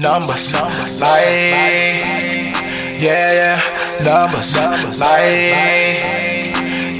[0.00, 1.24] numbers, numbers, like,
[3.00, 3.60] yeah, yeah,
[4.04, 4.56] numbers,
[5.00, 5.22] like,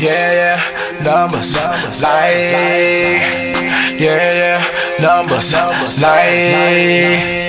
[0.02, 1.56] yeah, yeah, numbers,
[2.02, 2.34] like,
[3.98, 4.62] yeah, yeah,
[5.00, 7.47] numbers, like.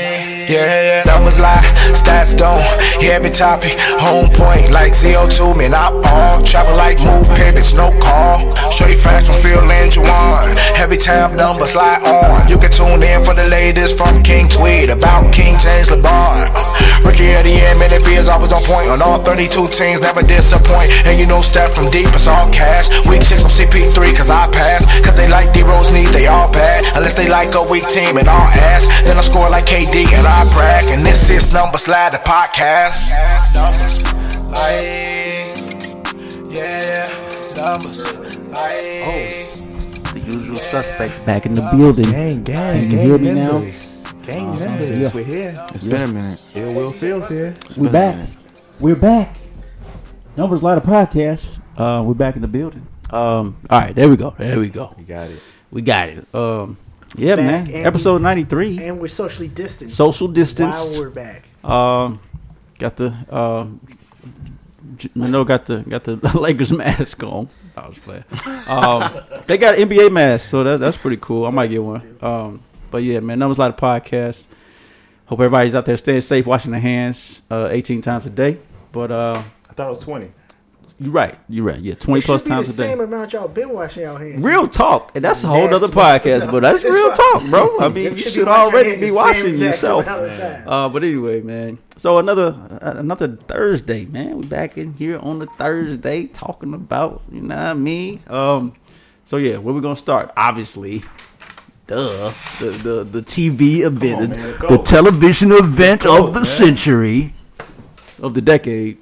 [0.50, 1.62] Yeah, yeah, numbers lie,
[1.94, 2.66] stats don't.
[3.06, 8.50] Every topic, home point like CO2, man, I all travel like move pivots, no call.
[8.74, 10.58] Show you facts from Phil and Juwan.
[10.74, 14.90] Every time numbers lie on, you can tune in for the latest from King Tweed
[14.90, 16.50] about King James LeBron.
[17.06, 20.02] Ricky at the end, man, if he is always on point on all 32 teams,
[20.02, 20.90] never disappoint.
[21.06, 22.90] And you know, step from deep, it's all cash.
[23.06, 24.82] Week six on CP3, cause I pass.
[25.06, 26.90] Cause they like D Rose knees, they all bad.
[26.98, 28.90] Unless they like a weak team and all ass.
[29.06, 30.86] Then I score like KD and I brag.
[30.90, 33.10] And this is Numbers Lie, the podcast.
[33.54, 34.04] Numbers,
[34.52, 37.08] like, yeah,
[37.56, 38.12] numbers,
[38.50, 39.06] like.
[39.06, 42.10] Oh, The usual suspects back in the building.
[42.12, 43.54] Gang, gang, Can you gang hear me now?
[43.54, 44.04] members.
[44.24, 45.12] Gang members, yeah.
[45.14, 45.66] we're here.
[45.74, 46.42] It's been a minute.
[46.56, 47.56] Ill Will Fields here.
[47.78, 48.30] We been a back.
[48.80, 49.38] We're back.
[50.38, 51.46] Numbers Light of Podcast.
[51.78, 52.86] Uh, we're back in the building.
[53.10, 54.36] Um, all right, there we go.
[54.38, 54.94] There we go.
[55.00, 55.40] You got it.
[55.72, 56.36] We got it.
[56.36, 56.78] Um,
[57.16, 57.68] yeah, Back man.
[57.76, 58.78] and Episode ninety three.
[58.84, 59.96] and we're socially distanced.
[59.96, 60.76] Social distance.
[60.78, 61.44] While we're back.
[61.64, 62.20] Um,
[62.78, 63.80] got the um,
[64.98, 67.50] J- Mano got the got the Lakers mask on.
[67.76, 68.24] I was playing.
[68.68, 69.04] Um,
[69.48, 71.46] they got NBA masks, so that that's pretty cool.
[71.46, 72.18] I might get one.
[72.22, 74.46] Um, but yeah, man, that was a lot of podcasts.
[75.28, 78.58] Hope everybody's out there staying safe, washing their hands uh, 18 times a day.
[78.92, 80.32] But uh, I thought it was 20.
[81.00, 81.38] You're right.
[81.48, 81.80] You're right.
[81.80, 82.92] Yeah, 20 It plus times the a day.
[82.94, 84.44] same amount y'all been washing y'all hands.
[84.44, 86.52] Real talk, and that's a whole other podcast.
[86.52, 87.80] But that's real talk, bro.
[87.80, 90.06] I mean, You should should already be washing yourself.
[90.06, 90.68] amount of time.
[90.68, 91.78] Uh, but anyway, man.
[91.98, 92.48] So another
[92.82, 94.38] uh, another Thursday, man.
[94.40, 98.22] We back in here on the Thursday talking about you know what I mean.
[98.28, 98.74] Um,
[99.26, 100.32] so yeah, where we gonna start?
[100.36, 101.04] Obviously,
[101.88, 106.46] duh, the the the TV event, man, the television event Go, of the man.
[106.46, 107.34] century,
[108.22, 108.98] of the decade,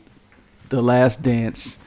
[0.69, 1.77] The Last Dance.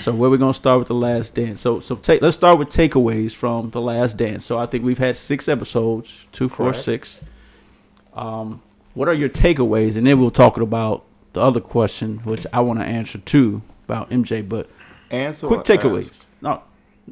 [0.00, 1.60] So where we gonna start with The Last Dance?
[1.60, 4.44] So so take let's start with takeaways from The Last Dance.
[4.44, 6.84] So I think we've had six episodes, two, four, Correct.
[6.84, 7.20] six.
[8.14, 8.62] Um,
[8.94, 9.96] what are your takeaways?
[9.96, 14.10] And then we'll talk about the other question, which I want to answer too about
[14.10, 14.46] MJ.
[14.46, 14.68] But
[15.10, 16.10] Answer quick takeaways.
[16.10, 16.26] ask?
[16.40, 16.62] No,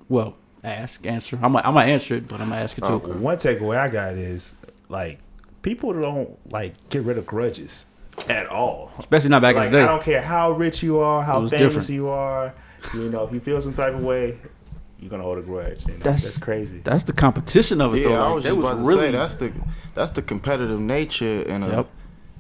[0.09, 1.39] well, ask, answer.
[1.43, 2.93] I'm I'm gonna answer it, but I'm gonna ask it too.
[2.95, 3.13] Okay.
[3.13, 4.55] One takeaway I got is
[4.89, 5.21] like
[5.63, 7.87] people don't like get rid of grudges
[8.29, 8.91] at all.
[8.99, 9.85] Especially not back like in the day.
[9.85, 11.89] I don't care how rich you are, how famous different.
[11.91, 12.53] you are.
[12.95, 14.39] You know, if you feel some type of way,
[14.99, 15.85] you're gonna hold a grudge.
[15.87, 16.81] And That's- that's, crazy.
[16.85, 18.11] That's the competition of it, though.
[18.11, 19.53] Yeah, I Like, was that just about to really say that's the
[19.95, 21.87] that's the competitive nature in a Yep.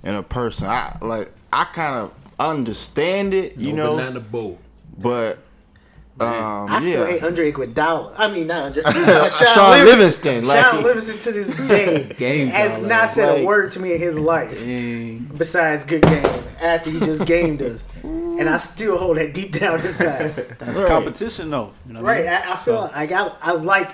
[0.04, 0.66] in a person.
[0.68, 4.58] I like I kind of understand it, you no know, banana boat.
[4.98, 5.38] but
[6.20, 7.12] um, I still yeah.
[7.14, 8.14] hate Andre Iguodala.
[8.16, 8.82] I mean, not Andre.
[8.86, 12.88] Uh, Shaun Livingston, like- Shaun Livingston to this day Game has baller.
[12.88, 15.30] not said Like- a word to me in his life Dang.
[15.36, 16.25] besides good game
[16.60, 20.34] after he just gamed us, and I still hold that deep down inside.
[20.59, 20.88] That's Right.
[20.88, 21.72] competition, though.
[21.86, 22.34] You know what I Right, mean?
[22.34, 23.91] I, I feel like I, I like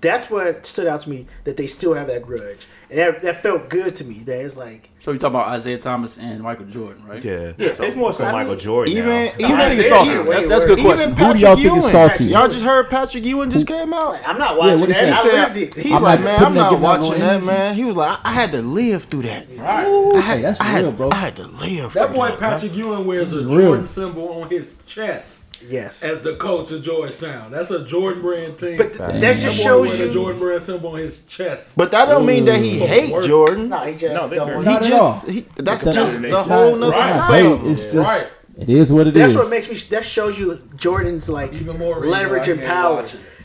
[0.00, 3.42] that's what stood out to me that they still have that grudge, and that, that
[3.42, 4.18] felt good to me.
[4.24, 7.24] That it's like So you're talking about Isaiah Thomas and Michael Jordan, right?
[7.24, 7.74] yeah, yeah.
[7.80, 8.92] it's more so I Michael mean, Jordan.
[8.96, 9.32] even now.
[9.38, 10.10] even I think it's Isaiah salty.
[10.10, 10.86] shit That's, way that's a good worse.
[10.86, 11.10] question.
[11.12, 11.84] even Who do Patrick y'all think Ewing.
[11.84, 12.24] is salty?
[12.26, 14.28] Y'all just heard Patrick Ewing just came out.
[14.28, 15.22] I'm not Yeah, watching what'd he that.
[15.22, 15.28] say?
[15.28, 15.82] I Said- lived it.
[15.82, 17.46] he's I'm like, not man, putting I'm that- not giving out no watching that, energy."
[17.46, 17.74] man.
[17.74, 19.46] He was like, I, I had to live through that.
[19.50, 21.08] Ooh, I had, hey, that's I had, real, bro.
[21.12, 21.92] I had to live.
[21.94, 23.50] That through boy that, Patrick Ewing wears a Real.
[23.50, 25.35] Jordan symbol on his chest
[25.68, 27.50] Yes, as the coach of Georgetown.
[27.50, 28.76] That's a Jordan brand team.
[28.76, 30.10] but th- that that just shows you.
[30.12, 31.76] Jordan brand symbol on his chest.
[31.76, 32.86] But that don't mean that he Ooh.
[32.86, 33.24] hate Work.
[33.26, 33.68] Jordan.
[33.68, 36.42] No, he just No, don't very- want He Not just he, that's That's just the
[36.42, 37.12] whole nother Right.
[37.12, 37.30] side.
[37.30, 38.32] Hey, it's just Right.
[38.58, 39.36] it is what it That's is.
[39.36, 39.76] what makes me.
[39.90, 43.04] That shows you Jordan's like Even more leverage and power.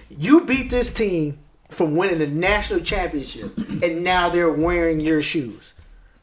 [0.10, 1.40] You beat this team
[1.70, 5.74] from winning the national championship, and now they're wearing your shoes.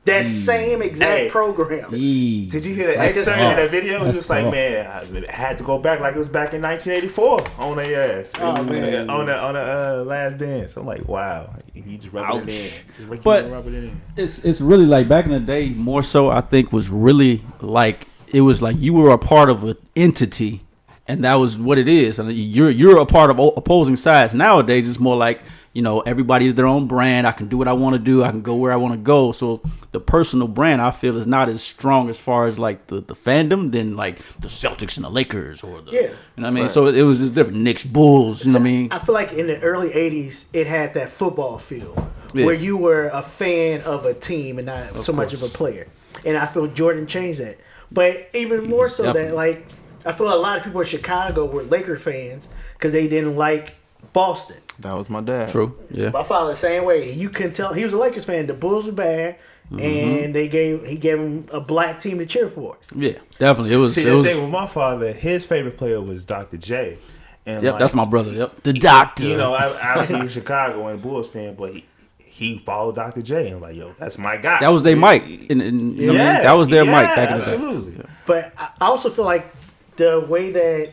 [0.08, 1.28] That same exact Hey.
[1.30, 1.94] program.
[1.94, 2.46] Yee.
[2.46, 3.50] Did you hear that That's excerpt tough.
[3.52, 4.02] in that video?
[4.02, 6.62] It was just like, man, I had to go back like it was back in
[6.62, 8.32] 1984 on their ass.
[8.41, 9.08] Oh, man.
[9.10, 10.76] On the on the uh, last dance.
[10.76, 12.92] I'm like, wow, he just rubbing it in.
[13.08, 14.00] Just But- rubbing it in.
[14.16, 15.68] It's it's really like back in the day.
[15.71, 19.65] More so, I think was really like it was like you were a part of
[19.65, 20.60] an entity,
[21.06, 22.18] and that was what it is.
[22.18, 24.34] And you're you're a part of opposing sides.
[24.34, 25.41] Nowadays, it's more like
[25.78, 27.25] you know everybody is their own brand.
[27.25, 28.25] I can do what I want to do.
[28.25, 29.30] I can go where I want to go.
[29.30, 33.01] So the personal brand, I feel, is not as strong as far as like the,
[33.01, 36.01] the fandom than like the Celtics and the Lakers or the Yeah.
[36.01, 36.69] you know what I mean.
[36.69, 37.59] So it was just different.
[37.59, 38.45] Knicks, Bulls.
[38.45, 38.89] You know what I mean?
[38.91, 41.95] I feel like in the early '80s, it had that football feel
[42.34, 42.45] Yeah.
[42.47, 45.86] where you were a fan of a team and not so much of a player.
[46.27, 47.57] And I feel Jordan changed that.
[47.92, 49.28] But even more so Definitely.
[49.28, 49.66] that like
[50.04, 53.74] I feel a lot of people in Chicago were Laker fans because they didn't like
[54.13, 54.57] Boston.
[54.80, 55.48] That was my dad.
[55.48, 55.77] True.
[55.91, 56.10] Yeah.
[56.10, 57.13] My father the same way.
[57.13, 58.47] You can tell he was a Lakers fan.
[58.47, 59.36] The Bulls were bad,
[59.72, 59.80] Mm-hmm.
[60.25, 62.78] and they gave he gave him a black team to cheer for.
[62.95, 63.19] Yeah.
[63.39, 63.75] Definitely.
[63.75, 63.95] It was.
[63.95, 64.27] See, it the was.
[64.27, 66.57] thing with my father, his favorite player was Dr.
[66.57, 66.97] J.
[67.45, 67.72] And Yep.
[67.75, 68.30] like, That's my brother.
[68.33, 68.63] Yep.
[68.63, 69.25] The doctor.
[69.25, 71.84] You know, I, obviously he was Chicago and Bulls fan, but he,
[72.19, 73.21] he followed Dr.
[73.21, 74.60] J and like, yo, that's my guy.
[74.60, 75.24] that was their Mike.
[75.51, 76.34] And, and, you know what I mean?
[76.36, 77.53] Yeah, that was their yeah, Mike back in the day.
[77.54, 78.04] absolutely.
[78.27, 79.53] But I I also feel like
[79.97, 80.92] the way that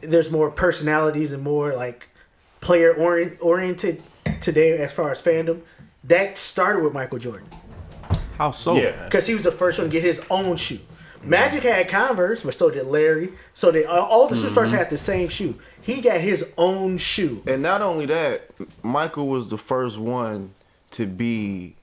[0.00, 2.08] there's more personalities and more like
[2.66, 4.02] player orient, oriented
[4.40, 5.60] today as far as fandom,
[6.02, 7.48] that started with Michael Jordan
[8.38, 8.74] How so?
[8.74, 9.04] Yeah.
[9.04, 10.80] because he was the first one to get his own shoe.
[11.22, 13.30] Magic had Converse, but so did Larry.
[13.54, 14.76] So they uh, all- all the superstars mm-hmm.
[14.76, 15.58] had the same shoe.
[15.80, 17.42] He got his own shoe.
[17.46, 18.50] And not only that,
[18.82, 20.52] Michael was the first one
[20.92, 21.76] to be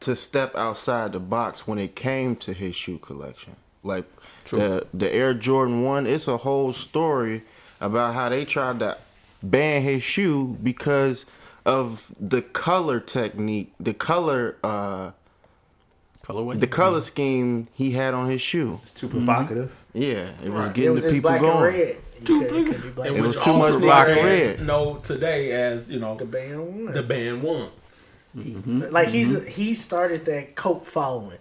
[0.00, 3.56] to step outside the box when it came to his shoe collection.
[3.82, 4.06] Like
[4.50, 7.42] the the Air Jordan One, it's a whole story
[7.80, 8.96] about how they tried to
[9.50, 11.26] ban his shoe because
[11.66, 15.12] of the color technique, the color uh
[16.22, 16.58] Colorway.
[16.58, 18.80] the color scheme he had on his shoe.
[18.84, 19.70] It's too provocative.
[19.94, 20.02] Mm-hmm.
[20.02, 21.54] Yeah, it was It getting was, the people black going.
[21.56, 21.96] and red.
[22.20, 24.60] You could- it could be black And and It was too much black and red.
[24.66, 26.94] No, today as you know The band won.
[26.94, 27.68] the band won.
[28.36, 28.80] Mm-hmm.
[28.90, 29.46] like he's mm-hmm.
[29.46, 31.38] he started that cult following.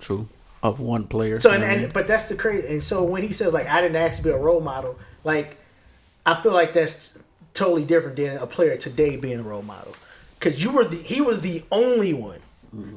[0.00, 0.28] True.
[0.62, 1.38] Of one player.
[1.40, 2.66] So and, and but that's the crazy.
[2.68, 5.58] And so when he says like I didn't ask to be a role model, like
[6.26, 7.10] I feel like that's
[7.54, 9.94] totally different than a player today being a role model.
[10.38, 12.40] Because you were the he was the only one.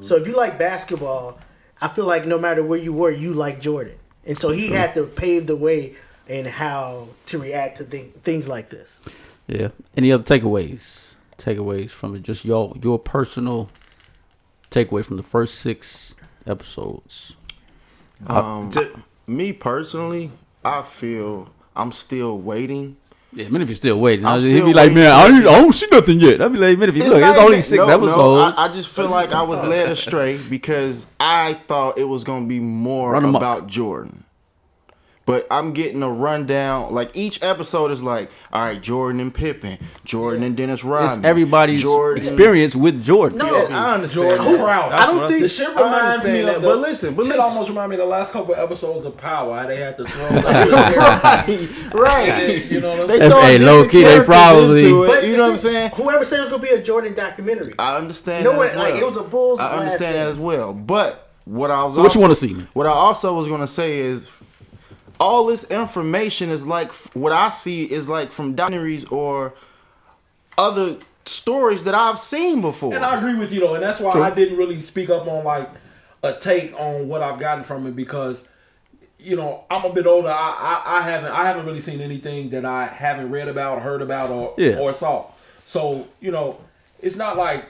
[0.00, 1.38] So if you like basketball,
[1.80, 3.94] I feel like no matter where you were, you like Jordan,
[4.26, 5.94] and so he had to pave the way
[6.26, 8.98] in how to react to th- things like this.
[9.46, 9.68] Yeah.
[9.96, 11.12] Any other takeaways?
[11.38, 12.22] Takeaways from it?
[12.22, 13.70] Just your your personal
[14.70, 16.14] takeaway from the first six
[16.46, 17.36] episodes.
[18.26, 18.70] Um,
[19.26, 20.32] me personally,
[20.64, 22.96] I feel I'm still waiting.
[23.32, 25.72] Yeah, even if you're still waiting, I'm he'd be like, "Man, I don't, I don't
[25.72, 27.94] see nothing yet." I'd be like, "Man, if you look, it's only six no, no,
[27.94, 32.24] episodes." I, I just feel like I was led astray because I thought it was
[32.24, 33.42] gonna be more Run 'em up.
[33.42, 34.24] about Jordan.
[35.28, 36.94] But I'm getting a rundown.
[36.94, 41.18] Like each episode is like, all right, Jordan and Pippen, Jordan and Dennis Rodman.
[41.18, 42.16] it's everybody's Jordan.
[42.16, 43.36] experience with Jordan.
[43.36, 44.26] No, Yeah, I understand.
[44.40, 44.64] Jordan that.
[44.64, 44.92] Crouch.
[44.92, 47.22] I don't think the shit I reminds me understand of that, the, but listen, but
[47.26, 47.48] shit listen.
[47.50, 49.54] almost remind me of the last couple of episodes of Power.
[49.58, 52.64] How they had to throw, right, right.
[52.70, 53.30] you know what I'm They saying?
[53.30, 55.90] throw Hey, low-key, they probably- it, But you know what I'm saying?
[55.94, 57.74] Whoever said it was gonna be a Jordan documentary.
[57.78, 58.44] I understand.
[58.44, 60.24] No that one- as like, it was a Bulls I understand game.
[60.24, 60.72] that as well.
[60.72, 62.68] But what I was So what you wanna see, man?
[62.72, 64.32] What I also was gonna say is,
[65.20, 69.54] all this information is like what I see is like from documentaries or
[70.56, 72.94] other stories that I've seen before.
[72.94, 74.22] And I agree with you though, and that's why True.
[74.22, 75.68] I didn't really speak up on like
[76.22, 78.46] a take on what I've gotten from it because
[79.18, 80.28] you know I'm a bit older.
[80.28, 84.02] I, I, I haven't I haven't really seen anything that I haven't read about, heard
[84.02, 84.78] about, or Yeah.
[84.78, 85.26] or saw.
[85.66, 86.58] So you know,
[87.00, 87.64] it's not like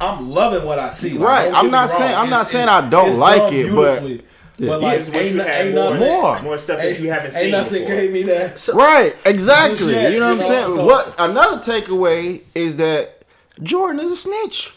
[0.00, 1.10] I'm loving what I see.
[1.18, 1.52] Like, Right.
[1.54, 4.24] I'm not saying- I'm It's- not saying I don't like it, but-.
[4.60, 4.68] Yeah.
[4.68, 6.42] But You like, just wish ain't, you no- had ain't more- nothing, more.
[6.42, 7.96] more stuff that you haven't ain't seen nothing before.
[7.96, 8.68] gave me that.
[8.74, 9.16] right.
[9.24, 9.94] Exactly.
[9.94, 10.76] Yeah, you know what you I'm saying?
[10.76, 13.22] so- what another takeaway is that
[13.62, 14.70] Jordan is a snitch.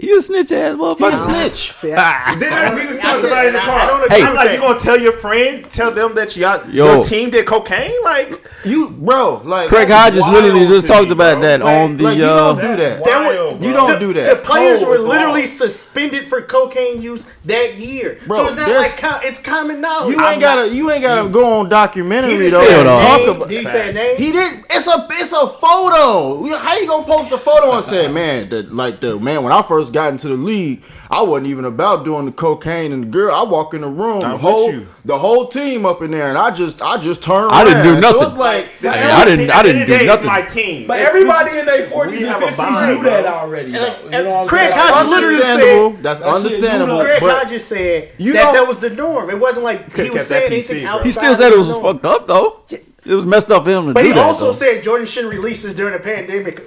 [0.00, 1.72] You a snitch ass He a snitch.
[1.74, 3.58] See, I, Then I I, don't- we just I talked don't- about it in the
[3.60, 3.80] car.
[3.80, 4.22] I don't Hey.
[4.22, 6.94] I'm like, you gonna tell your friend, tell them that y'all, Yo.
[6.94, 7.94] your team did cocaine?
[8.04, 11.42] Like, You, bro, like Craig Hodges literally just talked me, about bro.
[11.48, 12.04] that Like- on the.
[12.04, 12.76] like, you uh, don't do that.
[13.02, 14.36] That's That was- wild, You don't do that.
[14.36, 15.46] The players cold were literally law.
[15.46, 18.18] suspended for cocaine use that year.
[18.26, 20.16] Bro, so it's not like com- it's common knowledge.
[20.16, 22.64] You ain't gotta, you ain't gotta go on He documentary didn't though.
[22.66, 22.90] say Hell a no.
[22.92, 23.28] and talk name.
[23.30, 23.48] about.
[23.48, 24.16] Did he say a name?
[24.16, 24.66] He didn't.
[24.70, 26.56] It's a it's a photo.
[26.58, 29.62] How you gonna post a photo and say, man, the, like the man when I
[29.68, 33.32] first got into the league, I wasn't even about doing the cocaine and the girl.
[33.34, 34.86] I walk in the room, I'm the whole you.
[35.04, 37.48] the whole team up in there, and I just I just turn.
[37.50, 38.22] I didn't do So nothing.
[38.22, 39.50] it's like This Hey, I didn't- team.
[39.54, 40.26] I didn't do day, nothing.
[40.28, 40.86] It's my team.
[40.88, 43.74] But It's- everybody in their 40s we and have 50s knew that already.
[43.74, 44.04] And though.
[44.04, 44.82] You know what I'm Craig saying?
[44.88, 46.96] Hodges literally said- That's That understandable.
[46.98, 49.30] knew Craig but Hodges said You that that was the norm.
[49.30, 51.06] It wasn't like he was kept saying that anything PC, outside.
[51.06, 52.60] he still said it was fucked up though.
[53.08, 54.22] It was messed up for him to But do he that.
[54.22, 54.52] also though.
[54.52, 56.60] said Jordan shouldn't release this during a pandemic.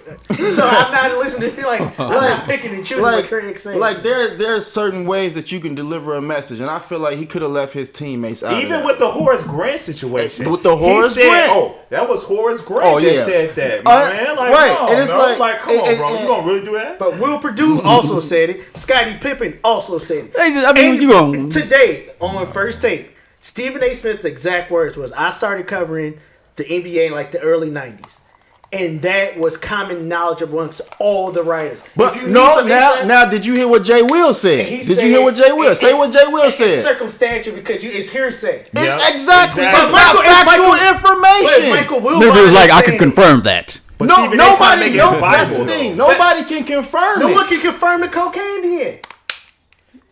[0.51, 3.77] So I'm not listening to like I'm not picking and choosing what like, Craig said.
[3.77, 7.17] like there there's certain ways that you can deliver a message, and I feel like
[7.19, 8.53] he could have left his teammates out.
[8.53, 8.85] Even that.
[8.85, 11.51] with the Horace Grant situation, With the Horace he said, Grant.
[11.51, 14.99] "Oh, that was Horace Grant Oh, that said that, Uh, man." Like, right, no, and
[14.99, 15.17] it's no.
[15.37, 16.97] like- come on, and- bro, and- you gonna really do that?
[16.97, 18.75] but Will Perdue also said it.
[18.75, 20.33] Scottie Pippen also said it.
[20.33, 23.93] Just- I mean, And you gonna- today on first take, Stephen A.
[23.93, 26.17] Smith's exact words was, "I started covering
[26.63, 28.17] the NBA in like the early '90s."
[28.73, 31.81] And that was common knowledge amongst all the writers.
[31.93, 34.65] But you need no, now insight- now did you hear what Jay Will said?
[34.65, 35.71] He Did said- you hear what Jay Will?
[35.71, 36.81] it- Say it- what Jay Will It's said.
[36.81, 38.63] circumstantial because you, it's hearsay.
[38.73, 38.95] Yeah.
[38.95, 39.17] Exactly.
[39.19, 39.63] Exactly.
[39.65, 41.69] It's But not Michael- if factual Michael- information.
[41.69, 43.77] Michael Wilbon Maybe it was is like I saying could confirm that.
[43.97, 44.43] But no, Stephen A.
[44.55, 44.89] trying to nobody.
[44.89, 45.65] make No, that's the though.
[45.67, 45.97] thing.
[45.97, 47.35] Nobody can confirm No it.
[47.35, 48.99] one can confirm the cocaine then.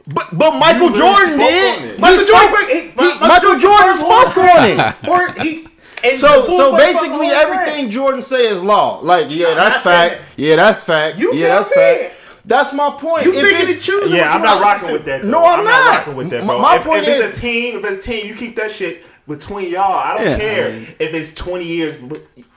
[0.06, 1.78] But but Michael Jordan did.
[1.80, 1.96] on it.
[1.96, 4.96] He Michael spoke- Jordan- he- he- Michael Michael Jordan Jordan confirmed spoke on it.
[5.08, 5.66] Or he's
[6.04, 7.90] and So so basically everything thing.
[7.90, 9.00] Jordan say is law.
[9.00, 10.24] Like yeah, I'm that's not saying fact.
[10.38, 11.18] Yeah, that's fact.
[11.20, 11.76] You yeah, that's me.
[11.76, 12.14] fact.
[12.46, 13.26] That's my point.
[13.26, 14.18] You If picking it's- and choosing.
[14.18, 14.94] Yeah, I'm not rocking to.
[14.94, 15.22] with that.
[15.22, 15.30] Though.
[15.30, 15.98] No, I'm not.
[16.00, 16.60] rocking with that, bro.
[16.60, 18.72] my if, point if is- it's a team, if it's a team, you keep that
[18.72, 19.82] shit between y'all.
[20.00, 20.38] I don't Yeah.
[20.40, 21.98] care if it's 20 years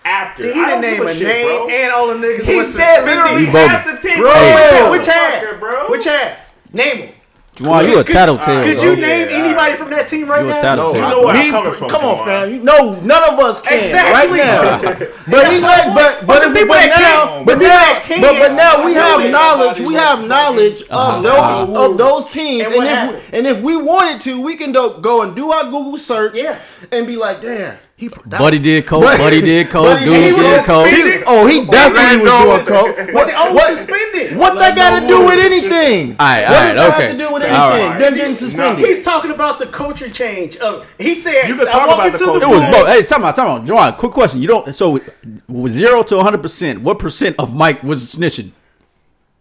[0.05, 0.47] after.
[0.47, 1.69] He didn't name give a shit, name bro.
[1.69, 2.45] and all the niggas.
[2.45, 4.19] He was said literally half the team.
[4.19, 4.91] Bro.
[4.93, 5.61] Which half?
[5.61, 5.91] bro.
[5.91, 6.53] Which half?
[6.73, 7.09] Name them.
[7.57, 8.63] Juwan, you a Could- tattletale.
[8.65, 8.85] Could bro.
[8.87, 9.79] you name Yeah, anybody alright.
[9.79, 10.61] from that team right You a now?
[10.63, 11.03] tattletale.
[11.03, 12.25] You know where I'm coming from, Come on, Jamal.
[12.25, 12.65] fam.
[12.65, 14.39] No, none of us can Exactly.
[14.39, 14.81] right now.
[15.31, 18.87] but he like, but but, the it- but now, but now, that but but now
[18.87, 19.87] we have knowledge.
[19.87, 21.21] We have knowledge of uh-huh.
[21.21, 21.91] those uh-huh.
[21.91, 24.97] of those teams, And and if we, and if we wanted to, we can do,
[25.03, 26.59] go and do our Google search, Yeah.
[26.91, 29.05] and be like, damn, he that- Buddy did coke.
[29.05, 29.85] Buddy- Buddy did coke.
[29.85, 30.87] Buddy- Dude he was did coke.
[30.89, 31.23] suspended.
[31.29, 32.97] Oh, he definitely was doing coke.
[33.15, 34.37] But they all what- suspended.
[34.37, 36.17] What that got to do with anything?
[36.19, 37.03] All right, what all does right, that okay.
[37.03, 37.91] have to do with All anything?
[37.91, 37.99] right.
[38.01, 38.85] Them getting suspended.
[38.87, 40.57] He's talking about the culture change.
[40.57, 42.89] Of he said, You can I talk about into the the culture It was both.
[42.89, 43.65] Hey, time out, time out.
[43.65, 44.43] Juwan, quick question.
[44.43, 44.75] You don't.
[44.75, 45.01] So,
[45.69, 48.51] zero to 100 percent, what percent of Mike was snitching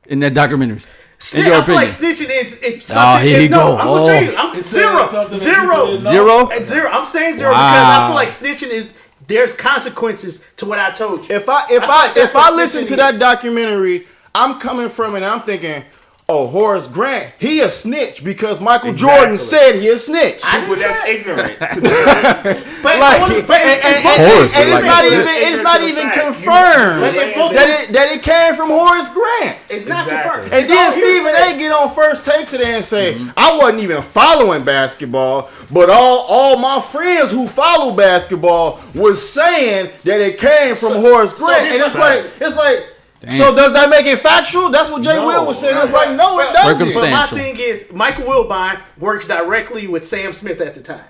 [0.08, 0.82] in that documentary?
[1.22, 3.28] Snitch, In your I feel like snitching is if Oh, something.
[3.28, 3.78] here if, he no, go.
[3.78, 4.38] I'm gonna tell you, Oh.
[4.50, 6.12] I'm It's saying zero, something that zero, people didn't know.
[6.12, 6.50] Zero?
[6.50, 6.90] and zero.
[6.90, 8.90] I'm saying zero because I feel like snitching is
[9.28, 11.36] there's consequences to what I told you.
[11.36, 13.20] If I if I I, think if I listen to snitching that is.
[13.20, 15.84] documentary, I'm coming from it and I'm thinking,
[16.32, 20.40] oh Horace Grant, he a snitch because Michael Jordan said he a snitch.
[20.44, 21.58] I But didn't that's ignorant.
[22.82, 25.62] But, like, only- and, but and, it's- and, and- and it's like- not even it's
[25.62, 26.16] not even fact.
[26.16, 29.58] You- confirmed But it both- that it that it came from Horace Grant.
[29.70, 30.32] It's not Exactly.
[30.32, 30.54] confirmed.
[30.54, 31.56] And then all Stephen hearsay.
[31.56, 31.60] A.
[31.60, 36.58] get on first take today and say, I wasn't even following basketball, but all, all
[36.58, 41.62] my friends who follow basketball was saying that it came from Horace Grant.
[41.68, 42.88] here's and it's my like, it's like,
[43.28, 44.70] so does that make it factual?
[44.70, 45.28] That's what Jay No.
[45.28, 45.78] Will was saying.
[45.78, 46.94] It's like, no, it doesn't.
[46.94, 51.06] But my thing is, Michael Wilbon works directly with Sam Smith at the time,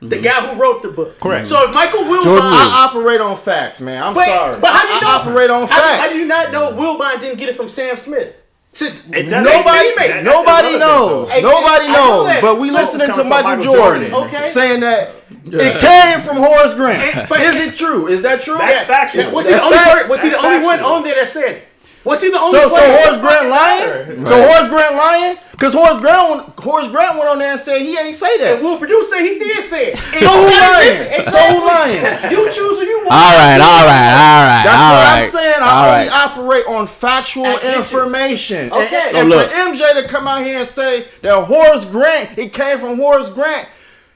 [0.00, 1.18] the guy who wrote the book.
[1.18, 1.46] Correct.
[1.48, 4.02] So if Michael Wilbon, Jordan I operate on facts, man.
[4.02, 4.60] I'm but, sorry.
[4.60, 5.08] but how do I, you know?
[5.08, 5.98] I operate on how, facts.
[5.98, 8.34] How do you not know Wilbon didn't get it from Sam Smith?
[8.76, 9.96] Since It Nobody, teammate.
[9.96, 11.30] That- that's nobody knows.
[11.30, 12.40] Hey, Nobody I know knows.
[12.42, 14.34] But we So- listening to Michael, Michael Jordan, Jordan.
[14.34, 14.46] Okay.
[14.46, 15.12] saying that
[15.50, 17.16] it came from Horace Grant.
[17.16, 18.06] And- but- Is it true?
[18.06, 18.58] Is that true?
[18.58, 19.30] That's factual.
[19.30, 20.02] Was he the only, fact.
[20.02, 21.68] per- was he the only one on there that said it?
[22.06, 22.96] Was he the only So, so player?
[23.02, 24.24] Horace Grant lying?
[24.24, 25.36] So Horace Grant lying?
[25.50, 28.62] Because Horace Grant, Horace Grant went on there and said he ain't say And that.
[28.62, 29.98] Will producer, he did say it.
[29.98, 31.02] So who lying?
[31.02, 31.32] Exactly.
[31.32, 32.30] So who lying?
[32.30, 33.10] You choose who you want.
[33.10, 35.22] All right, all right, all right, That's all what right.
[35.24, 35.62] I'm saying.
[35.62, 36.26] all I only right.
[36.30, 38.72] operate on factual I information.
[38.72, 39.02] Okay.
[39.08, 39.50] And, So and look.
[39.50, 43.28] for MJ to come out here and say that Horace Grant, it came from Horace
[43.30, 43.68] Grant,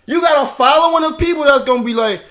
[0.07, 2.23] you got a following of people that's gonna be like,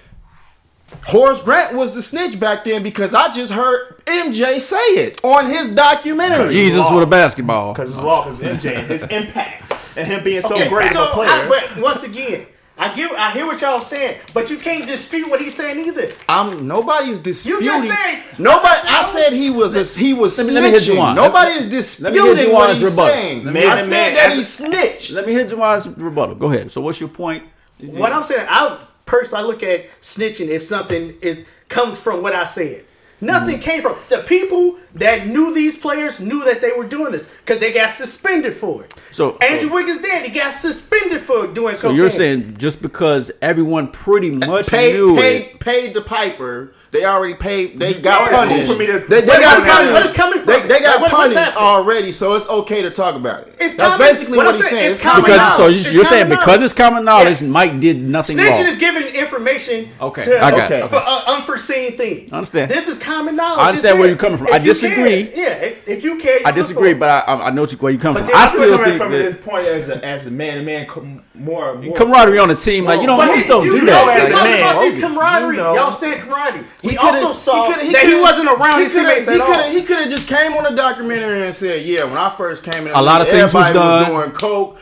[1.05, 5.47] Horace Grant was the snitch back then because I just heard MJ say it on
[5.47, 6.49] his documentary.
[6.49, 7.73] Jesus with a basketball.
[7.73, 11.09] Because it's law, because MJ, his impact, and him being so Okay, great so of
[11.11, 11.29] a player.
[11.29, 12.45] I, but once again,
[12.77, 16.09] I give, I hear what y'all saying, but you can't dispute what he's saying either.
[16.29, 17.67] I'm nobody's disputing.
[17.67, 18.79] said- nobody.
[18.87, 21.15] I said he was a, he was Let me- let me hit you snitching.
[21.15, 23.13] Nobody is Let me hit disputing what he's rebuttal.
[23.15, 23.43] saying.
[23.45, 25.11] Let me- I Man to said man, that as he snitched.
[25.11, 26.35] Let me hit Jamal's rebuttal.
[26.35, 26.71] Go ahead.
[26.71, 27.43] So, what's your point?
[27.81, 28.79] What I'm saying, I
[29.09, 32.85] personally I look at snitching if something it comes from what I said.
[33.21, 33.63] Nothing Mm-hmm.
[33.63, 37.59] came from the people that knew these players knew that they were doing this because
[37.59, 38.93] they got suspended for it.
[39.11, 40.25] So- Andrew Wiggins did.
[40.25, 41.97] He got suspended for doing So cocaine.
[41.97, 46.73] you're saying just because everyone pretty much paid, knew it, paid, paid the piper.
[46.91, 47.77] They already paid.
[47.77, 48.71] They got Yeah, it's cool punished.
[48.71, 49.93] for me to- they, they What got is- punished.
[49.93, 52.89] what is coming from They, they got Like, what- punished already, so it's okay to
[52.89, 53.53] talk about it.
[53.59, 54.85] It's That's common- basically what what, I'm he's saying, saying.
[54.91, 55.75] it's It's common common because so knowledge.
[55.81, 56.63] It's you're saying common because knowledge.
[56.65, 57.41] it's common knowledge, Yes.
[57.43, 58.65] Mike did nothing Snitching wrong.
[58.65, 60.89] is giving information Okay, to, I got it.
[60.89, 62.33] for uh, unforeseen things.
[62.33, 62.71] I understand.
[62.71, 63.59] This is common knowledge.
[63.59, 64.47] I understand where you're coming from.
[64.47, 65.25] If I you disagree.
[65.27, 67.91] care- yeah, if- if you care, you I disagree, but I, I I know where
[67.91, 68.27] you come But from.
[68.27, 70.63] then I still coming think from that this point as a as a man to
[70.63, 73.47] man, com- more, more camaraderie on the team, like you don't, But you he, just
[73.47, 74.13] don't you do know, that.
[74.15, 75.55] he's as a talking man, about this camaraderie.
[75.55, 75.75] You know.
[75.75, 76.63] Y'all saying camaraderie.
[76.83, 79.33] We coulda- also saw coulda- that he coulda- wasn't around he his coulda- teammates he
[79.35, 79.47] at all.
[79.53, 82.63] coulda- He could have just came on a documentary and said, "Yeah, when I first
[82.63, 84.09] came in, A lot of things was done.
[84.11, 84.77] doing coke,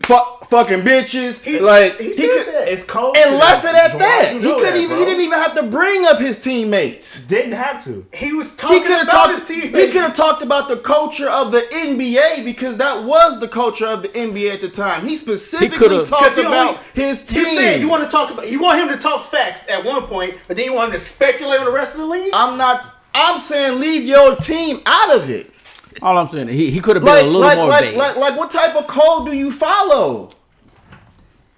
[0.00, 2.68] fuck, fucking bitches, He- like he he, said could, that.
[2.68, 3.16] It's cold.
[3.16, 4.34] and left it at that.
[4.34, 4.88] you He couldn't that, even.
[4.88, 4.98] bro.
[4.98, 7.22] He didn't even have to bring up his teammates.
[7.22, 8.04] Didn't have to.
[8.12, 9.48] He was talking could have about talked.
[9.48, 13.48] his He could have talked about the culture of the NBA because that was the
[13.48, 15.06] culture of the NBA at the time.
[15.06, 17.40] He specifically coulda- talked 'Cause he about only- his team.
[17.40, 18.48] You said you want to talk about.
[18.50, 20.98] You want him to talk facts at one point, but then you want him to
[20.98, 22.30] speculate on the rest of the league.
[22.32, 22.92] I'm not.
[23.14, 25.50] I'm saying leave your team out of it.
[26.02, 27.96] All I'm saying, he, he could have been Like, a little like, more like, vague.
[27.96, 30.28] like, like, what type of code do you follow?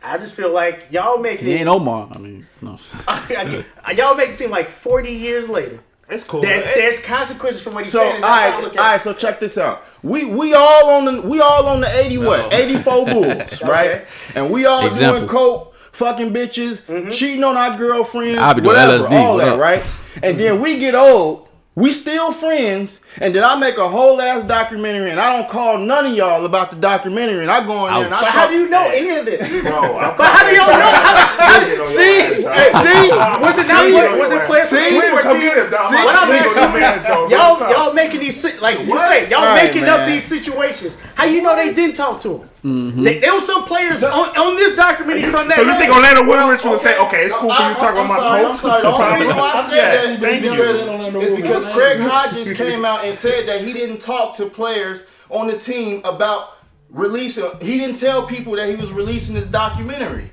[0.02, 1.60] I just feel like y'all making he it.
[1.60, 2.08] ain't Omar.
[2.12, 2.78] I mean, no.
[3.96, 5.80] y'all make it seem like 40 years later.
[6.08, 6.40] It's cool.
[6.40, 8.14] There, It- there's consequences from what you so, saying.
[8.16, 8.96] all That's how I right, look all at right.
[8.96, 9.02] it.
[9.02, 9.82] So check this out.
[10.02, 14.06] We we all on the we all on the eighty what eighty four Bulls, right?
[14.36, 15.18] And we all Example.
[15.20, 17.10] doing coke, fucking bitches, Mm-hmm.
[17.10, 19.60] cheating on our girlfriends, I be doing whatever, LSD, all what that, up?
[19.60, 19.82] right?
[20.22, 21.47] And then we get old.
[21.78, 25.78] We still friends, and then I make a whole ass documentary, and I don't call
[25.78, 28.34] none of y'all about the documentary, and I go in there and I But talk.
[28.34, 29.62] how do you know any of this?
[29.62, 30.90] Bro, I'm But how do y'all know?
[30.98, 33.92] How, how, see, see, was it not See?
[33.92, 34.98] play, was it playing for See?
[34.98, 35.40] the Sweet team?
[35.40, 35.90] get it, dog.
[35.90, 37.26] See, what I'm legal asking, demands, though.
[37.28, 39.08] Real y'all, y'all making these like you What?
[39.08, 40.96] say, y'all making up these situations.
[41.14, 42.48] How you know they didn't talk to him?
[42.64, 43.02] Mm-hmm.
[43.02, 45.56] They, there was some players on, on this documentary from that.
[45.56, 45.94] So you think game.
[45.94, 48.42] Orlando Woolridge would say, okay, it's cool for you to talk I'm about my sorry,
[48.42, 48.50] coke?
[48.50, 48.82] I'm sorry.
[48.82, 50.50] The only reason why I said Yes, that is thank you.
[50.50, 55.06] because, is because Craig Hodges came out and said that he didn't talk to players
[55.30, 56.56] on the team about
[56.90, 57.48] releasing.
[57.60, 60.30] He didn't tell people that he was releasing this documentary.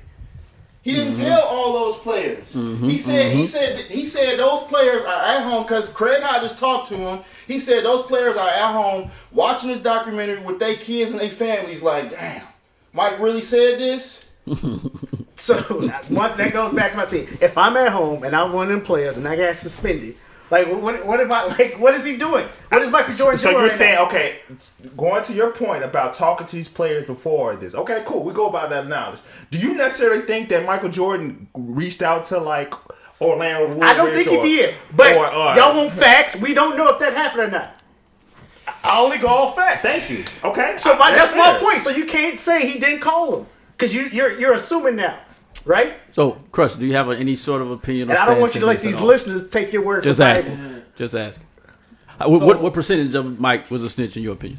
[0.86, 1.22] He didn't Mm-hmm.
[1.24, 2.52] tell all those players.
[2.54, 6.88] He said he said he said those players are at home because Craig Hodges talked
[6.90, 7.20] to him.
[7.48, 11.28] He said those players are at home watching this documentary with their kids and their
[11.30, 11.82] families.
[11.82, 12.46] Like, damn,
[12.92, 14.24] Mike really said this.
[15.38, 15.54] So
[16.08, 17.28] one that goes back to my thing.
[17.42, 20.16] If I'm at home and I'm one of them players and I got suspended,
[20.50, 21.78] like what what am I like?
[21.78, 22.46] What is he doing?
[22.68, 23.54] What is Michael Jordan So doing?
[23.54, 24.06] So you're right saying, now?
[24.06, 24.40] okay,
[24.96, 27.74] going to your point about talking to these players before this.
[27.74, 28.22] Okay, cool.
[28.22, 29.20] We go about that knowledge.
[29.50, 32.72] Do you necessarily think that Michael Jordan reached out to like
[33.20, 33.82] Orlando Woolridge?
[33.82, 34.74] I don't think he did.
[34.94, 36.36] But or, uh, y'all want facts.
[36.36, 37.72] We don't know if that happened or not.
[38.82, 39.82] I only go off facts.
[39.82, 40.24] Thank you.
[40.44, 40.76] Okay.
[40.78, 41.80] So my, that's my point.
[41.80, 45.18] So you can't say he didn't call him because you, you're you're assuming now,
[45.66, 45.94] right?
[46.12, 48.10] So, Crush, do you have any sort of opinion?
[48.10, 50.26] And or I don't want you to let these listeners take your word Just for
[50.26, 50.82] asking.
[50.96, 51.46] Just asking.
[52.18, 54.58] Uh, what, what what percentage of Mike was a snitch in your opinion?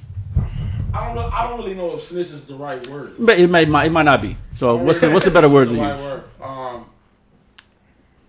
[0.94, 1.30] I don't know.
[1.34, 3.16] I don't really know if snitch is the right word.
[3.18, 4.38] But it may might it might not be.
[4.56, 6.02] So what's the, what's a better word to the right use?
[6.02, 6.24] word.
[6.42, 6.86] Um,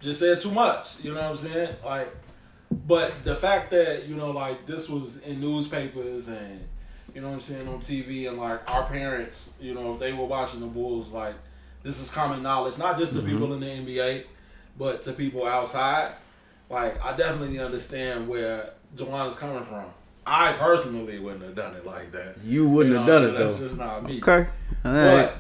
[0.01, 0.99] just said too much.
[1.03, 1.77] You know what I'm saying?
[1.85, 2.15] Like,
[2.71, 6.67] but the fact that you know, like this was in newspapers and
[7.15, 10.13] you know what I'm saying on TV, and like our parents, you know, if they
[10.13, 11.35] were watching the Bulls, like
[11.83, 13.29] this is common knowledge, not just to Mm-hmm.
[13.31, 14.25] people in the NBA,
[14.79, 16.13] but to people outside.
[16.71, 19.85] Like, I definitely understand where Juwan is coming from.
[20.27, 22.37] I personally wouldn't have done it like that.
[22.45, 23.67] You wouldn't You have done it, That's though.
[23.67, 24.19] just not me.
[24.19, 24.47] Okay.
[24.85, 25.27] All right.
[25.33, 25.39] But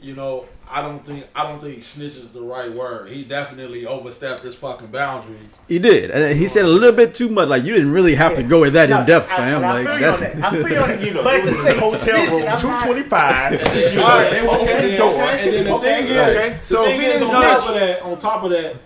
[0.00, 3.08] you know, I don't think I don't think snitch is the right word.
[3.10, 5.38] He definitely overstepped his fucking boundaries.
[5.66, 6.10] He did.
[6.10, 7.48] And he said a little bit too much.
[7.48, 9.56] Like you didn't really have to go in that No, in depth, I- fam.
[9.56, 10.34] and I Like feel you on that.
[10.44, 11.00] I feel on that.
[11.06, 13.52] You know, but to say hotel snitching, room, I'm two not- twenty five.
[13.52, 15.12] And You then, know, Alright, they opened okay, the door.
[15.14, 15.44] okay.
[15.44, 16.48] and then the Okay, thing is, okay.
[16.58, 18.76] the So thing he is, didn't on top of that, on top of that,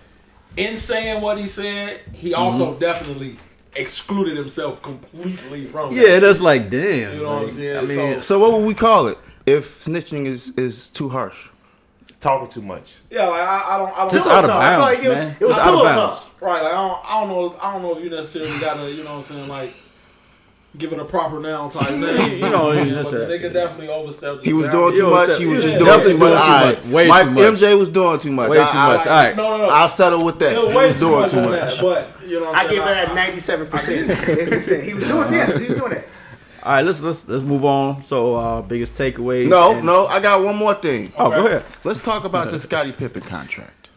[0.57, 2.41] in saying what he said, he mm-hmm.
[2.41, 3.37] also definitely
[3.75, 5.91] excluded himself completely from.
[5.95, 6.19] Yeah, that.
[6.21, 7.13] that's like damn.
[7.17, 7.77] You know what I'm saying?
[7.77, 11.49] I mean, So- So what would we call it if snitching is is too harsh?
[12.23, 12.95] Talking too much.
[13.09, 14.11] yeah, like I, I don't, I don't.
[14.11, 14.63] Just out of talk.
[14.63, 15.37] I feel bounds, like it was, man.
[15.39, 16.19] it was Just out of bounds.
[16.19, 16.41] talk.
[16.41, 19.03] Right, like I don't, I don't know, I don't know if you necessarily gotta, you
[19.03, 19.73] know what I'm saying, like
[20.77, 22.31] give it a proper noun type name.
[22.33, 23.41] You know, what I'm that's but the it.
[23.41, 24.43] nigga definitely overstepped.
[24.45, 25.37] He was doing too much.
[25.37, 26.19] He was just doing too much.
[26.19, 26.83] doing too All much.
[26.85, 27.43] Way Mike too much.
[27.43, 28.49] MJ was doing too much.
[28.49, 29.07] way I, too I, much.
[29.07, 29.35] All right.
[29.35, 29.69] No, no, no.
[29.69, 30.53] I'll settle with that.
[30.53, 31.75] It was He way was doing too much.
[31.75, 33.09] that, but you know, I I'm give it saying?
[33.09, 34.83] at ninety seven percent.
[34.83, 35.61] He was doing that.
[35.61, 36.07] he was doing that.
[36.63, 38.01] All right, let's let's let's move on.
[38.03, 39.49] So, uh, biggest takeaways.
[39.49, 40.07] No, and- no.
[40.07, 41.11] I got one more thing.
[41.17, 41.63] Oh, go ahead.
[41.83, 43.89] Let's talk about the Scottie Pippen contract.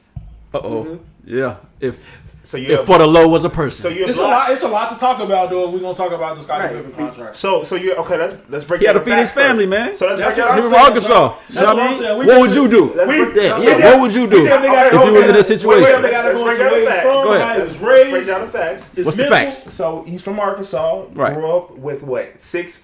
[0.52, 1.00] Uh oh.
[1.28, 1.56] Yeah.
[1.80, 3.82] If So you if for the low was a person.
[3.82, 4.48] so you're It's a lot.
[4.50, 5.66] It's a lot to talk about, though.
[5.66, 6.76] If we're gonna talk about the Scottie Right.
[6.76, 7.34] Pippen contract.
[7.34, 8.16] So so you okay?
[8.16, 8.80] Let's let's break.
[8.80, 9.46] He had to the feed his facts first.
[9.46, 9.92] family, man.
[9.92, 10.80] So let's That's break what down He from.
[10.80, 11.28] Arkansas.
[11.40, 12.18] That's So, what I I'm mean, saying.
[12.20, 12.92] We what would you do?
[12.94, 13.90] Let's We- break- Yeah, we yeah.
[13.90, 15.82] What would you do we if you was in this situation?
[15.82, 17.02] Wait, wait, They gotta Let's break down the facts.
[17.04, 17.58] Go ahead.
[17.58, 18.90] Let's, let's break down the facts.
[18.94, 19.54] What's the facts?
[19.74, 21.06] So he's from Arkansas.
[21.12, 21.34] Right.
[21.34, 22.82] Grew up with what six?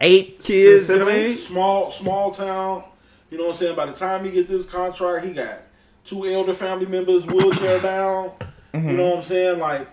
[0.00, 0.88] Eight kids.
[0.88, 1.46] you know what I siblings?
[1.46, 2.84] small small town.
[3.30, 3.76] You know what I'm saying?
[3.76, 5.60] By the time he get this contract, he got
[6.06, 8.30] two elder family members wheelchair bound.
[8.72, 9.58] You know what I'm saying?
[9.58, 9.88] Like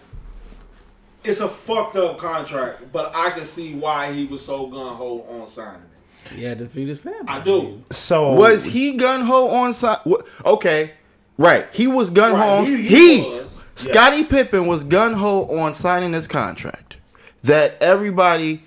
[1.23, 5.21] it's a fucked up contract, but I can see why he was so gun ho
[5.30, 6.32] on signing it.
[6.36, 7.19] He had to feed his family.
[7.28, 7.82] I do.
[7.91, 9.99] So Was he gun ho on side?
[10.45, 10.91] Okay,
[11.38, 11.67] right.
[11.73, 12.38] He was gun ho.
[12.38, 13.47] Right, on he- He, he was.
[13.76, 16.97] Scottie Pippen was gun ho on signing this contract
[17.43, 18.63] that everybody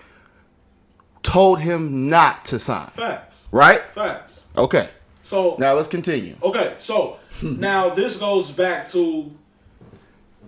[1.22, 2.88] told him not to sign.
[2.88, 3.36] Facts.
[3.52, 3.82] Right?
[3.94, 4.32] Facts.
[4.56, 4.88] Okay.
[5.26, 6.36] So Now let's continue.
[6.40, 9.30] Okay, so now this goes back to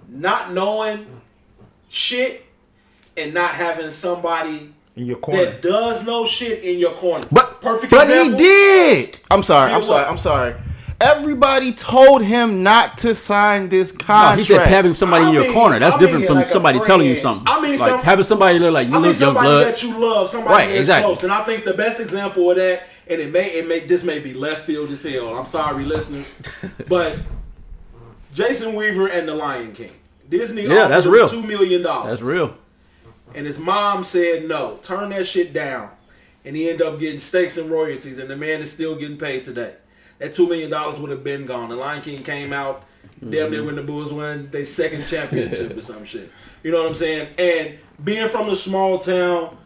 [0.09, 1.05] not knowing
[1.89, 2.45] shit
[3.17, 5.45] and not having somebody in your corner.
[5.45, 7.27] that does know shit in your corner.
[7.31, 9.19] But perfect But he did.
[9.31, 9.73] I'm sorry.
[9.73, 10.03] I'm Did sorry.
[10.03, 10.11] what?
[10.11, 10.55] I'm sorry.
[11.01, 14.39] Everybody told him not to sign this No, contract.
[14.39, 15.79] he said having somebody I in your mean- corner.
[15.79, 17.47] That's I different mean from like somebody telling you something.
[17.49, 19.67] I mean like some- having somebody look like you I mean live young somebody blood.
[19.67, 21.15] that you love, somebody Right, that's exactly.
[21.15, 21.23] close.
[21.25, 24.19] And I think the best example of that, and it may it may this may
[24.19, 25.35] be left field as hell.
[25.39, 26.27] I'm sorry, listeners,
[26.89, 27.19] but
[28.35, 29.91] Jason Weaver and the Lion King.
[30.29, 31.29] Disney Yeah, that's real.
[31.29, 32.21] two million dollars.
[32.21, 32.55] That's real.
[33.35, 35.91] And his mom said no, turn that shit down.
[36.45, 39.45] And he ended up getting stakes and royalties, and the man is still getting paid
[39.45, 39.75] today.
[40.19, 41.69] That two million dollars would have been gone.
[41.69, 42.85] The Lion King came out
[43.21, 43.51] damn Mm-hmm.
[43.53, 46.31] near when the Bulls won their second championship or some shit.
[46.63, 47.29] You know what I'm saying?
[47.39, 49.57] And being from a small town,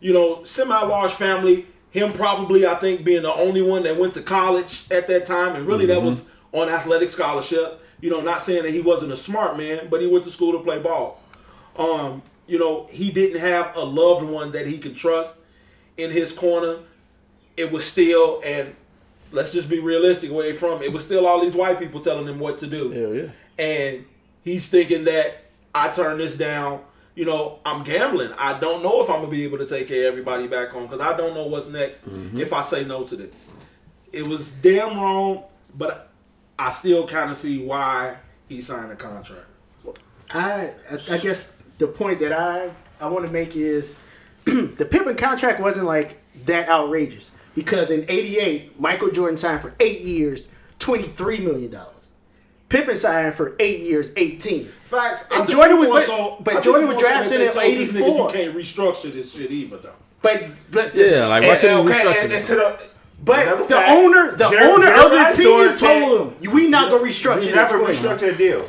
[0.00, 1.66] you know, semi-large family,
[1.98, 5.56] him probably I think being the only one that went to college at that time,
[5.56, 7.84] and really that was on athletic scholarship.
[8.00, 10.52] You know, not saying that he wasn't a smart man, but he went to school
[10.52, 11.20] to play ball.
[11.76, 15.34] Um, you know, he didn't have a loved one that he could trust
[15.96, 16.78] in his corner.
[17.56, 18.74] It was still, and
[19.32, 20.82] let's just be realistic where he from.
[20.82, 23.30] It was still all these white people telling him what to do Hell yeah.
[23.58, 24.04] and
[24.42, 26.80] he's thinking that I turn this down.
[27.18, 28.30] You know, I'm gambling.
[28.38, 30.84] I don't know if I'm gonna be able to take care of everybody back home
[30.84, 32.40] because I don't know what's next mm-hmm.
[32.40, 33.34] if I say no to this.
[34.12, 35.42] It was damn wrong,
[35.76, 36.10] but
[36.56, 39.46] I still kind of see why he signed a contract.
[40.30, 43.96] I I I guess the point that I I want to make is
[44.44, 50.02] the Pippen contract wasn't like that outrageous because in '88 Michael Jordan signed for eight
[50.02, 50.46] years,
[50.78, 51.97] twenty three million dollars.
[52.68, 54.70] Pippen signed for eight years, eighteen.
[54.84, 55.24] Facts.
[55.30, 57.14] And I think Jordan was- more but- but I think Jordan more was so that
[57.28, 58.08] drafted they in told this nigga 84.
[58.08, 59.90] You can't restructure this shit either, though.
[60.22, 62.46] But but the, Yeah, like why And, couldn't we okay, restructure and, and this?
[62.48, 62.78] to the
[63.24, 66.32] but another the fact, owner the Jerry- owner Jerry of the Reinsdorf team said, told
[66.42, 68.60] him we not gonna restructure We never for you." restructured a deal.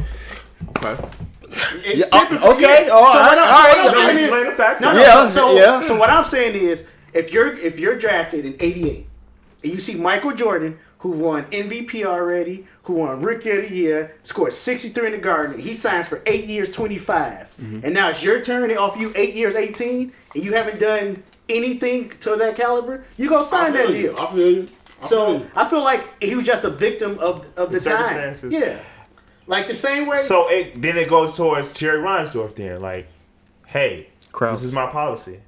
[1.83, 2.91] It's Yeah, uh, okay, years.
[2.91, 4.81] all So right, what I'm- all right, so what I'm no, saying is- the facts.
[4.81, 5.81] No, no, Yeah, so, so, yeah.
[5.81, 6.83] so what I'm saying is,
[7.13, 9.07] if you're if you're drafted in '88
[9.63, 14.15] and you see Michael Jordan, who won MVP already, who won Rookie of the Year,
[14.24, 17.80] scored 63 in the Garden, he signs for eight years, 25, Mm-hmm.
[17.86, 18.67] and now it's your turn.
[18.69, 23.04] They offer you eight years, 18, and you haven't done anything to that caliber.
[23.17, 23.93] You gonna sign that you.
[24.13, 24.17] deal.
[24.19, 24.62] I feel you.
[24.63, 25.52] I feel So you.
[25.56, 28.52] I feel like he was just a victim of of the, The time.
[28.52, 28.80] Yeah,
[29.48, 30.17] like the same way.
[30.19, 32.56] So it, then it goes towards Jerry Reinsdorf.
[32.56, 33.08] Then like,
[33.65, 34.60] hey, Krause.
[34.60, 35.39] this is my policy.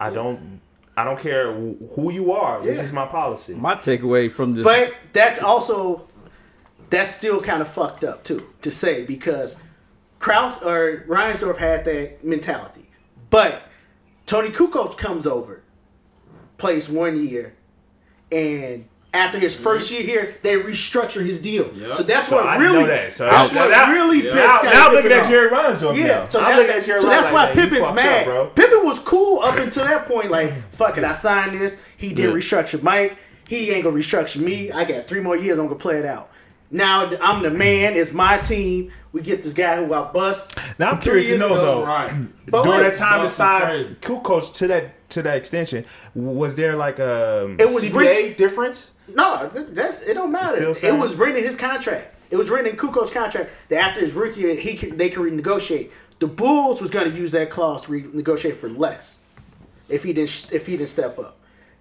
[0.00, 0.60] I don't,
[0.98, 2.60] I don't care who you are.
[2.60, 2.82] This Yeah.
[2.84, 3.54] is my policy.
[3.54, 6.08] My takeaway from this, But that's also
[6.90, 9.54] that's still kind of fucked up too to say because
[10.18, 12.90] Krause or Reinsdorf had that mentality,
[13.30, 13.62] but
[14.26, 15.62] Toni Kukoc comes over,
[16.56, 17.54] plays one year,
[18.32, 21.70] and after his first year here, they restructure his deal.
[21.74, 21.94] Yeah.
[21.94, 23.12] So that's So what I didn't really know that.
[23.12, 24.32] So that's now- what now- really Yeah.
[24.34, 25.28] pissed now, now I'm looking at off.
[25.28, 25.96] Jerry Reinsdorf.
[25.98, 26.28] Yeah, now.
[26.28, 28.18] so, I'm that- looking at Jerry so that's Reinsdorf why like, Pippen's mad.
[28.20, 28.46] up, bro.
[28.54, 30.30] Pippen was cool up until that point.
[30.30, 31.76] Like, fuck it, I signed this.
[31.96, 32.36] He didn't Yeah.
[32.38, 33.16] restructure Mike.
[33.48, 34.70] He ain't gonna restructure me.
[34.70, 35.58] I got three more years.
[35.58, 36.28] I'm gonna play it out.
[36.70, 37.94] Now I'm the man.
[37.96, 38.90] It's my team.
[39.12, 40.54] We get this guy who I bust.
[40.78, 41.62] Now I'm curious to know ago.
[41.64, 41.84] though.
[41.86, 42.10] Right.
[42.62, 43.96] During that time to Busting sign crazy.
[44.02, 48.92] Kukoc to that to that extension, was there like a It was CBA written- difference?
[49.14, 50.14] No, that's it.
[50.14, 50.56] Don't matter.
[50.70, 52.14] It was written in his contract.
[52.30, 55.22] It was written in Kukoc's contract that after his rookie year, he could, they could
[55.22, 55.90] renegotiate.
[56.18, 59.18] The Bulls was going to use that clause to renegotiate for less
[59.88, 61.38] if he didn't if he didn't step up.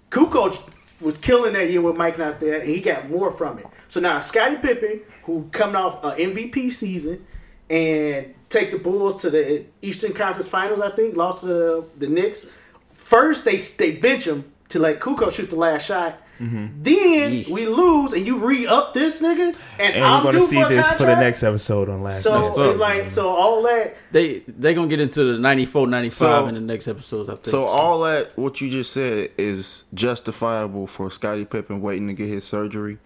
[0.10, 3.68] Kukoc was killing that year with Mike not there, and he got more from it.
[3.88, 7.26] So now Scottie Pippen, who coming off an MVP season
[7.70, 12.08] and take the Bulls to the Eastern Conference Finals, I think lost to the, the
[12.08, 12.46] Knicks.
[12.94, 16.22] First, they they bench him to let Kukoc shoot the last shot.
[16.40, 16.84] Mm-hmm.
[16.84, 17.50] Then Yeesh.
[17.50, 20.62] we lose, and you re up this nigga, and, And I'm we're gonna due see
[20.62, 22.58] for a this for the next episode on Last So Dance.
[22.60, 23.96] it's like so all that.
[24.12, 27.30] they they gonna get into the 94, 95 So- in the next episodes.
[27.30, 27.46] I think.
[27.48, 32.28] So all that what you just said is justifiable for Scottie Pippen waiting to get
[32.28, 33.00] his surgery.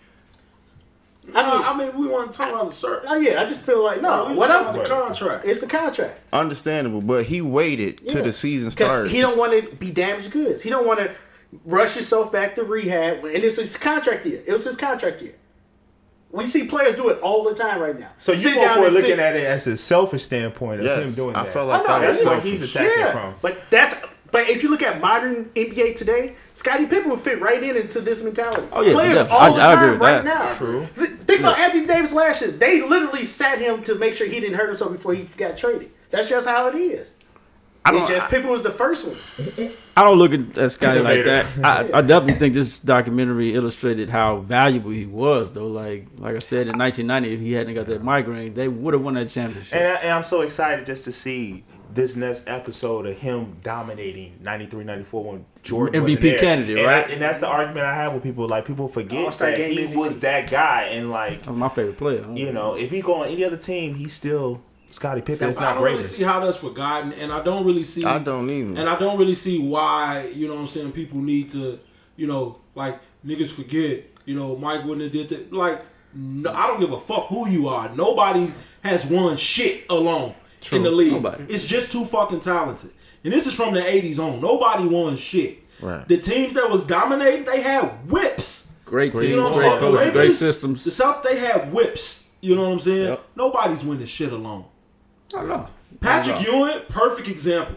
[1.34, 3.04] I mean, I mean, we want to talk about the shirt.
[3.08, 4.26] Oh yeah, I just feel like no.
[4.26, 5.46] we what talking about the contract.
[5.46, 6.20] it's the contract.
[6.34, 8.14] Understandable, but he waited Yeah.
[8.14, 9.12] till the season started.
[9.12, 10.62] he don't want to be damaged goods.
[10.64, 11.12] He don't want to
[11.66, 14.42] rush yourself back to rehab, and it's his contract year.
[14.46, 15.36] It was his contract year.
[16.32, 18.12] We see players do it all the time right now.
[18.18, 21.10] So you Sit both down looking sit- at it as a selfish standpoint of Yes,
[21.10, 21.36] him doing it.
[21.38, 21.52] I that.
[21.54, 22.50] felt I like know, that's where selfish.
[22.52, 23.34] he's attacking yeah, from.
[23.42, 23.96] but that's
[24.32, 28.00] but if you look at modern NBA today, Scottie Pippen would fit right in into
[28.00, 28.66] this mentality.
[28.72, 29.28] Oh, yeah, players yeah.
[29.30, 30.24] all I- the I time agree with right that.
[30.24, 30.56] now.
[30.56, 30.88] True.
[30.96, 32.52] Th- Think about Anthony Davis last year.
[32.52, 35.92] They literally sat him to make sure he didn't hurt himself before he got traded.
[36.12, 37.14] That's just how it is.
[37.84, 38.18] I It's don't.
[38.20, 39.18] just Pippen was the first one.
[39.98, 41.46] I don't look at, at Scottie like that.
[41.64, 45.68] I, I definitely think this documentary illustrated how valuable he was, though.
[45.68, 49.04] Like, like I said, in 1990, if he hadn't got that migraine, they would have
[49.04, 49.74] won that championship.
[49.76, 51.64] And, I, and I'm so excited just to see
[51.94, 57.06] this next episode of him dominating 93, 94 when Jordan MVP candidate, and right?
[57.08, 58.48] I, and that's the argument I have with people.
[58.48, 59.96] Like people forget All-Star that he MVP.
[59.96, 62.26] was that guy, and like was my favorite player.
[62.34, 65.62] you know, if he go on any other team, he's still Scottie Pippen, if I
[65.62, 68.04] not don't really see how that's forgotten, and I don't really see.
[68.04, 68.80] I don't either.
[68.80, 71.80] And I don't really see why, you know what I'm saying, people need to,
[72.16, 75.54] you know, like, niggas forget, you know, Mike wouldn't have did that.
[75.54, 75.82] Like,
[76.14, 77.90] no, I don't give a fuck who you are.
[77.96, 80.36] Nobody has won shit alone.
[80.72, 81.14] in the league.
[81.14, 81.46] Nobody.
[81.54, 82.92] It's just too fucking talented.
[83.24, 84.42] And this is from the '80s on.
[84.42, 85.60] Nobody won shit.
[85.82, 86.08] Right.
[86.08, 88.68] The teams that was dominating, they had whips.
[88.86, 89.74] Great You teams, know what I'm great saying?
[89.74, 90.94] The coaches, Lakers, great The systems.
[90.96, 92.26] South, they had whips.
[92.42, 93.08] You know what I'm saying?
[93.08, 93.24] Yep.
[93.36, 94.66] Nobody's winning shit alone.
[95.36, 95.68] I know.
[96.00, 96.66] Patrick I know.
[96.68, 97.76] Ewing, perfect example.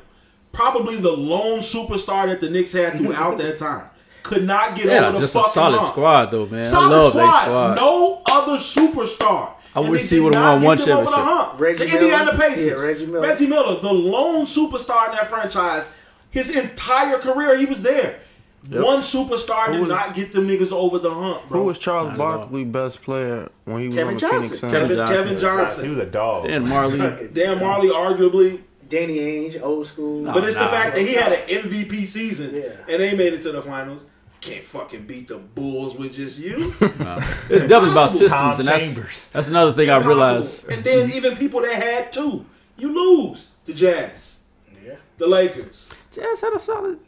[0.53, 3.89] Probably the lone superstar that the Knicks had throughout that time.
[4.23, 5.93] Could not get Yeah, over the just a solid hump.
[5.93, 6.65] squad though, man.
[6.65, 7.27] Solid I love squad.
[7.27, 7.77] that squad.
[7.77, 9.51] No other superstar.
[9.77, 11.15] I And wish he would've won one them over the championship.
[11.35, 11.61] hump.
[11.61, 12.39] Reggie the Indiana Miller.
[12.39, 12.67] Pacers.
[12.67, 13.21] Yeah, Reggie Miller.
[13.29, 15.91] Reggie Miller, the lone superstar in that franchise.
[16.31, 18.21] His entire career, he was there.
[18.71, 21.61] One superstar did was- not get them niggas over the hump, bro.
[21.61, 22.19] Who was Charles Not.
[22.19, 24.41] Barkley best player when he was Kevin on the Johnson.
[24.41, 24.73] Phoenix Suns?
[24.73, 25.17] Kevin, Johnson.
[25.17, 25.85] Kevin Johnson.
[25.85, 26.45] He was a dog.
[26.47, 27.35] Dan Majerle.
[27.35, 28.61] Dan Majerle, arguably.
[28.89, 30.25] Danny Ainge, old school.
[30.25, 30.65] But it's nah.
[30.65, 32.73] the fact that he had an MVP season Yeah.
[32.89, 34.03] and they made it to the finals.
[34.41, 36.73] Can't fucking beat the Bulls with just you.
[36.81, 39.29] It's definitely about Tom systems, and that's Chambers.
[39.29, 40.69] that's another thing I realized.
[40.69, 41.17] And then mm-hmm.
[41.17, 42.45] even people that had two,
[42.77, 43.49] you lose.
[43.65, 44.39] The Jazz,
[44.85, 44.97] Yeah.
[45.17, 45.89] the Lakers.
[46.13, 46.99] Jazz had a solid.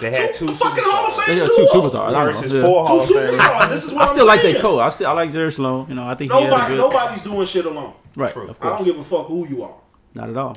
[0.00, 2.14] They had two fucking Hall of superstars Fame They had two superstars.
[2.14, 2.60] I versus Yeah.
[2.62, 3.16] four Hall of Fame.
[3.16, 3.68] superstars.
[3.70, 4.54] This is what I still like saying.
[4.54, 4.80] their coach.
[4.80, 5.86] I still I like Jerry Sloan.
[5.88, 6.78] You know, I think he had a Nobody, good.
[6.78, 7.92] nobody's doing shit alone.
[8.16, 8.48] right, True.
[8.48, 9.74] of I don't course, give a fuck who you are.
[10.14, 10.56] not at all.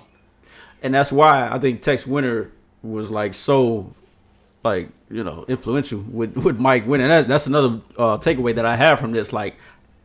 [0.82, 3.94] And that's why I think Tex Winter was like so,
[4.64, 7.08] like you know, influential with with Mike winning.
[7.10, 9.32] That, that's another uh, takeaway that I have from this.
[9.32, 9.56] Like,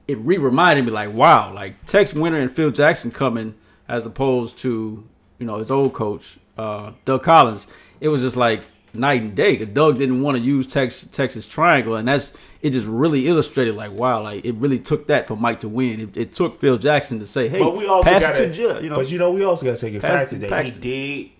[0.09, 3.55] it re reminded me, like, wow, like Tex Winter and Phil Jackson coming
[3.88, 5.07] as opposed to
[5.38, 7.66] you know his old coach uh, Doug Collins.
[8.00, 8.62] It was just like
[8.99, 9.57] night and day.
[9.57, 12.33] 'cause Doug didn't want to use Tex, Texas Triangle, and that's
[12.63, 12.71] it.
[12.71, 16.01] Just really illustrated, like, wow, like it really took that for Mike to win.
[16.01, 18.53] It, it took Phil Jackson to say, hey, But we also pass got it to
[18.53, 18.97] Judge, you know.
[18.97, 21.31] But you know, we also got to take it fact to that he did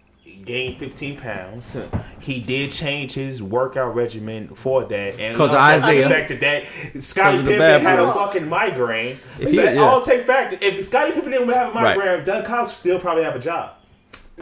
[0.45, 1.77] gain 15 pounds.
[2.21, 6.03] He did change his workout regimen for that, and 'Cause we of also got Isaiah.
[6.05, 6.41] the fact
[6.95, 9.19] that, Scottie Pippen had a fucking migraine.
[9.41, 9.81] If he- that yeah.
[9.83, 10.61] all take factors.
[10.63, 11.97] If Scottie Pippen didn't have a Right.
[11.97, 13.71] migraine, Doug Collins still probably have a job.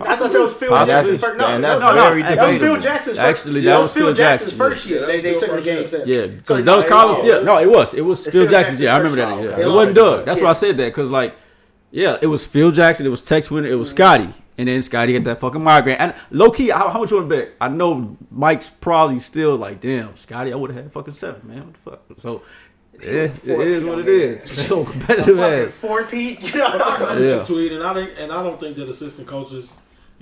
[0.00, 0.92] I thought that was Phil Possibly.
[0.92, 1.38] Jackson's first.
[1.38, 2.22] No, And no, no, no.
[2.22, 2.80] That was Phil.
[2.80, 3.28] Jackson's first.
[3.28, 5.00] Actually, yeah, that was Phil Jackson's Jackson, first year.
[5.02, 5.07] yeah.
[5.07, 6.07] They, they took the game set.
[6.09, 7.20] Yeah, because no, Doug it Collins.
[7.28, 7.94] Yeah, no, it was.
[7.94, 8.80] It was Phil Phil Jackson's.
[8.80, 9.59] Yeah, I remember that.
[9.59, 10.24] Yeah, it wasn't Doug.
[10.24, 10.44] That's Yeah.
[10.44, 11.37] why I said that because like,
[11.92, 13.07] yeah, it was Phil Jackson.
[13.07, 13.70] It was Tex Winter.
[13.70, 13.96] It was mm-hmm.
[13.96, 15.96] Scottie, and then Scottie got that fucking migraine.
[15.98, 17.50] And low key, how, how much you want to bet?
[17.61, 21.72] I know Mike's probably still like, damn, Scottie, I would have had fucking seven, man.
[21.85, 22.20] What the fuck?
[22.20, 22.42] So.
[23.00, 24.42] Yeah, eh, it is what it is.
[24.68, 25.70] So competitive ass.
[25.72, 26.66] four Pete, you know.
[26.66, 27.37] I Yeah.
[27.37, 27.44] yeah.
[27.44, 29.72] tweet, and I think, and I don't think that assistant coaches,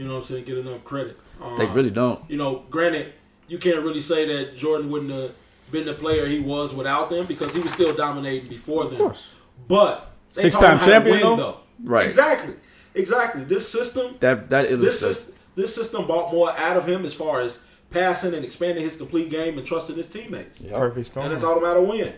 [0.02, 1.18] you know, what I'm saying, get enough credit.
[1.40, 2.20] Um, They really don't.
[2.28, 3.12] You know, granted,
[3.48, 5.32] you can't really say that Jordan wouldn't have
[5.70, 8.94] been the player he was without them because he was still dominating before them.
[8.94, 9.34] Of course.
[9.68, 11.56] But Six-time taught him how to champion, win, though?
[11.84, 12.06] Right.
[12.06, 12.54] Exactly.
[12.94, 13.44] Exactly.
[13.44, 15.18] This system, That that this illustrates.
[15.18, 17.60] system, this system bought more out of him as far as
[17.90, 20.60] passing and expanding his complete game and trusting his teammates.
[20.62, 21.26] Perfect storm.
[21.26, 22.14] And it's all matter win.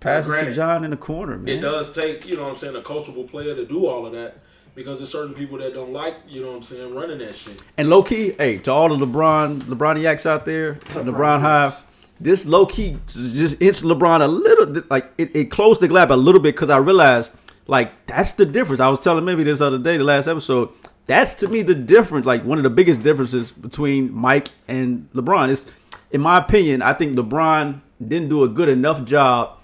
[0.00, 1.58] Passes to John in the corner, man.
[1.58, 4.12] It does take, you know what I'm saying, a coachable player to do all of
[4.12, 4.38] that
[4.74, 7.62] because there's certain people that don't like, you know what I'm saying, running that shit.
[7.76, 11.84] And low key, hey, to all the LeBron LeBroniacs out there, LeBron Hive,
[12.20, 16.14] this low key just inched LeBron a little, like it, it closed the gap a
[16.14, 17.32] little bit because I realized,
[17.66, 18.80] like that's the difference.
[18.80, 20.70] I was telling maybe this other day, the last episode.
[21.06, 25.48] That's to me the difference, like one of the biggest differences between Mike and LeBron.
[25.48, 25.72] Is,
[26.12, 29.59] in my opinion, I think LeBron didn't do a good enough job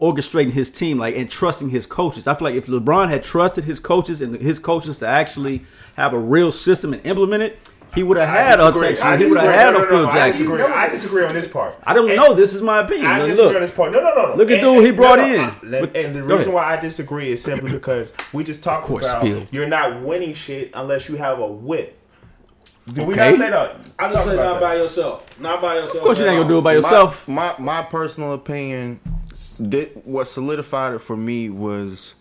[0.00, 2.26] orchestrating his team, like and trusting his coaches.
[2.26, 5.62] I feel like if LeBron had trusted his coaches and his coaches to actually
[5.96, 7.58] have a real system and implement it,
[7.94, 8.86] he would have had a disagree.
[8.88, 9.04] Texas.
[9.04, 9.64] I He would have disagree.
[9.64, 10.46] had No, a Phil no, I Jackson.
[10.46, 10.62] disagree.
[10.74, 11.74] I disagree on this part.
[11.84, 12.34] I don't And- know.
[12.34, 13.06] This is my opinion.
[13.10, 13.92] I Like, disagree look, on this part.
[13.92, 14.34] No, no, no, no.
[14.36, 15.40] Look at And- dude he brought no, no, in.
[15.40, 16.54] Uh, let- But- and the go reason ahead.
[16.54, 19.42] why I disagree is simply because we just talked course, about Phil.
[19.50, 21.96] you're not winning shit unless you have a whip.
[22.92, 23.30] Did we Okay.
[23.30, 23.76] not say that?
[23.98, 24.60] I just Talk say not that.
[24.60, 25.22] by yourself.
[25.40, 25.96] Not by yourself.
[25.96, 27.26] Of course, you ain't at gonna do it by yourself.
[27.28, 29.00] My, my my personal opinion,
[30.04, 32.14] what solidified it for me was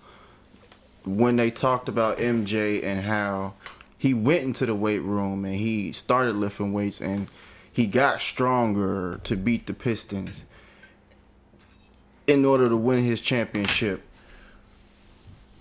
[1.06, 3.54] when they talked about MJ and how
[3.98, 7.28] he went into the weight room and he started lifting weights and
[7.72, 10.46] he got stronger to beat the Pistons
[12.28, 14.04] in order to win his championship.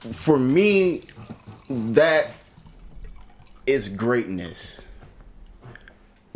[0.00, 1.02] For me,
[1.68, 2.32] that
[3.66, 4.82] is greatness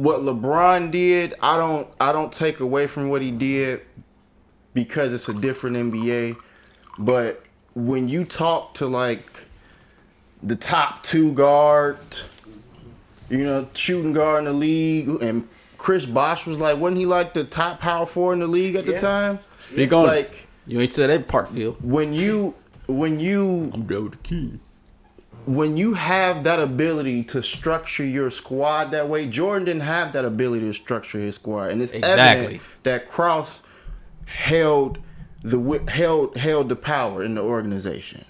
[0.03, 3.83] what LeBron did, I don't I don't take away from what he did
[4.75, 6.37] because it's a different NBA.
[6.99, 7.43] But
[7.75, 9.27] when you talk to like
[10.43, 11.99] the top two guard,
[13.31, 17.35] you know, shooting guard in the league, and Chris Bosh was like, wasn't he like
[17.35, 19.39] the top power four in the league at the time?
[19.59, 20.07] Speak on.
[20.07, 21.73] Like You ain't said that part, Phil.
[21.81, 22.55] when you
[22.87, 24.59] when you I'm down with the key.
[25.47, 30.25] when you have that ability to structure your squad that way, Jordan didn't have that
[30.25, 32.45] ability to structure his squad, and it's Exactly.
[32.45, 33.63] evident that Krause
[34.27, 34.99] held
[35.43, 35.59] the
[35.89, 38.25] held held the power in the organization.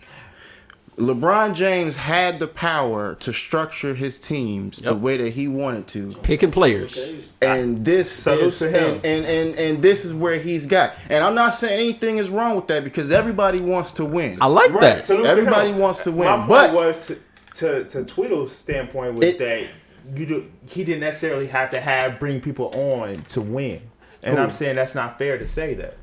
[0.99, 6.11] LeBron James had the power to structure his teams the way that he wanted to.
[6.23, 6.99] Picking players.
[7.41, 10.95] and this Salute is and, and, and and this is where he's got.
[11.09, 14.37] And I'm not saying anything is wrong with that because everybody wants to win.
[14.43, 15.03] I like that.
[15.05, 15.79] salute to Everybody him.
[15.79, 17.19] wants to win, My point but- was to,
[17.55, 19.67] to to Tweedle's standpoint was It- that
[20.15, 23.81] you do, he didn't necessarily have to have bring people on to win,
[24.23, 25.97] and I'm saying that's not fair to say that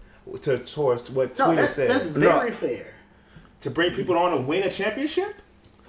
[0.43, 1.89] to towards what No, Tweedle that's, said.
[1.89, 2.11] that's No.
[2.39, 2.93] very fair.
[3.61, 5.35] to bring people on to win a championship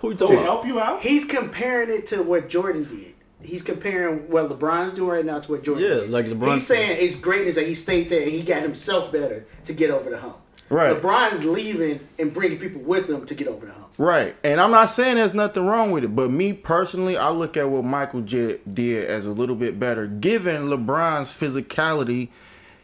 [0.00, 0.42] Who to about?
[0.42, 1.02] help you out.
[1.02, 3.14] He's comparing it to what Jordan did.
[3.42, 6.10] He's comparing what LeBron's doing right now to what Jordan Yeah, did.
[6.10, 9.46] like LeBron He's saying his greatness that he stayed there and he got himself better
[9.64, 10.36] to get over the hump.
[10.70, 10.96] Right.
[10.96, 13.88] LeBron's leaving and bringing people with him to get over the hump.
[13.98, 14.36] Right.
[14.44, 17.68] And I'm not saying there's nothing wrong with it, but me personally, I look at
[17.68, 22.28] what Michael J- did as a little bit better, given LeBron's physicality,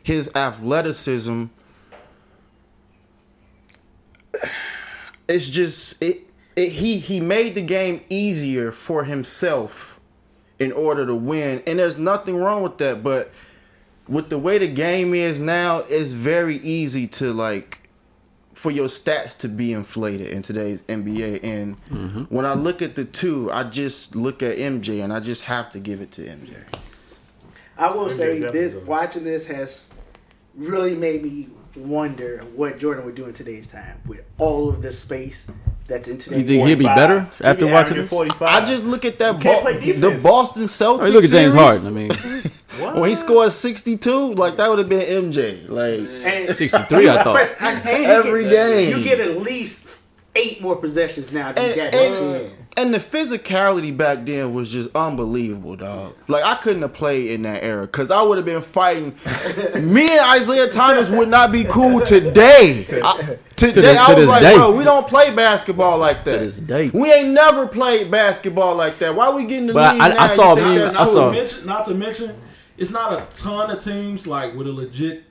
[0.03, 1.44] his athleticism.
[5.29, 6.22] It's just it,
[6.55, 9.99] it he he made the game easier for himself
[10.61, 13.33] in order to win, and there's nothing wrong with that, but
[14.08, 17.88] with the way the game is now, it's very easy to like
[18.54, 21.44] for your stats to be inflated in today's NBA.
[21.44, 22.22] And mm-hmm.
[22.34, 25.70] when I look at the two, I just look at MJ and I just have
[25.72, 26.64] to give it to MJ.
[27.76, 28.86] I will MJ's say this good.
[28.86, 29.88] watching this has
[30.54, 34.98] really made me wonder what Jordan would do in today's time with all of this
[34.98, 35.46] space
[35.88, 38.11] that's in today's You think he'd be better after be watching averaging this?
[38.11, 38.42] 45.
[38.42, 40.20] I just look at that can't Bo- the.
[40.22, 41.01] Boston Celtics.
[41.01, 41.87] I mean, look at James series, Harden.
[41.87, 45.68] I mean, When he scored 62, like that would have been MJ.
[45.68, 47.35] Like 63, I thought.
[47.35, 48.96] but, and you Every get, game.
[48.96, 49.87] You get at least
[50.35, 52.65] eight more possessions now than you and, got and, then.
[52.78, 56.14] And the physicality back then was just unbelievable, dog.
[56.28, 59.14] Like I couldn't have played in that era because I would have been fighting.
[59.74, 62.84] Me and Isiah Thomas would not be cool today.
[63.02, 64.54] I- today, this- I was like, day.
[64.56, 66.38] bro, we don't play basketball like that.
[66.40, 66.90] this day.
[66.92, 69.14] We ain't never played basketball like that.
[69.14, 70.16] Why are we getting the But league I- now?
[70.18, 72.34] I You saw a think meme- that's I saw- mention, not to mention,
[72.76, 75.24] it's not a ton of teams like with a legit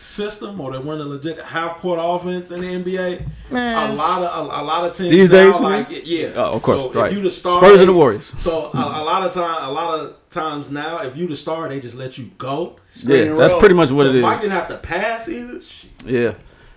[0.00, 3.26] system or they run a legit half court offense in the NBA.
[3.50, 3.90] Man.
[3.90, 6.02] A lot of a, a lot of teams These now, days, you like mean?
[6.04, 7.10] yeah, Oh, of course, So right.
[7.12, 8.32] If you the star, Spurs and the they- Warriors.
[8.38, 11.68] So a, a lot of time, a lot of times now, if you the star,
[11.68, 12.76] they just let you go.
[13.04, 13.60] yeah, that's roll.
[13.60, 15.60] pretty much what so it Mike didn't have to pass either.
[15.62, 15.90] Shit.
[16.06, 16.34] Yeah.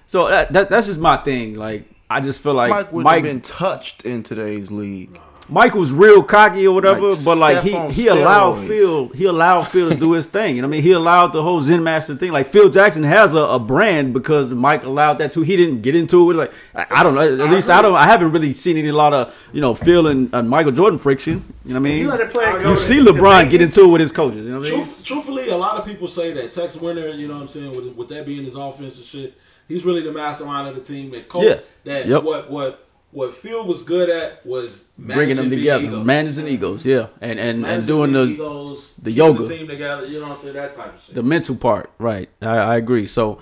[0.07, 1.55] So that, that that's just my thing.
[1.55, 5.11] Like I just feel like Mike would Mike have been touched in today's league.
[5.13, 8.67] Mike was real cocky or whatever, Like but like he Steph on he allowed steroids.
[8.67, 10.55] Phil he allowed Phil to do his thing.
[10.55, 10.83] You know what I mean?
[10.83, 12.31] He allowed the whole Zen Master thing.
[12.31, 15.41] Like Phil Jackson has a, a brand because Mike allowed that too.
[15.41, 16.35] He didn't get into it.
[16.35, 17.21] Like I, I don't know.
[17.21, 17.95] At least I don't.
[17.95, 21.43] I haven't really seen any lot of you know Phil and, and Michael Jordan friction.
[21.65, 21.97] You know what I mean?
[21.99, 24.45] you let a player You see to LeBron get into it with his coaches.
[24.45, 24.83] You know what I mean?
[24.85, 27.71] Truth, truthfully, a lot of people say that Tex Winter, you know what I'm saying,
[27.71, 31.11] with, with that being his offensive shit, he's really the mastermind of the team.
[31.11, 31.59] That coach, Yeah.
[31.85, 32.23] that Yep.
[32.23, 32.82] what what
[33.13, 36.05] what Phil was good at was Bringing them together, egos.
[36.05, 39.43] managing egos, yeah, and and and doing the egos, the yoga.
[39.43, 40.05] the team together.
[40.05, 41.15] You know what I'm saying, that type of shit.
[41.15, 42.29] the mental part, right?
[42.41, 43.07] I, I agree.
[43.07, 43.39] So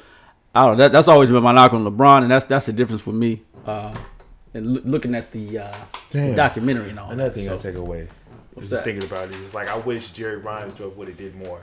[0.55, 0.77] I don't.
[0.77, 3.41] That, that's always been my knock on LeBron, and that's that's the difference for me.
[3.65, 3.93] Uh,
[4.53, 5.75] and loo- looking at the, uh,
[6.09, 7.11] the documentary and all.
[7.11, 7.35] Another that.
[7.35, 8.07] thing So- I take away.
[8.57, 9.31] I just thinking about it.
[9.31, 11.61] It's just like I wish Jerry Reinsdorf would have did more.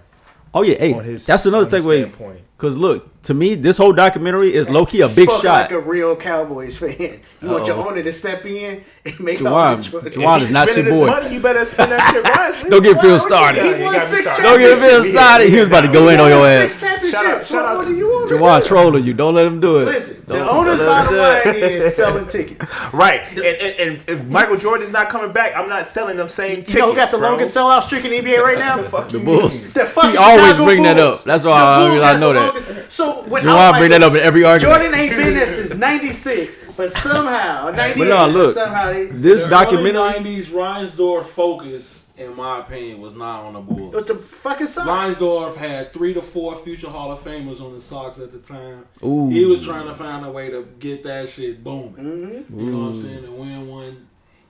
[0.54, 1.98] Oh yeah, hey, on his- that's another on his takeaway.
[2.00, 2.40] standpoint.
[2.58, 5.60] Because look, to me, this whole documentary is low key a big Spoken shot.
[5.62, 7.20] like a real Cowboys fan.
[7.40, 7.90] You want your Uh-oh.
[7.90, 10.16] owner to step in and make Juwan- all the choices.
[10.16, 11.06] Juwan is not your boy.
[11.06, 12.70] Money, you better spend that shit wisely.
[12.70, 13.62] Don't get Why Phil started.
[13.62, 14.42] He You won six started.
[14.42, 15.14] Don't get Phil championships.
[15.20, 15.50] started.
[15.50, 16.80] He was about to go in on your Six ass.
[16.80, 17.12] championships.
[17.12, 18.30] Shout out- shout out to- you want?
[18.30, 19.14] Juwan trolling you.
[19.14, 19.84] Don't let him do it.
[19.84, 21.72] Listen, the Don't- owner's don't let him bottom line it.
[21.82, 22.92] is selling tickets.
[22.92, 26.28] Right, and, and, and if Michael Jordan is not coming back, I'm not selling them
[26.28, 26.74] same tickets.
[26.74, 28.78] You know who got the longest sellout streak in the NBA right now?
[28.82, 29.72] The Bulls.
[29.74, 31.22] The fucking He always Chicago bring that up.
[31.24, 32.47] That's why I, Bulls I got know that.
[32.48, 34.76] Longest- So without Juwan Michael bring that up in every argument.
[34.80, 37.98] Jordan ain't been there since '96, but somehow '98.
[37.98, 40.00] But no, look, somehow they, This The documentary.
[40.00, 43.94] early '90s Reinsdorf focus, in my opinion, was not on the Bulls.
[43.94, 44.88] with the fucking Sox.
[44.88, 48.84] Reinsdorf had three to four future Hall of Famers on the Sox at the time.
[49.04, 49.28] Ooh.
[49.30, 51.92] He was trying to find a way to get that shit booming.
[51.94, 52.60] Mm-hmm.
[52.60, 53.24] You know what I'm saying?
[53.24, 54.06] And win one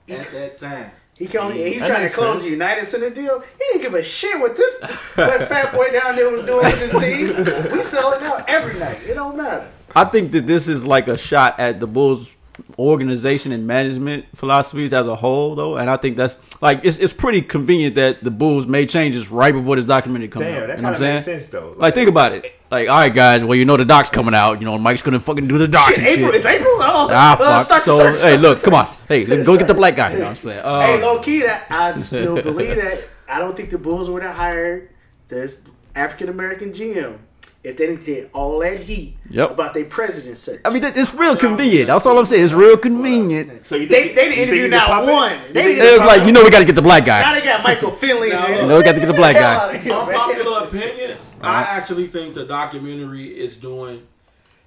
[0.09, 0.91] at that time.
[1.19, 2.43] He can he That trying to close sense.
[2.45, 3.41] the United Center deal.
[3.41, 4.79] He didn't give a shit what this
[5.17, 7.71] that fat boy down there was doing with his team.
[7.77, 8.99] We sell it out every night.
[9.05, 9.67] It don't matter.
[9.93, 12.37] I think that this is like a shot at the Bulls
[12.77, 17.13] organization and management philosophies as a whole though and I think that's like it's it's
[17.13, 20.67] pretty convenient that the Bulls made changes right before this documentary comes Damn, out.
[20.67, 21.73] that you know kind of makes sense though.
[21.77, 22.53] Like think about it.
[22.71, 25.19] Like, all right guys, well you know the doc's coming out, you know, Mike's gonna
[25.19, 26.27] fucking do the doc Shit, April.
[26.31, 26.35] shit.
[26.35, 26.71] It's April.
[26.81, 27.83] Oh, Ah, uh, fuck.
[27.83, 28.87] so, search, hey, look, come on.
[29.07, 30.13] Hey, go get the black guy.
[30.15, 30.47] Know I'm?
[30.49, 33.03] Uh, Hey, low key, that I still believe that.
[33.27, 34.89] I don't think the Bulls would have hired
[35.27, 35.61] this
[35.95, 37.17] African American GM
[37.63, 39.51] if they didn't get all that heat Yep.
[39.51, 40.61] about their president search.
[40.65, 41.87] I mean, it's real convenient.
[41.87, 42.43] That's all I'm saying.
[42.43, 43.65] It's real convenient.
[43.65, 45.31] So you they think they you didn't think interview he's not one.
[45.31, 46.81] They think didn't he's a It was like, you know, we got to get the
[46.81, 47.19] black guy.
[47.21, 47.39] now guy.
[47.39, 48.29] they got Michael Finley.
[48.29, 48.55] Now, in there.
[48.55, 49.55] look, You know, we got to get the black guy.
[49.55, 50.07] out of here, man.
[50.07, 51.17] Unpopular opinion.
[51.41, 54.07] I actually think the documentary is doing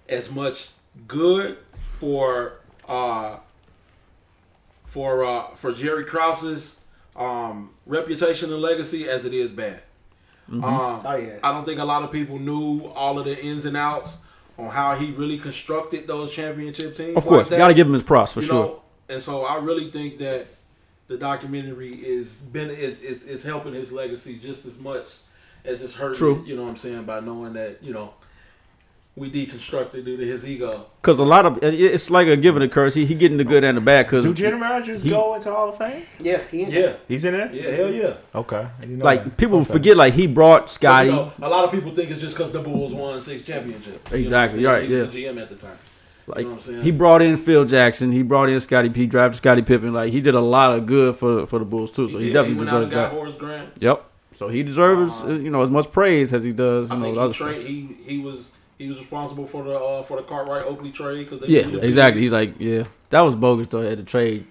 [0.08, 0.68] as much
[1.08, 1.58] good
[1.98, 3.38] for uh
[4.84, 6.76] for uh for Jerry Krause's
[7.16, 9.80] um reputation and legacy as it is bad.
[10.50, 11.38] Um, Oh, yeah.
[11.42, 14.18] I don't think a lot of people knew all of the ins and outs
[14.58, 17.16] on how he really constructed those championship teams.
[17.16, 18.64] Of course, like got to give him his props for you sure.
[18.64, 20.46] know, and so I really think that
[21.08, 25.06] the documentary is been is, is is helping his legacy just as much
[25.64, 26.18] as it's hurting.
[26.18, 26.44] True.
[26.46, 28.14] You know what I'm saying by knowing that you know
[29.14, 30.86] we deconstructed due to his ego.
[31.00, 32.94] Because a lot of it's like a give and a curse.
[32.94, 34.06] He, he getting the good and the bad.
[34.06, 36.04] Because Do General Managers go into the Hall of Fame?
[36.18, 37.50] Yeah, he in Yeah, He's in there.
[37.52, 38.14] yeah, hell yeah.
[38.34, 38.66] Okay.
[38.80, 39.36] I know like that.
[39.36, 39.72] people Okay.
[39.72, 41.10] forget, like he brought Scottie.
[41.10, 44.10] You know, a lot of people think it's just because the Bulls won six championships.
[44.10, 44.90] You know Exactly, what I'm saying?
[44.92, 45.78] right, He was the GM at the time.
[46.26, 46.82] Like you know what I'm saying?
[46.84, 48.12] he brought in Phil Jackson.
[48.12, 49.06] He brought in Scottie P.
[49.06, 49.92] Drafted Scottie Pippen.
[49.92, 52.08] Like he did a lot of good for for the Bulls too.
[52.08, 52.32] So he, did.
[52.34, 53.16] definitely went out and deserves got that.
[53.18, 53.70] Horace Grant.
[53.80, 54.04] Yep.
[54.34, 56.88] So he deserves Uh, you know as much praise as he does.
[56.88, 57.66] You I know, think he other trade.
[57.66, 58.50] He he was
[58.82, 62.20] he was responsible for the uh, for the Cartwright Oakley trade because Yeah, exactly.
[62.22, 63.82] He's like, yeah, that was bogus though.
[63.82, 64.46] At the trade,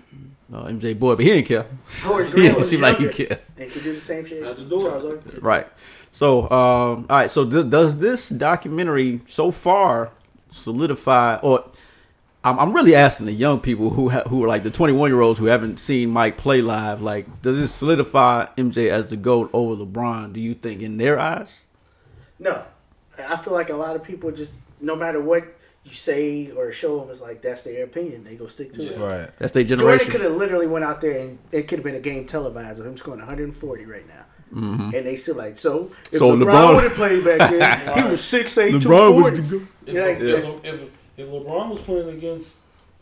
[0.54, 1.66] uh, MJ Boyd, but he didn't care.
[2.04, 3.42] Horace he didn't seem like he younger cared.
[3.58, 4.44] and could do the same shit.
[4.44, 4.90] Had to do it.
[4.90, 5.40] Charles Oakley.
[5.40, 5.68] Right.
[6.12, 7.32] So, um, all right.
[7.32, 10.12] So, th- does this documentary so far
[10.50, 11.70] solidify, or
[12.44, 15.22] I'm, I'm really asking the young people who ha- who are like the 21 year
[15.22, 19.50] olds who haven't seen Mike play live, like, does this solidify MJ as the goat
[19.54, 20.34] over LeBron?
[20.34, 21.60] Do you think in their eyes?
[22.40, 22.64] No,
[23.30, 25.46] I feel like a lot of people just no matter what
[25.84, 28.24] you say or show them, it's like that's their opinion.
[28.24, 29.00] They go stick to it.
[29.00, 29.30] Right.
[29.40, 29.68] That's their generation.
[29.78, 30.12] Jordan generation.
[30.12, 32.86] could have literally went out there and it could have been a game televised of
[32.86, 34.26] him scoring 140 right now.
[34.54, 35.90] And they still like so.
[36.12, 36.18] If Mm-hmm.
[36.18, 39.40] So LeBron, LeBron- would have played back then, he was six eight two LeBron was
[39.40, 39.42] forty.
[39.42, 42.56] the If, Yeah, if, if, if LeBron was playing against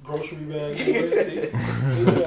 [0.10, 2.24] grocery bags, he- he-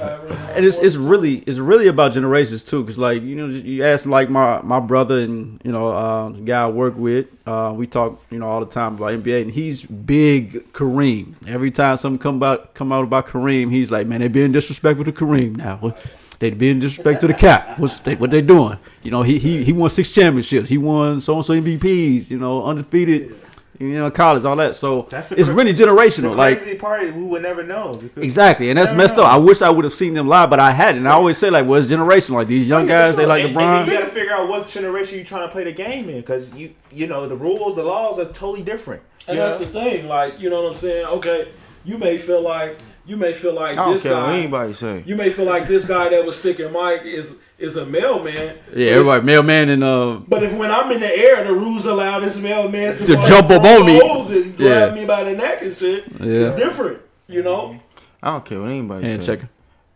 [0.54, 4.06] and it's it's really it's really about generations too, because like you know you ask
[4.06, 7.86] like my my brother and you know uh, the guy I work with, uh, we
[7.86, 11.34] talk you know all the time about NBA, and he's big Kareem.
[11.48, 15.04] Every time something come about come out about Kareem, he's like, man, they being disrespectful
[15.06, 15.94] to Kareem now.
[16.38, 17.78] They being disrespectful to the cap.
[17.78, 18.78] What's they what they doing?
[19.02, 20.68] You know he he he won six championships.
[20.68, 22.30] He won so and so MVPs.
[22.30, 23.36] You know undefeated.
[23.78, 24.76] You know college all that.
[24.76, 26.36] So That's it's cra- really The generational.
[26.36, 28.00] Like crazy part is we would never know.
[28.16, 29.24] Exactly, and that's messed know.
[29.24, 29.32] up.
[29.32, 30.98] I wish I would have seen them live, but I hadn't.
[30.98, 32.34] And I always say like, well, it's generational.
[32.34, 34.66] Like these young guys, they like and, and then you got to figure out what
[34.66, 37.82] generation you trying to play the game in, because you you know the rules, the
[37.82, 39.02] laws are totally different.
[39.26, 41.06] And you that's the thing, like you know what I'm saying.
[41.06, 41.48] Okay,
[41.84, 44.38] you may feel like you may feel like I don't this care what guy.
[44.38, 45.02] anybody say.
[45.06, 48.56] You may feel like this guy that was sticking Mike is is a mailman.
[48.74, 52.18] Yeah, everybody, mailman and uh, But if when I'm in the air, the rules allow
[52.20, 53.98] this mailman to, To jump up on me.
[54.00, 56.26] holes and grab me by the neck and shit, Yeah.
[56.46, 56.98] it's different,
[57.28, 57.78] you know.
[58.22, 59.36] I don't care what anybody hand say.
[59.36, 59.48] checker.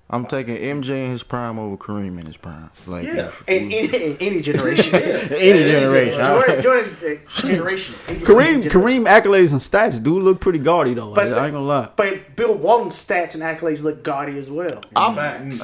[0.08, 2.70] I'm taking MJ in his prime over Kareem in his prime.
[2.86, 3.26] Like, Yeah.
[3.26, 6.24] if- In, in, in any generation, any generation.
[6.24, 7.94] Jordan, Jordan's uh, generation.
[8.20, 11.12] Kareem, Kareem accolades and stats do look pretty gaudy though.
[11.12, 11.88] But I ain't gonna lie.
[11.96, 14.80] But Bill Walton's stats and accolades look gaudy as well.
[14.94, 15.58] I'm,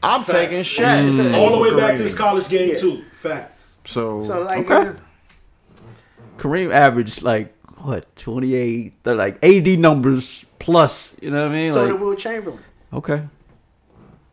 [0.00, 0.30] Facts.
[0.30, 1.08] I'm taking Shaq.
[1.10, 1.34] Mm.
[1.38, 2.04] All the way back to Kareem.
[2.04, 2.78] his college game Yeah.
[2.80, 3.04] too.
[3.12, 3.62] Facts.
[3.84, 4.90] So, So like, Okay.
[4.90, 4.92] uh,
[6.38, 11.16] Kareem averaged like what 28, they're like AD numbers plus.
[11.20, 11.72] You know what I mean?
[11.72, 12.60] so Like, did Wilt Chamberlain.
[12.92, 13.22] okay.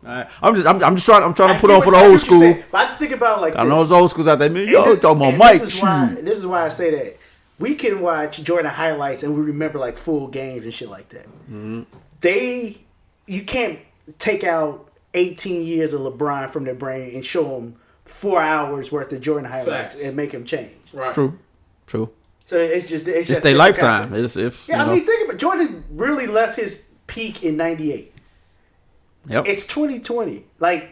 [0.05, 0.27] All right.
[0.41, 2.19] I'm just, I'm, I'm just trying, I'm trying to I put on for the old
[2.19, 2.39] school.
[2.39, 3.69] saying, But I just think about it like I this.
[3.69, 4.49] know it's old schools out there.
[4.51, 5.61] Man, yo, And talking about and Mike.
[5.61, 6.15] This is why.
[6.21, 7.17] This is why I say that
[7.57, 11.25] we can watch Jordan highlights and we remember like full games and shit like that.
[11.49, 11.83] Mm-hmm.
[12.21, 12.77] They,
[13.25, 13.79] you can't
[14.19, 14.84] take out
[15.15, 19.49] 18 years of LeBron from their brain and show them four hours worth of Jordan
[19.49, 19.95] highlights Facts.
[19.95, 20.75] and make them change.
[20.93, 21.13] Right.
[21.13, 21.39] True,
[21.87, 22.11] true.
[22.45, 24.13] So it's just it's Just just a different lifetime.
[24.13, 24.93] It's, if Yeah, you I know.
[24.95, 25.83] mean, think about Jordan.
[25.89, 28.13] Really left his peak in '98.
[29.27, 29.47] Yep.
[29.47, 30.45] It's 2020.
[30.59, 30.91] Like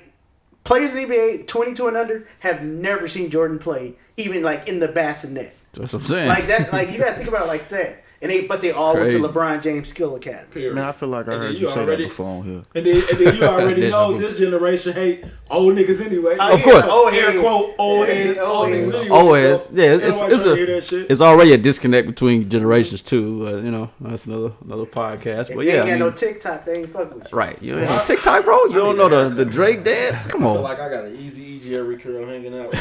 [0.63, 4.79] players in the NBA 22 and under have never seen Jordan play, even like in
[4.79, 5.55] the bassinet.
[5.73, 6.27] That's what I'm saying.
[6.27, 6.73] Like that.
[6.73, 8.02] Like you got to think about it like that.
[8.23, 10.47] And they, but they all went to LeBron James Skill Academy.
[10.49, 10.73] Period.
[10.75, 12.61] man, I feel like I And heard you you say already- that before on here.
[12.73, 14.19] And then, and then you already know vu.
[14.19, 16.37] this generation hate old niggas anyway.
[16.39, 16.87] Oh, Of yeah, course.
[16.87, 19.09] old Air quote old heads, old old niggas anyway.
[19.09, 19.83] Always, so yeah.
[19.95, 21.11] It's, it's, it's a to hear that shit.
[21.11, 23.45] it's already a disconnect between generations too.
[23.45, 25.49] Uh, you know, that's another another podcast.
[25.49, 27.37] If But you yeah, ain't I got no TikTok, they ain't fuck with you.
[27.37, 27.61] right.
[27.61, 28.57] You ain't on TikTok, bro.
[28.67, 30.27] You don't know the, the Drake dance.
[30.27, 30.63] Come I feel on.
[30.63, 32.73] like I got an Eazy E Jheri curl hanging out.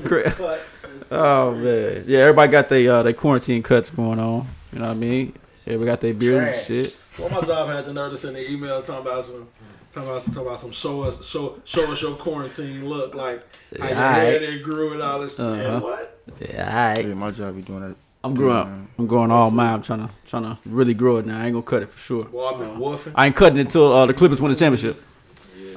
[1.10, 2.18] With But oh man, yeah.
[2.20, 4.46] Everybody got their uh, their quarantine cuts going on.
[4.72, 5.34] You know what I mean?
[5.66, 6.98] Everybody got their beards and shit.
[7.18, 9.48] well, my job had the nerve to send an email talking about some.
[9.92, 13.42] Talking about, talking about some show us show show us your quarantine look like
[13.76, 14.22] how your Alright.
[14.22, 15.36] hair it grew and all this.
[15.36, 15.56] Uh-huh.
[15.56, 16.22] Man, what?
[16.38, 17.96] Yeah, all Yeah, my job be doing that.
[18.22, 18.88] I'm growing.
[18.98, 19.74] I'm growing all mine.
[19.74, 21.40] I'm trying to trying to really grow it now.
[21.40, 22.24] I ain't gonna cut it for sure.
[22.26, 23.12] Boy, I've been woofing.
[23.16, 25.02] I ain't cutting it until uh, the Clippers win the championship.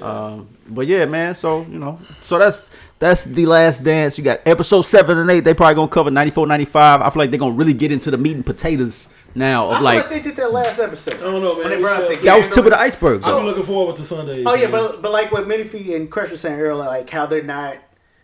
[0.02, 1.34] Um, but yeah, man.
[1.34, 2.70] So you know, so that's
[3.04, 4.18] that's the last dance.
[4.18, 5.42] You got episode seven and eight.
[5.42, 7.02] They probably gonna cover 94, 95.
[7.02, 9.76] I feel like they're gonna really get into the meat and potatoes now I of
[9.78, 11.16] feel like, like they did that last episode.
[11.16, 11.64] I don't know, man.
[11.64, 13.22] When they brought up the that was tip of the iceberg.
[13.26, 14.44] I'm looking forward to Sunday.
[14.46, 14.72] Oh yeah, man.
[14.72, 17.78] but but like what Menifee and Crush were saying earlier, like how they're not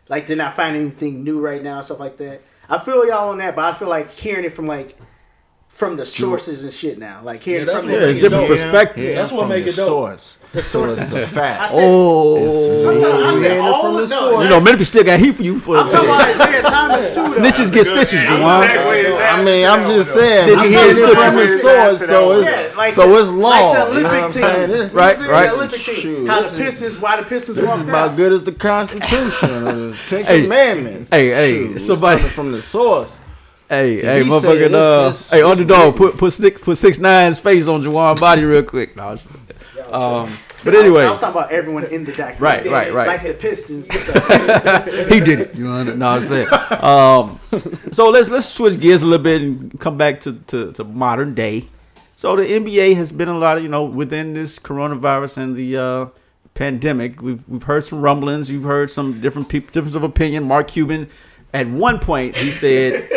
[0.08, 2.42] like they're not finding anything new right now, stuff like that.
[2.70, 4.96] I feel y'all on that, but I feel like hearing it from like
[5.68, 8.22] from the sources and shit now, like hearing Yeah, from that's yeah, the what it's
[8.22, 9.04] make different perspective.
[9.06, 9.88] Yeah, That's what from make it dope.
[9.88, 10.38] source.
[10.52, 11.04] the So sources.
[11.04, 11.72] it's the I fact.
[11.72, 14.44] said, Oh, I'm talking, I said hearing it all from the no, source.
[14.44, 17.22] you know, Memphis still got heat for you for I'm talking about Isiah Thomas too.
[17.42, 18.68] snitches get stitches, Juwan.
[18.68, 20.58] segueing his ass I mean, I'm just saying.
[20.60, 21.36] I'm head it from snitches.
[21.36, 23.50] the source, so it's like so it's law.
[23.50, 24.62] Like the you know Olympic what I'm team, saying?
[24.62, 25.30] You know This- what I'm saying?
[25.32, 25.48] right.
[25.50, 25.96] The Olympic team.
[25.96, 26.98] Shoot, How this the is- Pistons?
[27.02, 28.18] Why the Pistons This is about out?
[28.18, 31.10] good as the Constitution or the Ten Hey, Commandments.
[31.10, 33.16] hey, hey, Shoot, it's somebody- from the source.
[33.70, 37.40] Hey, If hey, he motherfucking, uh, this, hey, underdog, put put six put six nine's
[37.40, 38.96] face on Juwan's body real quick.
[38.96, 39.16] No,
[39.92, 40.28] um,
[40.64, 42.72] but anyway, I anyway, was talking about everyone in the documentary.
[42.72, 43.08] Right, right, right.
[43.08, 43.90] Like the Pistons
[45.10, 45.56] he did it.
[45.56, 46.84] You know, no, it's fair.
[46.86, 47.40] Um,
[47.92, 51.34] so let's let's switch gears a little bit and come back to, to, to modern
[51.36, 51.68] day.
[52.16, 55.78] So the NBA has been a lot of you know within this coronavirus and the
[55.78, 56.06] uh,
[56.54, 57.22] pandemic.
[57.22, 58.52] We've we've heard some rumblings.
[58.52, 60.44] You've heard some different people, difference of opinion.
[60.44, 61.10] Mark Cuban,
[61.54, 63.08] at one point, he said,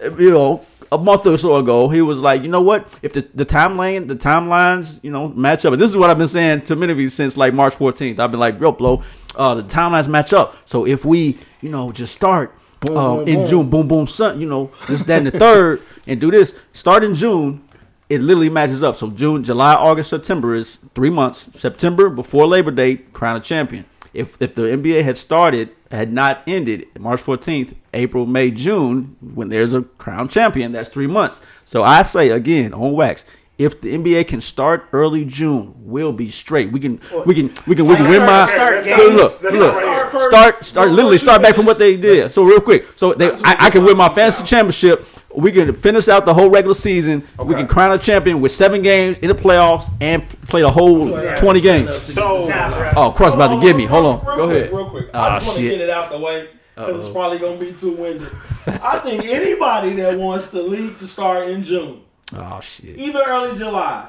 [0.18, 0.66] you know.
[0.92, 2.98] A month or so ago, he was like, you know what?
[3.02, 5.72] If the, the timeline, the timelines, you know, match up.
[5.72, 8.18] And this is what I've been saying to many of you since like March 14th.
[8.18, 9.02] I've been like, real blow,
[9.34, 10.54] uh, the timelines match up.
[10.66, 13.48] So if we, you know, just start Boom, uh, boom, in boom.
[13.48, 16.60] June, boom, boom, son, you know, this, that, and the third, and do this.
[16.72, 17.62] Start in June,
[18.08, 18.96] it literally matches up.
[18.96, 21.48] So June, July, August, September is three months.
[21.58, 23.84] September before Labor Day, crown a champion.
[24.14, 29.48] If if the NBA had started, had not ended March 14th, April, May, June, when
[29.48, 31.40] there's a crown champion, that's three months.
[31.64, 33.24] So I say again on wax.
[33.58, 36.72] If the NBA can start early June, we'll be straight.
[36.72, 38.46] We can, we can, we can, we can win my.
[38.46, 39.14] start games.
[39.14, 40.02] Look, look, start
[40.32, 42.32] start, start, literally start back from what they did.
[42.32, 45.06] So real quick, so they, I, I can win my fantasy championship.
[45.34, 47.26] We can finish out the whole regular season.
[47.42, 51.08] We can crown a champion with seven games in the playoffs and play the whole
[51.36, 51.96] twenty games.
[52.02, 52.48] So,
[52.96, 53.86] Oh, Cross about to give me.
[53.86, 54.72] Hold on, Real go quick, ahead.
[54.74, 55.06] Real quick.
[55.14, 57.64] Ah, I just want to get it out the way because it's probably going to
[57.64, 58.26] be too windy.
[58.66, 62.02] I think anybody that wants the league to start in June,
[62.34, 62.96] Oh shit.
[62.96, 64.08] even early July,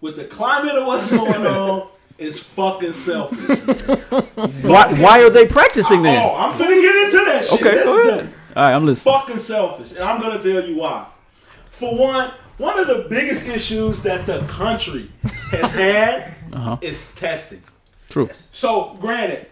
[0.00, 3.58] with the climate of what's going on, is fucking selfish.
[4.64, 6.20] Why, why are they practicing then?
[6.22, 7.60] Oh, I'm finna get into that shit.
[7.60, 8.26] Okay,
[8.56, 8.62] go Listen to ahead.
[8.62, 8.62] me.
[8.62, 9.14] All right, I'm listening.
[9.14, 11.06] fucking selfish, and I'm gonna tell you why.
[11.70, 15.10] For one, one of the biggest issues that the country
[15.50, 16.78] has had Uh-huh.
[16.80, 17.62] is testing.
[18.08, 18.30] True.
[18.52, 19.46] So, granted,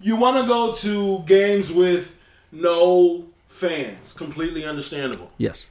[0.00, 2.14] you want to go to games with
[2.52, 5.30] no fans, completely understandable.
[5.38, 5.66] Yes.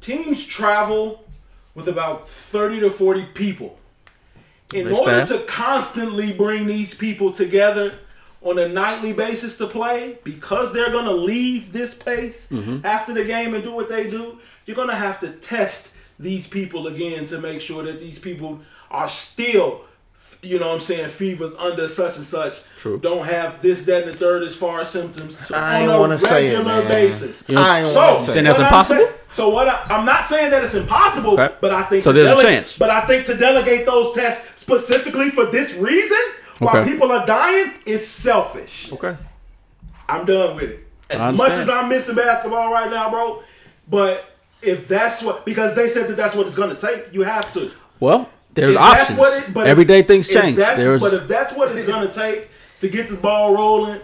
[0.00, 1.24] Teams travel
[1.74, 3.78] with about 30 to 40 people.
[4.72, 5.40] In They order staff.
[5.40, 7.98] to constantly bring these people together
[8.48, 12.84] on a nightly basis to play, because they're going to leave this place Mm-hmm.
[12.86, 16.46] after the game and do what they do, you're going to have to test these
[16.46, 19.80] people again to make sure that these people are still,
[20.42, 22.62] you know what I'm saying, fevers under such and such.
[22.78, 22.98] True.
[22.98, 26.18] Don't have this, that, and the third as far as symptoms I ain't on wanna
[26.18, 26.86] say it, man.
[26.86, 27.42] basis.
[27.48, 29.00] You know- I ain't So, wanna say saying that's I'm impossible?
[29.06, 29.66] saying- so what?
[29.68, 31.52] I, I'm not saying that it's impossible, Okay.
[31.60, 32.78] but I think So to there's a chance.
[32.78, 36.18] But I think to delegate those tests specifically for this reason,
[36.58, 36.90] while Okay.
[36.90, 38.92] people are dying, is selfish.
[38.92, 39.14] Okay.
[40.08, 40.86] I'm done with it.
[41.10, 43.42] As much as I'm missing basketball right now, bro,
[43.88, 44.24] but
[44.62, 47.52] if that's what because they said that that's what it's going to take, you have
[47.52, 47.70] to.
[48.00, 49.18] Well, there's If that's options.
[49.18, 50.56] what it- but if- Everyday things change.
[50.56, 52.48] that's- There's but if that's what it's going to take
[52.80, 54.00] to get this ball rolling,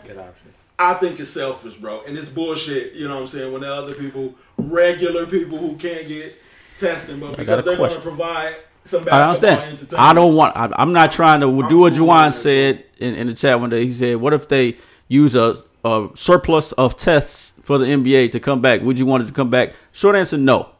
[0.78, 2.03] I think it's selfish, bro.
[2.07, 3.53] And it's bullshit, you know what I'm saying?
[3.53, 6.40] When there are other people, regular people who can't get
[6.78, 8.55] testing, but because they're going to provide
[8.85, 9.95] some I understand.
[9.97, 10.57] I don't want.
[10.57, 13.87] I, I'm not trying to do what Juwan said in, in the chat one day.
[13.87, 14.76] He said, "What if they
[15.09, 18.83] use a, a surplus of tests for the NBA to come back?
[18.83, 20.70] Would you want it to come back?" Short answer: No.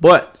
[0.00, 0.38] But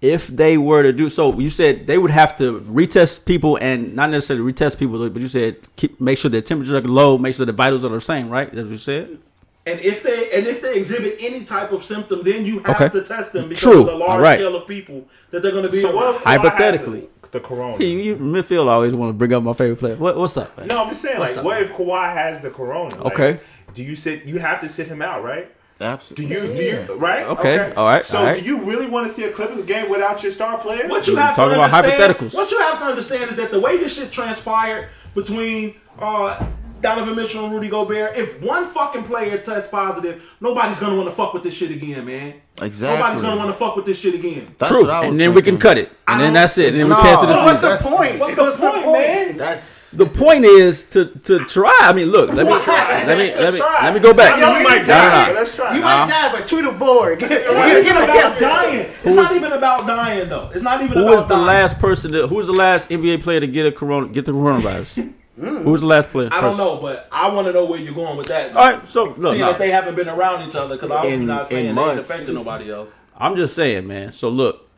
[0.00, 3.94] if they were to do so, you said they would have to retest people and
[3.94, 7.34] not necessarily retest people, but you said keep make sure their temperatures are low, make
[7.34, 8.52] sure the vitals are the same, right?
[8.52, 9.18] That's what you said.
[9.64, 12.88] And if they and if they exhibit any type of symptom, then you have Okay.
[12.88, 13.80] to test them because True.
[13.80, 14.36] of the large All right.
[14.38, 16.14] scale of people that they're going to be so around.
[16.14, 16.22] what?
[16.24, 17.08] Kawhi has Hypothetically.
[17.30, 17.84] the corona.
[17.84, 19.94] You, you midfield always want to bring up my favorite player.
[19.94, 20.58] What, what's up?
[20.58, 20.66] Man?
[20.66, 21.44] No, I'm just saying, What's like, up?
[21.44, 23.02] what if Kawhi has the corona?
[23.04, 23.40] Like, Okay.
[23.72, 24.26] Do you sit?
[24.26, 25.50] You have to sit him out, right?
[25.80, 26.26] Absolutely.
[26.26, 26.54] Do you?
[26.54, 26.94] Do you?
[26.96, 27.24] Right?
[27.26, 28.38] Okay, all right, So, all right.
[28.38, 30.86] do you really want to see a Clippers game without your star player?
[30.88, 32.34] What you We're have talking to about understand, hypotheticals.
[32.34, 36.44] What you have to understand is that the way this shit transpired between uh,
[36.82, 38.16] Donovan Mitchell and Rudy Gobert.
[38.16, 42.04] If one fucking player tests positive, nobody's gonna want to fuck with this shit again,
[42.04, 42.34] man.
[42.60, 42.98] Exactly.
[42.98, 44.54] Nobody's gonna want to fuck with this shit again.
[44.58, 46.68] That's True, what I was and then we can cut it, and then that's it.
[46.74, 46.96] And then we No.
[47.00, 48.18] pass it So what's the point?
[48.18, 49.36] What's the point, man?
[49.38, 51.78] That's The point is to to try.
[51.82, 53.04] I mean, look, let me try.
[53.06, 54.34] let me let me let me go back.
[54.34, 55.20] I mean, we might No, no, die.
[55.20, 55.26] no.
[55.32, 55.72] but Let's try.
[55.74, 55.84] You it.
[55.84, 57.18] might die, but tweet a board.
[57.20, 58.86] Get, It's get, not get, even get, about get, dying.
[59.04, 60.50] It's not even about dying though.
[60.52, 62.12] It's not even Who about was the last person?
[62.12, 65.12] To, who was the last NBA player to get a corona get the coronavirus?
[65.38, 65.62] Mm.
[65.64, 66.28] Who was the last player?
[66.30, 66.58] I don't person?
[66.58, 68.54] know, but I want to know where you're going with that.
[68.54, 71.26] All right, so look, Seeing no, that they haven't been around each other, because I'm
[71.26, 72.90] not saying in they ain't affecting nobody else.
[73.16, 74.12] I'm just saying, man.
[74.12, 74.68] So look,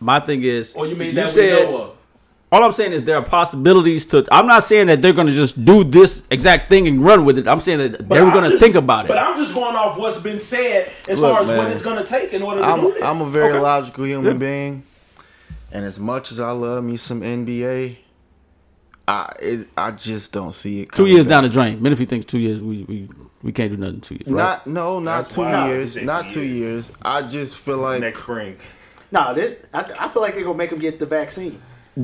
[0.00, 1.96] my thing is, Or you mean you that said we know of?
[2.52, 4.24] all I'm saying is there are possibilities to.
[4.30, 7.36] I'm not saying that they're going to just do this exact thing and run with
[7.38, 7.48] it.
[7.48, 9.08] I'm saying that But they're going to think about it.
[9.08, 11.98] But I'm just going off what's been said as Look, far as what it's going
[12.02, 13.02] to take in order to I'm do this.
[13.02, 13.60] I'm a very Okay.
[13.60, 14.38] logical human Yeah.
[14.38, 14.82] being,
[15.72, 17.96] and as much as I love me some NBA,
[19.08, 20.92] I it, I just don't see it.
[20.92, 21.30] two years back.
[21.30, 21.82] down the drain.
[21.82, 23.08] Men, if he thinks two years, we we,
[23.42, 24.26] we can't do nothing two years.
[24.28, 24.36] Right?
[24.36, 26.90] Not no, not That's two years, not two two years.
[26.90, 26.92] years.
[27.02, 28.56] I just feel like next spring.
[29.10, 31.60] No, this I, I feel like they're gonna make them get the vaccine.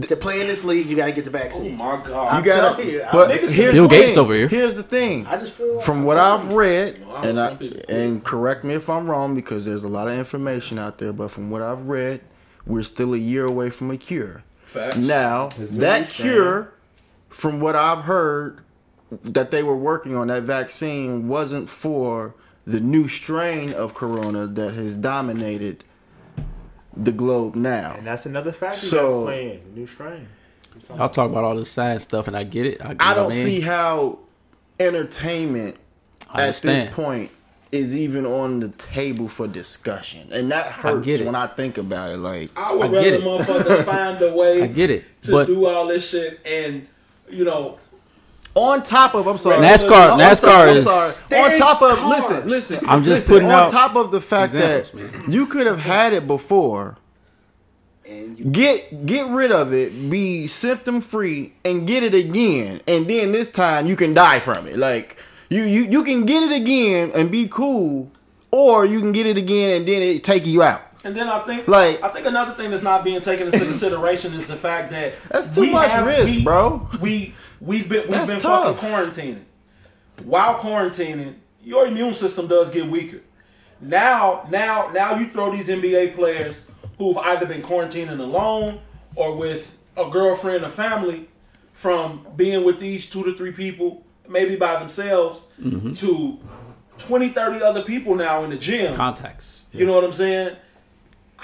[0.08, 1.74] To play in this league, you got to get the vaccine.
[1.80, 2.08] oh my God.
[2.32, 2.76] you I'm gotta.
[2.76, 4.18] telling you, but niggas- here's Bill the Gates thing.
[4.24, 4.48] over here.
[4.48, 5.24] Here's the thing.
[5.26, 7.56] I just feel like, From what I've read, No, I and I,
[7.88, 11.30] and correct me if I'm wrong because there's a lot of information out there, but
[11.30, 12.22] from what I've read,
[12.66, 14.42] we're still a year away from a cure.
[14.64, 14.96] Facts.
[14.96, 16.73] Now that cure,
[17.34, 18.60] from what I've heard,
[19.22, 24.74] that they were working on that vaccine wasn't for the new strain of corona that
[24.74, 25.84] has dominated
[26.96, 27.94] the globe now.
[27.98, 29.60] And that's another factor So- that's playing.
[29.74, 30.28] The new strain.
[30.98, 32.84] I'll talk about all this science stuff, and I get it.
[32.84, 33.44] I, you I don't what mean?
[33.44, 34.18] see how
[34.80, 35.76] entertainment
[36.34, 37.30] at this point
[37.70, 42.12] is even on the table for discussion, and that hurts get when I think about
[42.12, 42.16] it.
[42.18, 43.22] Like, I would I rather it.
[43.22, 46.86] motherfuckers find a way I get it, to but do all this shit and,
[47.34, 47.78] you know,
[48.54, 51.14] on top of, I'm sorry, NASCAR- I'm NASCAR sorry, I'm is- sorry.
[51.28, 52.08] They're on top of, cars.
[52.30, 52.84] listen, listen.
[52.88, 55.78] I'm just listen, putting on out top of the fact that examples, you could have
[55.80, 56.96] had it before.
[58.08, 63.32] and Get get rid of it, be symptom free, and get it again, and then
[63.32, 64.76] this time you can die from it.
[64.78, 65.16] Like
[65.48, 68.10] you you you can get it again and be cool,
[68.52, 70.82] or you can get it again and then it take you out.
[71.04, 74.32] And then I think, Like- I think another thing that's not being taken into consideration
[74.34, 76.88] is the fact that That's too we much have- risk, we- bro.
[77.00, 78.80] We we've been we've That's been tough.
[78.80, 78.90] fucking
[79.36, 79.42] quarantining.
[80.24, 83.20] While quarantining, your immune system does get weaker.
[83.80, 86.56] Now, now, now you throw these NBA players
[86.98, 88.80] who've either been quarantining alone
[89.16, 91.28] or with a girlfriend or family
[91.72, 95.92] from being with these two to three people, maybe by themselves, Mm-hmm.
[95.94, 96.38] to
[96.98, 98.94] 20, 30 other people now in the gym.
[98.94, 99.62] contacts.
[99.72, 100.56] You know what I'm saying?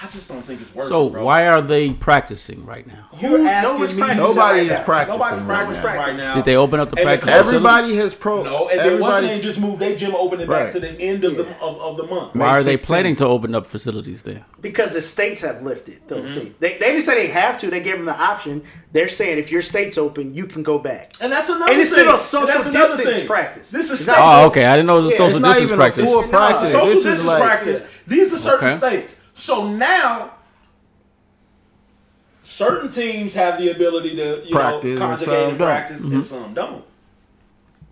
[0.02, 1.24] I just don't think it's worth So it, bro.
[1.26, 3.08] why are they practicing right now?
[3.20, 4.00] You're asking nobody's me?
[4.00, 4.84] practicing Nobody right is now.
[4.84, 5.96] practicing Nobody's right practicing now.
[5.98, 6.34] right now.
[6.36, 7.28] Did they open up the And practice?
[7.28, 8.42] Everybody has pro.
[8.42, 11.24] No, and they everybody, what's name just moved their gym opening back to the end
[11.24, 12.34] of the of, of the month.
[12.34, 14.46] Why are they planning to open up facilities there?
[14.62, 16.50] because the states have lifted those Mm-hmm.
[16.60, 17.70] They, they didn't say they have to.
[17.70, 18.62] They gave them the option.
[18.92, 21.12] They're saying if your state's open, you can go back.
[21.20, 22.00] And that's another And it's thing.
[22.00, 23.26] still a social distance thing.
[23.26, 23.70] practice.
[23.70, 24.66] This is It's not- Oh, okay.
[24.66, 26.04] I didn't know it was a Yeah, social distance practice.
[26.04, 26.72] full practice.
[26.72, 27.86] social This is distance like practice.
[28.06, 29.16] These are certain states.
[29.40, 30.34] So now,
[32.42, 35.66] certain teams have the ability to you Practice know and conjugate and don't.
[35.66, 36.20] practice, and mm-hmm.
[36.20, 36.84] some don't.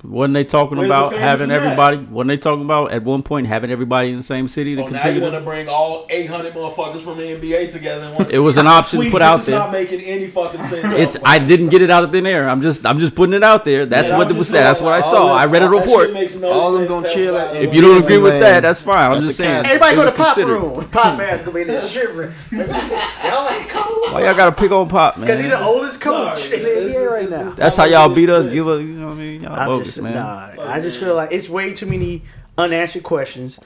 [0.05, 1.62] Wasn't they talking Where's about fairness having in that?
[1.62, 1.96] everybody?
[1.96, 4.92] Wasn't they talking about at one point having everybody in the same city to Well,
[4.92, 8.07] now you want to- to bring all 800 motherfuckers from the NBA together.
[8.07, 9.59] In one It was an option Tweet, put this out is there.
[9.59, 10.94] not making any fucking sense.
[10.94, 11.28] It's at all.
[11.32, 12.49] I didn't get it out of thin air.
[12.49, 13.86] I'm just I'm just putting it out there.
[13.86, 14.62] That's Man, what I'm it was said.
[14.64, 15.26] That's what I saw.
[15.34, 16.12] that- I read a report.
[16.12, 17.40] makes no All them gonna chill all.
[17.40, 19.11] at- If you don't agree with that, that's fine.
[19.16, 19.66] I'm just saying.
[19.66, 20.53] Everybody it go to pop considered.
[20.61, 20.88] room.
[20.92, 22.30] Pop man's gonna be in there shivering.
[22.53, 25.26] y'all ain't cold Why y'all gotta pick on Pop, man?
[25.26, 26.88] because he's the oldest coach in the man.
[26.88, 27.51] NBA right now.
[27.57, 28.46] That's how y'all beat us.
[28.46, 29.42] Give us, you know what I mean?
[29.42, 29.57] Y'all
[29.89, 30.14] I'm just man.
[30.57, 30.70] nah.
[30.72, 32.22] I just feel like it's way too many
[32.57, 33.59] unanswered questions.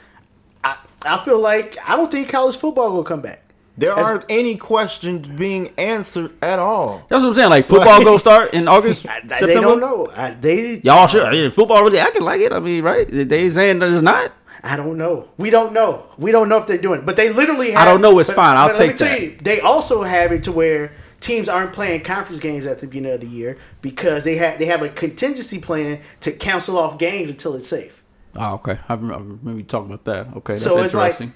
[0.64, 3.42] I I feel like I don't think college football will come back.
[3.76, 7.04] there As- aren't any questions being answered at all.
[7.08, 7.50] That's what I'm saying.
[7.50, 9.46] Like football gonna start in August, I- September.
[9.46, 10.08] they don't know.
[10.14, 11.24] I, they Y'all sure?
[11.26, 12.52] I mean, football really acting like it.
[12.52, 13.06] I mean, right?
[13.10, 14.32] They saying that it's not.
[14.64, 15.26] I don't know.
[15.38, 16.04] We don't know.
[16.18, 17.06] We don't know if they're doing it.
[17.06, 18.56] But they literally have I don't know, it's fine.
[18.56, 19.20] I'll but let me take tell that.
[19.22, 20.92] you, they also have it to where
[21.22, 24.66] teams aren't playing conference games at the beginning of the year because they have they
[24.66, 28.02] have a contingency plan to cancel off games until it's safe.
[28.36, 28.78] Oh, okay.
[28.88, 30.36] I remember, I remember talking about that.
[30.38, 31.34] Okay, that's So it's like- interesting.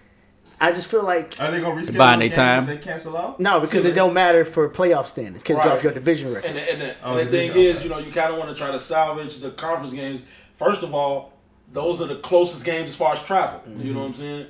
[0.58, 2.66] I just feel like Are they gonna reschedule buying the their games time.
[2.66, 3.38] They cancel out.
[3.38, 5.68] no, because it don't matter for playoff standings because Right.
[5.76, 6.46] of your division record.
[6.48, 8.38] And the, and the, Oh, and the thing did, is, you know, you kind of
[8.38, 10.22] want to try to salvage the conference games.
[10.54, 11.34] First of all,
[11.70, 13.60] those are the closest games as far as travel.
[13.78, 14.46] You know what I'm saying?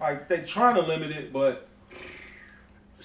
[0.00, 1.68] Like they trying to limit it, but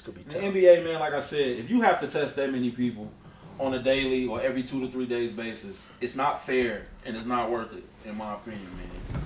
[0.07, 0.83] It's gonna be the tough.
[0.83, 3.11] NBA, man, like I said, if you have to test that many people
[3.59, 7.25] on a daily or every two to three days basis, it's not fair and it's
[7.25, 9.21] not worth it, in my opinion, man.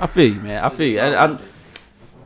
[0.00, 0.62] I feel you, man.
[0.62, 1.00] I feel you.
[1.00, 1.38] It's I, I'm,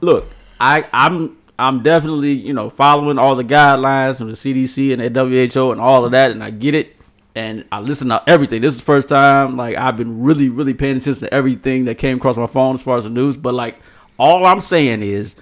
[0.00, 0.28] look,
[0.60, 5.52] I I'm I'm definitely you know following all the guidelines from the CDC and the
[5.52, 6.96] WHO and all of that, and I get it.
[7.34, 8.60] And I listen to everything.
[8.60, 11.96] This is the first time like I've been really really paying attention to everything that
[11.96, 13.38] came across my phone as far as the news.
[13.38, 13.80] But like
[14.18, 15.36] all I'm saying is,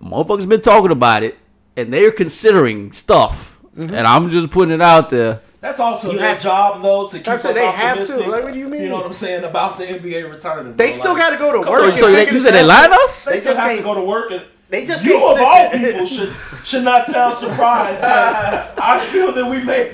[0.00, 1.36] motherfuckers been talking about it,
[1.78, 3.94] and they're considering stuff, Mm-hmm.
[3.94, 5.40] and I'm just putting it out there.
[5.60, 8.00] That's also You their have- job, though, to keep I'm us saying they have to.
[8.02, 8.26] optimistic.
[8.26, 8.82] Like, what do you mean?
[8.82, 10.74] You know what I'm saying about the NBA returning?
[10.76, 10.92] They bro.
[10.92, 11.96] still Like, got to go to work.
[11.96, 13.24] So, and they, you said they lied us?
[13.24, 14.42] They They still just have to can't- go to work and.
[14.70, 15.34] They just you of all
[15.70, 15.70] there.
[15.78, 16.30] people should
[16.62, 18.02] should not sound surprised.
[18.02, 19.84] that I feel that we may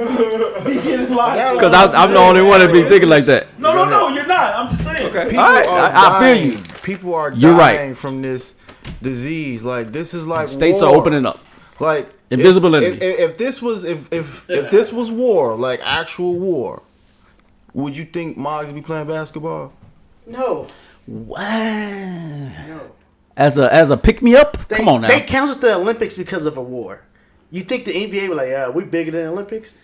[0.65, 1.55] be getting lied to.
[1.55, 3.47] Because I'm the only one that be thinking like that.
[3.61, 4.53] No, no, no, you're not.
[4.57, 5.07] I'm just saying.
[5.11, 5.27] Okay.
[5.29, 6.59] People All right, are I- I feel you.
[6.83, 7.97] People are dying You're right.
[7.97, 8.57] from this
[9.01, 9.63] disease.
[9.63, 10.91] Like this is like States war.
[10.91, 11.39] are opening up.
[11.81, 12.97] Like Invisible if, enemy.
[12.97, 16.83] If, if, if this was if if if this was war, like actual war,
[17.73, 19.73] would you think Moggs be playing basketball?
[20.27, 20.67] No,
[21.07, 21.39] Wow.
[22.67, 22.81] no.
[23.37, 24.69] As a as a pick me up?
[24.69, 25.09] They, Come on now.
[25.09, 27.03] They canceled the Olympics because of a war.
[27.51, 29.77] You think the NBA were like, uh, we bigger than the Olympics?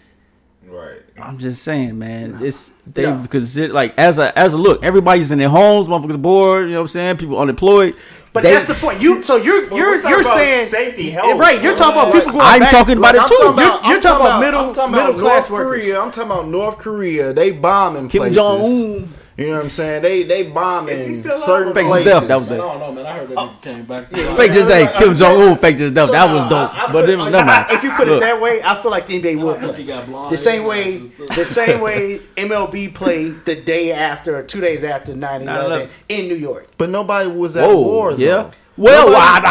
[0.66, 1.00] Right.
[1.20, 2.38] I'm just saying, man.
[2.42, 3.16] It's they No.
[3.16, 6.64] because like as a as a look, everybody's in their homes, motherfuckers bored.
[6.66, 7.16] You know what I'm saying?
[7.16, 7.96] People unemployed.
[8.32, 9.00] But They- that's the point.
[9.00, 11.60] You so you're But you're we're you're saying safety, health, right?
[11.60, 12.70] You're talking about Like, people going I'm back.
[12.70, 13.42] talking about Like, it too.
[13.42, 15.82] talking You're- you're talking about middle- I'm talking middle about class North workers.
[15.82, 16.00] Korea.
[16.00, 17.32] I'm talking about North Korea.
[17.32, 18.36] They bombing Kim places.
[18.36, 19.14] Jong Un.
[19.40, 20.02] You know what I'm saying?
[20.02, 21.74] They they bombing Is he still certain alive?
[21.74, 22.12] Fake places.
[22.12, 22.28] death.
[22.28, 22.66] That was Man, I it.
[22.68, 23.06] don't know, man.
[23.06, 24.08] I heard that nigga came back.
[24.10, 26.10] To Fake just that Kim Jong Un faked his death.
[26.10, 26.74] That was dope.
[26.74, 27.66] I- I But feel- then, never mind.
[27.70, 29.72] If you put it that way, I feel like the NBA would play.
[29.72, 30.98] he got blonde The same way,
[31.34, 35.88] the same way MLB played the day after, or two days after 9-11 9/11.
[36.10, 36.66] in New York.
[36.76, 38.12] But nobody was at Whoa, war.
[38.12, 38.50] yeah.
[38.76, 39.46] Well, Nobody-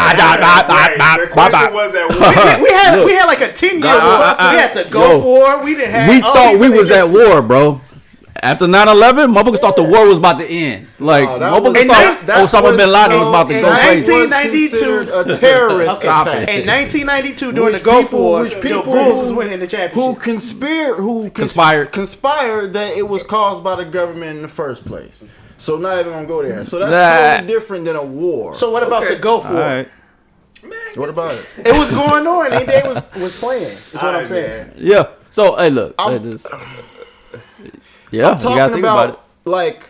[1.20, 2.08] The question was that
[2.58, 3.90] We, we had we had like a ten year.
[3.90, 5.20] Uh, uh, uh, we had to go yo.
[5.20, 5.64] for.
[5.64, 6.08] We didn't have.
[6.08, 7.80] we thought we was at war, bro.
[8.42, 10.86] After 9-11, motherfuckers thought the war was about to end.
[10.98, 13.70] Like, No, that motherfuckers was- thought that Osama was- bin Laden was about to go
[13.70, 14.12] crazy.
[14.12, 16.08] 1992 a terrorist Okay.
[16.08, 16.48] Attack.
[16.48, 19.60] In 1992, during Which the Gulf people- War, which the people Bulls who- was winning
[19.60, 19.94] the championship.
[19.94, 20.22] Who championship.
[20.22, 20.94] conspired?
[20.96, 21.92] Who cons- Conspired.
[21.92, 25.22] Conspired that it was caused by the government in the first place.
[25.58, 26.64] So not even gonna go there.
[26.64, 27.32] So that's Nah.
[27.36, 28.54] totally different than a war.
[28.54, 29.60] so what about the Gulf All War?
[29.60, 29.88] right.
[30.94, 31.66] what about it?
[31.66, 32.50] It was going on.
[32.50, 33.64] The NBA was was playing.
[33.64, 34.48] Is what I'm Alright, saying.
[34.50, 34.72] man.
[34.78, 35.04] Yeah.
[35.28, 35.94] So, hey, look.
[35.98, 36.46] I'm- hey, this-
[38.10, 39.14] yeah, you gotta Talking think about, about
[39.46, 39.48] it.
[39.50, 39.84] like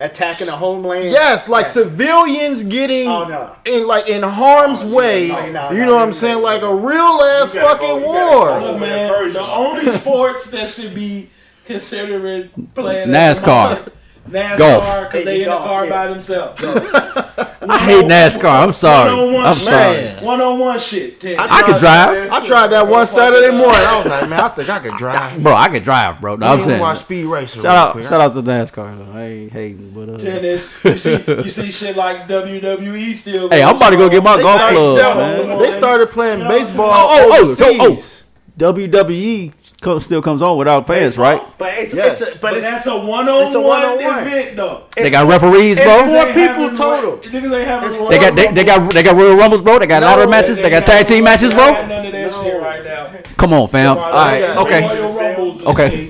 [0.00, 1.04] Attacking a homeland.
[1.06, 3.56] yes, like civilians getting Oh, no.
[3.64, 5.26] in like in harm's oh, way.
[5.28, 6.40] no, no, you no, know what I'm saying?
[6.40, 8.46] Like a real ass fucking go- war.
[8.60, 8.78] go.
[8.78, 9.32] Man, Version.
[9.32, 11.28] the only sports that should be
[11.66, 13.88] considered playing NASCAR.
[14.30, 15.10] NASCAR, Golf.
[15.10, 15.90] because they in the car yeah.
[15.90, 16.62] by themselves.
[17.60, 18.62] I hate NASCAR.
[18.62, 19.10] I'm sorry.
[19.10, 19.64] One-on-one I'm shit.
[19.64, 20.26] sorry.
[20.26, 21.20] One on one shit.
[21.20, 21.36] Tim.
[21.38, 22.30] I could drive.
[22.32, 23.74] I tried that one Saturday morning.
[23.74, 25.42] I was like, man, I think I could drive.
[25.42, 26.36] Bro, I could drive, bro.
[26.36, 26.80] No, I'm I'm saying.
[26.80, 27.60] watch Speed Racer.
[27.60, 28.04] Shout real out, quick.
[28.04, 28.98] shout out to NASCAR.
[28.98, 29.12] though.
[29.18, 30.84] I ain't hating, but uh, tennis.
[30.84, 33.50] You see, you see shit like WWE still.
[33.50, 35.58] Hey, I'm about to go get my golf got club, man.
[35.58, 38.22] They started playing baseball Oh, oh, oh, oh.
[38.62, 38.98] Overseas.
[38.98, 41.40] WWE co- still comes on without fans, right?
[41.58, 42.20] But it's, Yes.
[42.20, 44.26] it's a, But but it's that's a one on it's a one one-on-one.
[44.26, 44.82] event though.
[44.96, 46.04] They got referees, it's bro.
[46.04, 47.16] four They people having- total.
[47.18, 48.08] Niggas ain't having.
[48.08, 49.78] They got they, they got they got Royal Rumbles, bro.
[49.78, 50.56] They got ladder matches.
[50.58, 51.72] They got tag team matches, bro.
[51.72, 53.10] None of that shit right now.
[53.36, 53.96] Come on, fam.
[53.98, 54.80] All right, okay.
[54.86, 56.08] Royal Rumbles and Okay.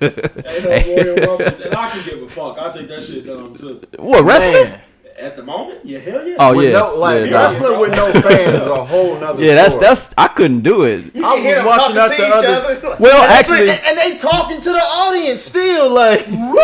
[0.00, 1.60] Ain't no Royal Rumbles.
[1.60, 2.58] And I can give a fuck.
[2.58, 3.80] I think that shit dumb too.
[3.98, 4.70] What wrestling?
[4.70, 4.80] Man.
[5.16, 6.34] At the moment, yeah, hell yeah.
[6.40, 7.42] Oh With yeah, no, like yeah, nah.
[7.44, 9.54] wrestling with no fans a whole nother yeah.
[9.54, 9.86] That's story.
[9.86, 11.14] that's I couldn't do it.
[11.14, 12.96] You I can hear was them watching that to the each other- other.
[12.98, 16.56] Well, and, actually, and they talking to the audience still like woo.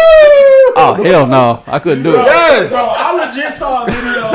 [0.76, 2.24] oh hell no, I couldn't do it.
[2.24, 2.72] Yes.
[2.72, 4.34] Bro, I legit saw a video of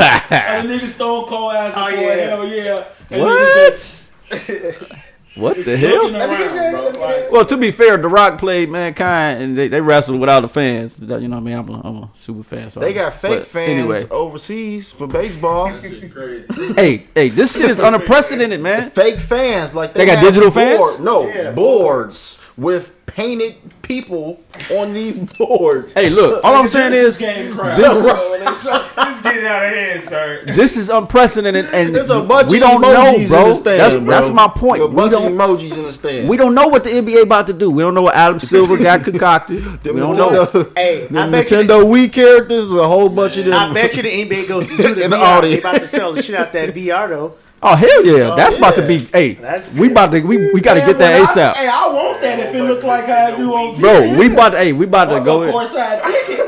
[0.66, 2.16] nigga stone cold ass Oh, before, yeah.
[2.26, 2.84] hell yeah.
[3.10, 4.06] And niggas just
[5.36, 6.14] What the hell?
[6.16, 7.00] around, bro.
[7.00, 10.48] Like, Well, to be fair, The Rock played Mankind, and they, they wrestled without the
[10.48, 10.98] fans.
[10.98, 11.56] You know what I mean?
[11.58, 12.70] I'm a, I'm a super fan.
[12.70, 15.66] So They got fake but fans Anyway, overseas for baseball.
[15.72, 16.46] that shit crazy.
[16.74, 18.90] hey, hey, this shit is unprecedented, man.
[18.90, 20.78] Fake fans, like They got have digital fans?
[20.78, 21.50] board- No, Yeah.
[21.52, 24.40] boards with painted people
[24.74, 25.92] on these boards.
[25.94, 27.78] Hey, look, all I'm saying This is game crap.
[27.78, 30.42] this- This is getting out of hand, sir.
[30.46, 33.48] this is unprecedented, and There's a bunch we of don't emojis know, in bro.
[33.48, 34.04] the stand, that's bro.
[34.06, 34.82] that's my point.
[34.82, 36.28] A We bunch of don't emojis in the stand.
[36.28, 37.70] we don't know what the NBA about to do.
[37.70, 39.58] We don't know what Adam Silver got concocted.
[39.64, 40.46] we Them don't know.
[40.46, 41.58] Nintendo, Hey, them I bet you.
[41.58, 43.54] Nintendo Wii characters, is a whole bunch of them.
[43.54, 45.20] I bet you the NBA goes to the In the VR.
[45.20, 45.60] They audience.
[45.64, 47.34] about to sell the shit out that VR though.
[47.62, 48.98] Oh hell yeah, oh, that's about to be.
[48.98, 51.68] Hey, That's we about to we, we got to get that when I- ASAP, Hey,
[51.68, 53.80] I want that if it look like how I do on TV.
[53.80, 54.18] bro.
[54.18, 54.58] We about to.
[54.58, 55.42] Hey, we about to go.
[55.42, 55.52] a In.
[55.54, 56.00] courtside.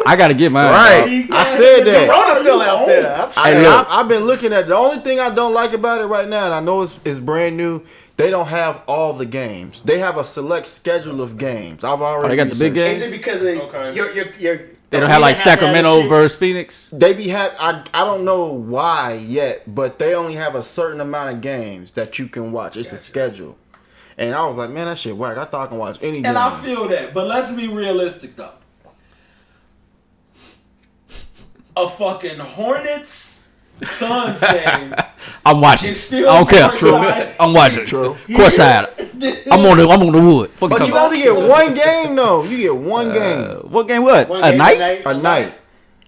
[0.07, 0.67] I got to get mine.
[0.71, 1.27] Right.
[1.29, 1.37] dog.
[1.39, 2.11] I said that.
[2.11, 3.11] Corona's still out there.
[3.23, 3.89] I'm I, Hey, look.
[3.89, 6.45] I, have been looking at the only thing I don't like about it right now,
[6.45, 7.83] and I know it's, it's brand new.
[8.19, 9.81] They don't have all the games.
[9.83, 11.85] They have a select schedule of games.
[11.85, 12.27] I've already.
[12.27, 13.01] Oh, they got the big researched.
[13.01, 13.03] games?
[13.03, 13.97] Is it because of Okay.
[13.97, 14.61] your your your?
[14.91, 16.89] They don't have like Sacramento versus Phoenix.
[16.91, 21.01] They be have I I don't know why yet, but they only have a certain
[21.01, 22.76] amount of games that you can watch.
[22.76, 23.59] It's a schedule.
[24.16, 25.36] And I was like, man, that shit whack.
[25.36, 26.26] I thought I can watch any game.
[26.26, 28.53] And I feel that, but let's be realistic though.
[31.76, 33.28] A fucking Hornets
[33.87, 34.95] Suns game
[35.47, 35.91] I'm watching.
[35.91, 36.68] is still I don't care.
[36.68, 37.35] courtside.
[37.39, 37.87] I'm watching.
[37.87, 38.16] True.
[38.35, 38.59] Course
[39.51, 39.89] I'm on the.
[39.89, 40.55] I'm on the wood.
[40.55, 42.45] Fuck but you you only get one game though.
[42.45, 43.70] You get one uh, game about.
[43.70, 44.03] what game?
[44.03, 44.29] What?
[44.29, 45.07] One a game night?
[45.07, 45.55] a night.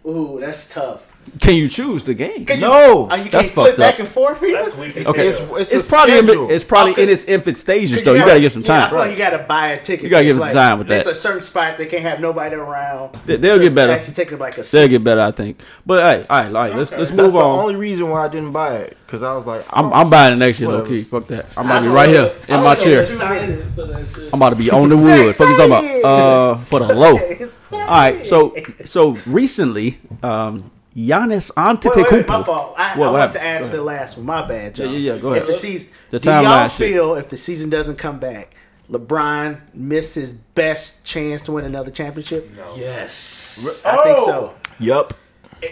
[0.07, 1.10] Ooh, that's tough.
[1.41, 2.45] Can you choose the game?
[2.45, 4.01] Can you- No, oh, you that's can't flip fucked back up.
[4.01, 4.43] and forth.
[4.43, 4.53] Either?
[4.63, 5.29] That's weak Okay.
[5.29, 7.03] It's, it's, It's a probably in, it's probably Okay.
[7.05, 8.15] in its infant stages though.
[8.15, 8.91] You gotta give some Yeah, I time.
[8.91, 10.05] feel like you gotta buy a ticket.
[10.05, 11.11] You gotta for give some It's time with There's that.
[11.13, 13.17] a certain spot they can't have nobody around.
[13.27, 13.93] They- they'll So get better.
[13.93, 15.61] Actually, taking like a They'll get better, I think.
[15.87, 16.77] But hey, all right, all right.
[16.77, 19.47] Let's let's That's move the only reason why I didn't buy it because I was
[19.47, 21.03] like, I'm, I'm buying it next year, low key.
[21.05, 21.53] Fuck that.
[21.57, 23.05] I'm about to be right here in my chair.
[23.05, 24.25] Science to that shit.
[24.33, 25.35] I'm about to be on the wood.
[25.35, 26.05] Fuck you talking about?
[26.05, 27.19] Uh, for the low.
[27.73, 28.27] All right.
[28.27, 28.55] So
[28.85, 32.75] so recently, um, Giannis Wait, wait, wait, my fault.
[32.77, 33.65] I, What- I what want to happened?
[33.67, 34.27] add to the last one.
[34.27, 34.91] My bad, John.
[34.91, 35.43] Yeah, yeah, yeah, go ahead.
[35.43, 36.91] If the season, The do y'all timeline shit.
[36.93, 38.55] feel if the season doesn't come back,
[38.91, 42.51] LeBron missed his best chance to win another championship?
[42.77, 43.83] Yes.
[43.87, 44.53] I think so.
[44.55, 44.61] Oh!
[44.81, 45.15] yup.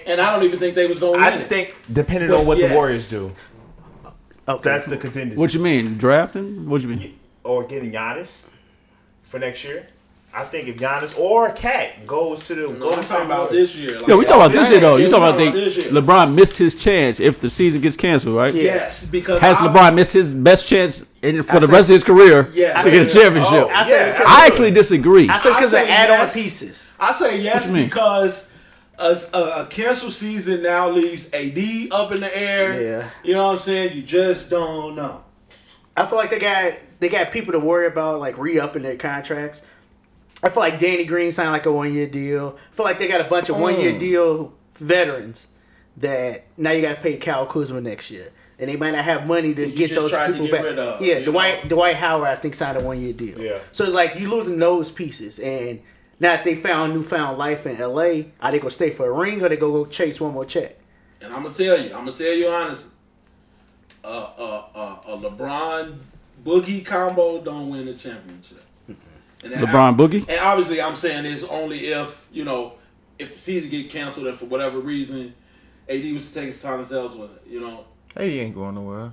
[0.07, 2.47] And I don't even think they was going to I just think depending But on
[2.47, 2.69] what yes.
[2.71, 3.35] the Warriors do,
[4.47, 4.71] Okay.
[4.71, 5.41] that's the contingency.
[5.41, 6.69] What you mean drafting?
[6.69, 7.19] What you mean?
[7.45, 8.47] or getting Giannis
[9.23, 9.87] for next year.
[10.33, 13.51] I think if Giannis or Cat goes to the No, Golden I'm State talking about
[13.51, 13.99] Warriors- this year.
[13.99, 14.97] Like, Yeah, we talking about this year though.
[14.97, 16.29] You Yeah, talking we about talking the about.
[16.29, 18.55] LeBron missed his chance if the season gets canceled, right?
[18.55, 21.95] Yes, because Has I- LeBron missed his best chance in, for the said- rest of
[21.95, 22.85] his career Yes.
[22.85, 23.53] to get a championship?
[23.53, 24.24] Oh, I said yeah.
[24.26, 25.29] I actually disagree.
[25.29, 26.35] I said because I of say add-on yes.
[26.35, 26.89] pieces.
[27.01, 28.45] I say yes because
[28.99, 32.81] a, a, a cancel season now leaves AD up in the air.
[32.83, 33.09] Yeah.
[33.24, 33.97] You know what I'm saying?
[33.97, 35.22] You just don't know.
[35.97, 39.62] I feel like they got they got people to worry about like re-upping their contracts.
[40.43, 42.57] I feel like Danny Green signed like a one year deal.
[42.70, 43.82] I feel like they got a bunch of one Mm.
[43.82, 45.49] year deal veterans
[45.97, 49.26] that now you got to pay Kyle Kuzma next year, and they might not have
[49.26, 50.62] money to You get those people get back.
[50.62, 51.70] rid of, yeah, Dwight know.
[51.70, 53.41] Dwight Howard I think signed a one year deal.
[53.41, 53.59] Yeah.
[53.72, 55.80] so it's like you losing those pieces, and
[56.20, 59.43] now that they found newfound life in L.A., are they gonna stay for a ring
[59.43, 60.76] or they go go chase one more check?
[61.20, 62.84] And I'm gonna tell you, I'm gonna tell you honestly.
[64.05, 64.07] Uh,
[64.39, 65.97] uh, uh, a LeBron
[66.45, 68.62] Boogie combo don't win a championship.
[69.45, 70.28] And LeBron I- Boogie?
[70.28, 72.74] And obviously, I'm saying this only if you know
[73.18, 75.34] if the season get canceled and for whatever reason,
[75.89, 77.28] AD was to take his time elsewhere.
[77.47, 77.84] You know,
[78.16, 79.12] Hey, he ain't going nowhere.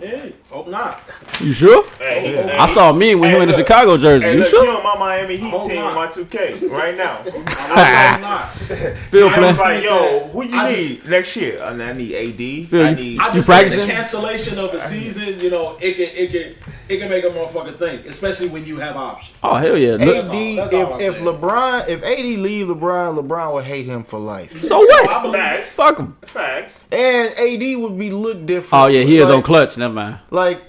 [0.00, 1.00] Hey, hope not.
[1.40, 1.84] You sure?
[1.98, 3.66] Hey, hey, I saw me meme when he Hey, went to look.
[3.66, 4.26] Chicago jersey.
[4.26, 4.64] Hey, You look, sure?
[4.64, 5.88] you on my Miami Heat Hold team on.
[5.90, 7.18] on my 2K right now.
[7.46, 8.50] I hope not.
[9.10, 9.84] Phil I was playing.
[9.84, 11.62] like, yo, who you I need next year?
[11.62, 12.68] And I need AD.
[12.68, 13.18] Phil, I need.
[13.18, 13.80] I just think practicing?
[13.86, 17.28] the cancellation of a season, you know, it can it can it can make a
[17.28, 19.36] motherfucker think, especially when you have options.
[19.42, 19.92] Oh hell yeah!
[19.92, 21.20] Look, AD, that's all I'm if if.
[21.22, 25.08] LeBron, if AD leave LeBron, LeBron would hate him for life, so what?
[25.10, 25.72] I believe Facts.
[25.74, 26.16] Fuck him.
[26.22, 26.84] Facts.
[26.92, 28.84] and AD would be looked different.
[28.84, 29.73] Oh yeah, he is like, on clutch.
[29.76, 30.18] Never mind.
[30.30, 30.60] Like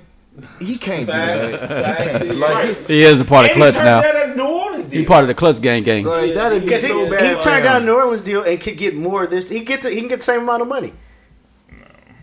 [0.60, 1.60] he can't do that.
[1.70, 4.02] facts, he- Like, He is a part of And he clutch turned now.
[4.02, 5.00] down that New Orleans deal.
[5.02, 6.04] He part of the clutch gang gang.
[6.04, 7.38] like that'd be Because he, so he bad.
[7.38, 9.48] for turned down New Orleans deal and could get more of this.
[9.50, 10.94] He get the, he can get the same amount of money.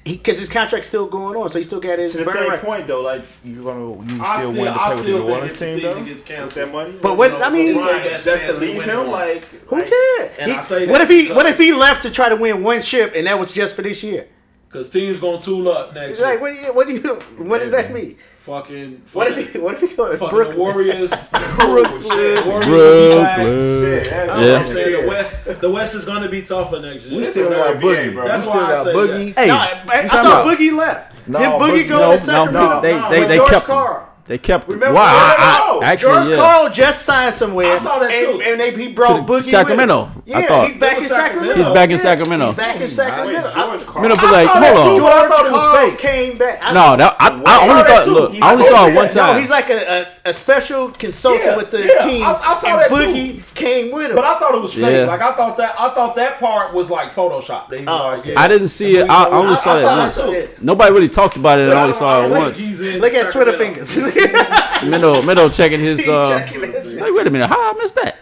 [0.04, 2.60] Because his contract's still going on, so he still got his to the same rights.
[2.64, 5.04] point though, like you gonna you I still, still- want to I play with the
[5.04, 6.94] still New think Orleans if team though gets with canceled- that money.
[7.00, 10.30] But what I mean, It's Right, not just to leave him like Who like, cares?
[10.40, 12.80] And He- say what if he what if he left to try to win one
[12.80, 14.26] ship and that was just for this year?
[14.72, 16.28] Because teams gonna tool up next It's year.
[16.30, 17.14] like what do you, what do you
[17.44, 18.16] what does that mean?
[18.36, 20.56] fucking, What if he what if he go to fucking Brooklyn?
[20.56, 21.12] the Warriors.
[21.64, 22.44] Oh, shit.
[22.46, 23.36] Warriors will be back.
[23.36, 23.80] Brooklyn.
[23.80, 24.56] Shit, Yeah.
[24.60, 27.18] I'm saying the West, the West is gonna be tougher next year.
[27.20, 28.12] We still got NBA, Boogie.
[28.14, 28.22] bro.
[28.24, 29.34] We That's still why I got say Boogie.
[29.36, 31.28] Hey, No, I, I thought talking Boogie left.
[31.28, 32.74] No, Did Boogie Boogie- go no, to Sacramento?
[32.74, 33.66] no, they- they- With they George kept him.
[33.74, 34.08] Karl.
[34.32, 34.72] They kept him.
[34.80, 35.04] Remember Why?
[35.38, 36.36] I, No, I, actually, George yeah.
[36.36, 37.72] Carl just signed somewhere.
[37.72, 38.40] I saw that and, too.
[38.40, 40.22] and they he brought To Boogie Sacramento, With him.
[40.36, 40.68] I Yeah, thought.
[40.70, 41.52] he's back in Sacramento.
[41.52, 41.64] Sacramento.
[41.64, 42.46] He's back in Yeah, Sacramento.
[42.46, 43.42] He's back in Wait, Sacramento.
[43.52, 44.02] George Karl.
[44.08, 44.84] Middle I like, saw hold on.
[44.86, 45.98] George George thought it was fake.
[45.98, 46.64] came back.
[46.64, 48.08] I- No, that, I, I saw only thought.
[48.08, 49.32] Look, He's I only saw it coaching one that.
[49.34, 52.58] No, he's like a, a, a special consultant Yeah, with the yeah, Kings, I- I
[52.58, 52.94] saw and that too.
[52.94, 54.16] Boogie came with him.
[54.16, 54.96] But I thought it was fake.
[54.96, 55.04] Yeah.
[55.04, 57.68] Like I thought that I thought that part was like Photoshop.
[57.68, 58.40] They was Oh, like, yeah.
[58.40, 59.10] I didn't see it.
[59.10, 60.48] I, I only saw I that once.
[60.62, 62.80] Nobody really talked about it, and I I only saw it once.
[62.80, 63.92] Look at Twitter fingers.
[64.84, 66.06] Middle, middle checking his.
[66.08, 68.16] Uh, checking that like, wait a minute, how I missed that?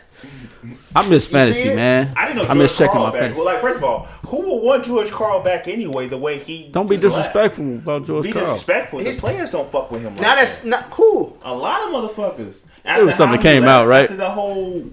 [0.94, 2.12] I miss fantasy, man.
[2.16, 3.20] I didn't know I George miss checking Karl my back.
[3.20, 3.38] fantasy.
[3.38, 6.08] Well, like first of all, who will want George Karl back anyway?
[6.08, 7.16] The way he Don't be just left?
[7.32, 8.44] disrespectful about George Be Karl.
[8.44, 8.98] disrespectful.
[8.98, 10.14] The players don't fuck with him.
[10.14, 11.38] Like now that's not cool.
[11.42, 12.66] a lot of motherfuckers.
[12.84, 14.04] It was something that came left, out, right?
[14.04, 14.84] After the whole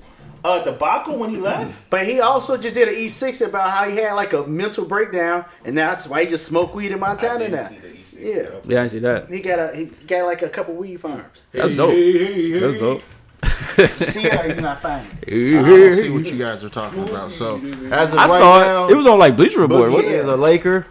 [0.48, 1.74] uh, debacle when he left.
[1.90, 5.46] But he also just did an E6 about how he had like a mental breakdown,
[5.66, 7.68] and that's why he just smoked weed in Montana didn't now.
[7.68, 8.36] see the E6.
[8.66, 8.76] Yeah.
[8.76, 9.30] Yeah, I see that.
[9.32, 11.44] He got a he got like a couple weed farms.
[11.52, 11.92] That's dope.
[12.62, 13.02] That's dope.
[14.10, 15.60] See it or you not finding it?
[15.64, 17.32] I don't see what you guys are talking about.
[17.32, 17.58] So
[17.92, 18.92] as of I right saw now, it.
[18.94, 19.90] It was on like Bleacher Report.
[19.92, 20.20] Boogie wasn't it?
[20.20, 20.88] is a Laker,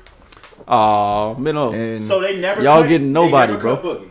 [0.68, 4.06] Oh, man, and So they never Y'all cut- getting they nobody, never bro.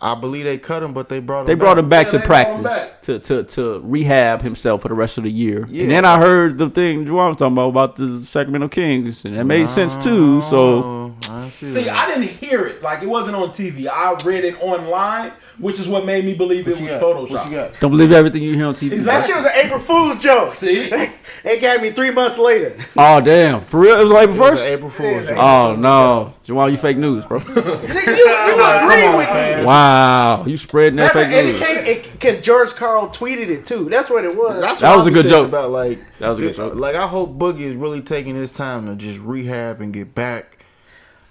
[0.00, 0.16] Cut Boogie.
[0.16, 1.46] I believe they cut him, but they brought him.
[1.46, 3.00] They brought him back Yeah, to they brought him practice back.
[3.02, 5.66] to, to to rehab himself for the rest of the year.
[5.68, 5.82] Yeah.
[5.84, 9.36] And then I heard the thing Juwan was talking about about the Sacramento Kings, and
[9.36, 10.42] that made sense too.
[10.42, 11.70] So Oh, I see.
[11.70, 11.88] See.
[11.88, 12.73] I didn't hear it.
[12.84, 13.88] Like it wasn't on TV.
[13.88, 17.02] I read it online, which is what made me believe it What you was got?
[17.02, 17.30] Photoshop.
[17.50, 18.92] What you don't believe everything you hear on TV.
[18.92, 19.20] Exactly.
[19.20, 20.52] That shit was an April Fool's joke.
[20.54, 20.90] See?
[21.44, 22.76] it got me three months later.
[22.96, 23.98] Oh damn, for real?
[23.98, 24.62] It was like It first.
[24.64, 25.26] April Fool's.
[25.26, 25.38] joke.
[25.38, 27.38] Oh no, Juwan, you fake news, bro.
[27.54, 29.64] You, you agree with me.
[29.64, 31.60] Wow, you spreading that fake and it news.
[32.02, 33.88] came because George Karl tweeted it too.
[33.88, 34.60] That's what it was.
[34.60, 35.48] That's That what was I a be good joke.
[35.48, 36.74] About like That was a good joke.
[36.74, 40.58] Like I hope Boogie is really taking his time to just rehab and get back.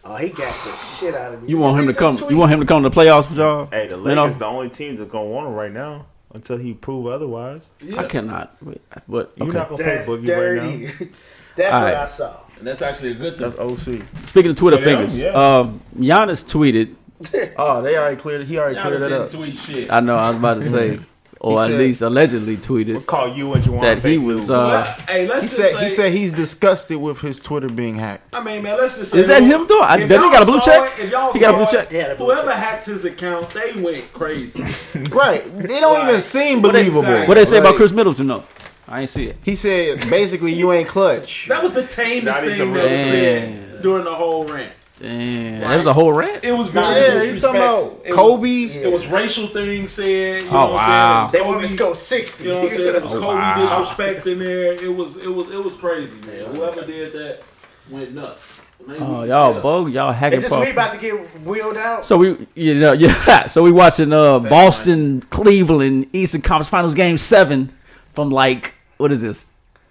[0.06, 1.49] Oh, he got the shit out of me.
[1.49, 2.18] You want him to come?
[2.18, 2.32] tweet.
[2.32, 3.68] You want him to come to the playoffs with y'all?
[3.72, 4.39] Hey, the You Lakers know?
[4.39, 7.72] the only team that's gonna want him right now until he prove otherwise.
[7.97, 8.56] I cannot.
[8.62, 9.58] Wait, But You're okay.
[9.58, 10.86] not gonna That's pay Boogie dirty.
[10.88, 11.08] right now.
[11.56, 11.97] That's All what right.
[11.97, 12.38] I saw.
[12.58, 13.49] And that's actually a good thing.
[13.49, 14.01] That's OC.
[14.28, 15.28] Speaking of Twitter For fingers, yeah.
[15.60, 16.95] um, Giannis tweeted.
[17.58, 18.41] Oh, they already cleared.
[18.41, 18.47] it.
[18.47, 19.32] He already Y'all cleared that didn't up.
[19.32, 19.91] tweet shit.
[19.91, 20.99] I know I was about to say,
[21.44, 24.38] or He at said- least allegedly tweeted We'll call you and Juwan that he was.
[24.38, 24.50] news.
[24.50, 27.96] Uh, hey, let's He just said say, he said he's disgusted with his Twitter being
[27.96, 28.34] hacked.
[28.34, 29.82] I mean, man, let's just say Is that him though?
[29.82, 31.00] I- If does he got a blue check?
[31.00, 31.91] it- y'all He got a blue check?
[31.91, 32.58] He had blue Whoever check.
[32.58, 34.64] hacked his account, they went crazy.
[35.12, 35.44] Right.
[35.68, 37.02] They don't even seem believable.
[37.02, 37.28] exactly.
[37.28, 38.44] what they say about Khris Middleton though?
[38.88, 39.38] I ain't see it.
[39.44, 41.48] He said basically you ain't clutch.
[41.50, 44.46] That was the tamest That is thing a that was real said during the whole
[44.46, 44.72] rant.
[45.00, 46.44] Damn, that was a whole rant.
[46.44, 47.86] It was very Yeah, he's talking disrespectful.
[47.88, 48.50] about It was- Kobe.
[48.66, 50.44] It was racial things said.
[50.46, 51.24] You know Oh, what wow.
[51.26, 51.48] I'm They saying?
[51.50, 52.44] want It us was to go sixty.
[52.44, 52.96] you know what I'm saying?
[52.96, 53.62] It was Oh, Kobe wow.
[53.80, 54.74] disrespect in there.
[54.74, 56.56] It was it was it was crazy, man.
[56.56, 57.41] Whoever did that
[57.89, 58.60] went nuts.
[58.88, 59.60] They Oh, y'all yeah.
[59.62, 60.36] bug, y'all hacking.
[60.38, 60.64] It's just Paul.
[60.66, 62.06] me about to get wheeled out.
[62.06, 63.48] So we, you know, yeah.
[63.48, 67.74] So we watching uh Boston, Cleveland, Eastern Conference Finals Game Seven
[68.14, 69.48] from like what is this,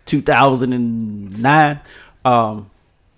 [0.07, 1.81] two thousand and nine.
[2.25, 2.71] Um,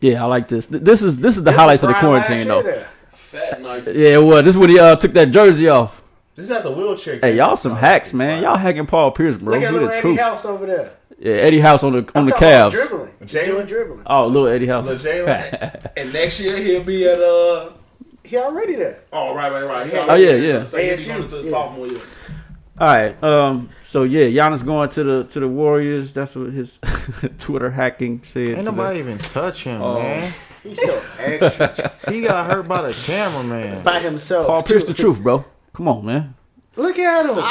[0.05, 0.67] yeah, I like this.
[0.67, 2.85] This is this is the highlights of the quarantine though.
[3.13, 3.87] Fat night.
[3.95, 6.03] Yeah, well, this is when he uh took that jersey off.
[6.37, 7.21] This is at the wheelchair.
[7.21, 8.43] Hey, y'all some hacks, man.
[8.43, 9.53] Y'all hacking Paul Pierce, bro.
[9.53, 10.19] Look He at little the Eddie truth.
[10.21, 10.91] House over there.
[11.19, 12.89] Yeah, Eddie House on the on I'm the talking about Cavs.
[12.89, 13.11] dribbling.
[13.25, 13.69] Jalen?
[13.69, 14.03] Dribbling.
[14.07, 14.87] Oh, little Eddie House.
[14.87, 15.91] Lil Jalen?
[15.97, 17.71] And next year he'll be at uh.
[18.25, 19.01] He already there.
[19.13, 19.87] Oh right, right, right.
[19.91, 20.65] He Oh, already- yeah, yeah.
[20.65, 21.51] So he'll be ASU, going the yeah.
[21.51, 22.01] sophomore year.
[22.81, 23.23] All right.
[23.23, 23.69] Um.
[23.87, 26.13] So yeah, Giannis going to the to the Warriors.
[26.13, 26.81] That's what his
[27.39, 28.49] Twitter hacking said.
[28.49, 30.01] Ain't nobody even touch him, Oh.
[30.01, 30.33] man.
[30.65, 33.85] He's so extra He got hurt by the cameraman.
[33.85, 34.47] by himself.
[34.49, 35.45] Paul Pierce, the truth, bro.
[35.73, 36.35] Come on, man.
[36.77, 37.37] Look at him.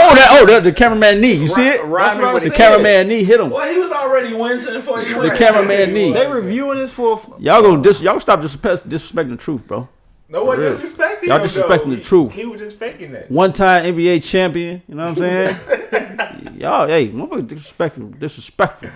[0.00, 1.34] Oh, that oh, the, the cameraman knee.
[1.34, 1.82] You see it?
[1.84, 3.50] Rhyming what I with The the cameraman knee hit him.
[3.50, 6.12] Well, he was already wincing before he The cameraman knee.
[6.12, 7.18] They reviewing this for.
[7.38, 9.88] Y'all gonna dis- y'all stop disrespect, disrespecting the truth, bro.
[10.28, 10.70] No one real.
[10.72, 11.96] disrespecting Y'all disrespecting though.
[11.96, 12.32] the truth.
[12.32, 13.30] He, he was just faking that.
[13.30, 14.82] One time NBA champion.
[14.86, 15.58] You know what I'm
[16.46, 16.58] saying?
[16.58, 18.90] y'all, hey, motherfucker, disrespectful, disrespectful.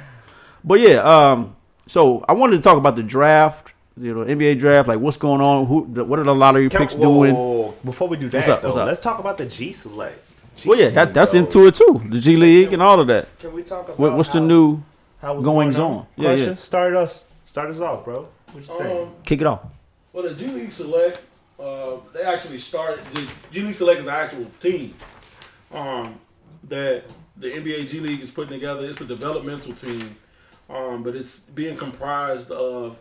[0.64, 1.57] But yeah, um,
[1.87, 3.72] so I wanted to talk about the draft.
[3.97, 4.89] You know, NBA draft.
[4.89, 5.66] Like, what's going on?
[5.66, 5.87] Who?
[5.93, 7.35] The, what are the lottery Can- picks whoa, doing?
[7.35, 7.74] whoa, whoa.
[7.85, 8.62] Before we do that, What's up?
[8.62, 8.87] though, What's up?
[8.87, 10.18] let's talk about the G Select.
[10.57, 11.39] G Well, yeah, that that's though.
[11.39, 12.01] into it too.
[12.09, 13.39] The G League and all of that.
[13.39, 14.83] Can we talk about What, what's the new?
[15.20, 16.07] how was goings going on?
[16.16, 16.49] Yeah, Question?
[16.51, 16.55] yeah.
[16.57, 17.24] Start us.
[17.45, 18.28] Start us off, bro.
[18.53, 18.80] What you think?
[18.83, 19.61] Um, Kick it off.
[20.12, 21.22] Well, the G League Select,
[21.58, 23.02] uh, they actually started.
[23.14, 24.94] G- G League Select is an actual team
[25.72, 26.20] um,
[26.68, 27.04] that
[27.36, 28.84] the NBA G League is putting together.
[28.84, 30.16] It's a developmental team,
[30.68, 32.98] um, but it's being comprised of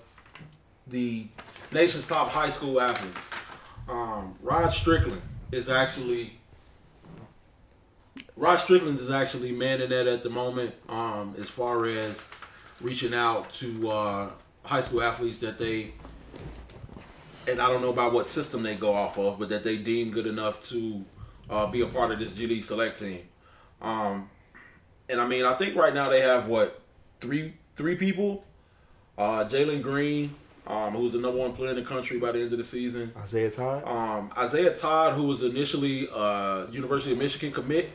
[0.88, 1.28] the
[1.74, 3.18] nation's top high school athletes.
[3.90, 6.38] Um, Rod Strickland is actually.
[8.38, 12.24] Rod Strickland is actually manning that at the moment, um, as far as
[12.80, 14.30] reaching out to uh,
[14.64, 15.92] high school athletes that they
[17.48, 20.12] and I don't know about what system they go off of, but that they deem
[20.12, 21.04] good enough to
[21.50, 23.22] uh, be a part of this G League select team.
[23.82, 24.30] Um,
[25.10, 26.82] and I mean, I think right now they have what
[27.20, 28.44] three three people.
[29.18, 30.34] Uh, Jalen Green,
[30.66, 33.12] um, who's the number one player in the country by the end of the season.
[33.18, 33.84] Isaiah Todd.
[33.86, 37.92] Um, Isaiah Todd, who was initially uh, University of Michigan commit,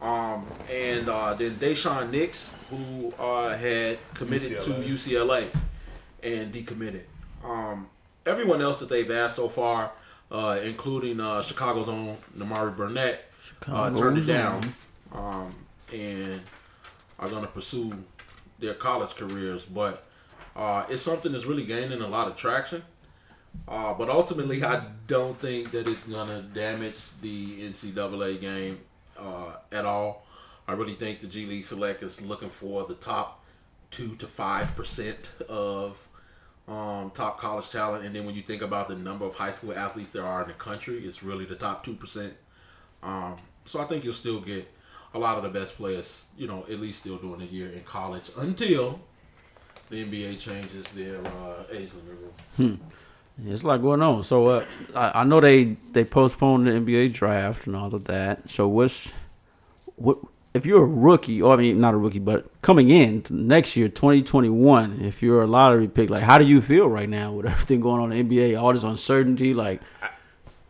[0.00, 5.46] um, and uh, then Daishen Nix, who uh, had committed to UCLA
[6.22, 7.04] and decommitted.
[7.44, 7.88] Um,
[8.26, 9.92] everyone else that they've asked so far,
[10.30, 13.30] uh, including uh, Chicago's own Nimari Burnett,
[13.68, 14.74] uh, turned it down
[15.12, 15.54] um,
[15.92, 16.40] and
[17.18, 17.92] are going to pursue
[18.58, 19.64] their college careers.
[19.64, 20.04] But
[20.54, 22.82] uh, it's something that's really gaining a lot of traction.
[23.68, 28.78] Uh, but ultimately, I don't think that it's gonna damage the NCAA game
[29.18, 30.26] uh, at all.
[30.68, 33.44] I really think the G League Select is looking for the top
[33.90, 35.98] two to five percent of
[36.68, 39.72] um, top college talent, and then when you think about the number of high school
[39.76, 42.34] athletes there are in the country, it's really the top two percent.
[43.02, 44.68] Um, so I think you'll still get
[45.14, 47.82] a lot of the best players, you know, at least still doing a year in
[47.82, 49.00] college until
[49.88, 52.18] the NBA changes their uh, age limit
[52.58, 52.78] rule.
[53.38, 54.22] Yeah, It's a lot going on.
[54.22, 54.64] So uh,
[54.94, 58.50] I, I know they they postponed the NBA draft and all of that.
[58.50, 59.12] So what's
[59.96, 60.18] what
[60.56, 61.40] if you're a rookie?
[61.40, 65.00] Or I mean, not a rookie, but coming in next year, 2021.
[65.00, 68.00] If you're a lottery pick, like how do you feel right now with everything going
[68.00, 68.60] on in the NBA?
[68.60, 69.80] All this uncertainty, like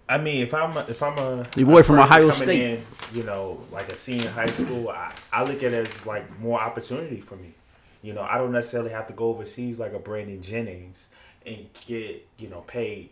[0.09, 2.79] I mean, if I'm a, if I'm a Your boy from Ohio State.
[2.79, 6.07] in, you know, like a senior in high school, I, I look at it as
[6.07, 7.55] like more opportunity for me.
[8.03, 11.09] You know, I don't necessarily have to go overseas like a Brandon Jennings
[11.45, 13.11] and get you know paid.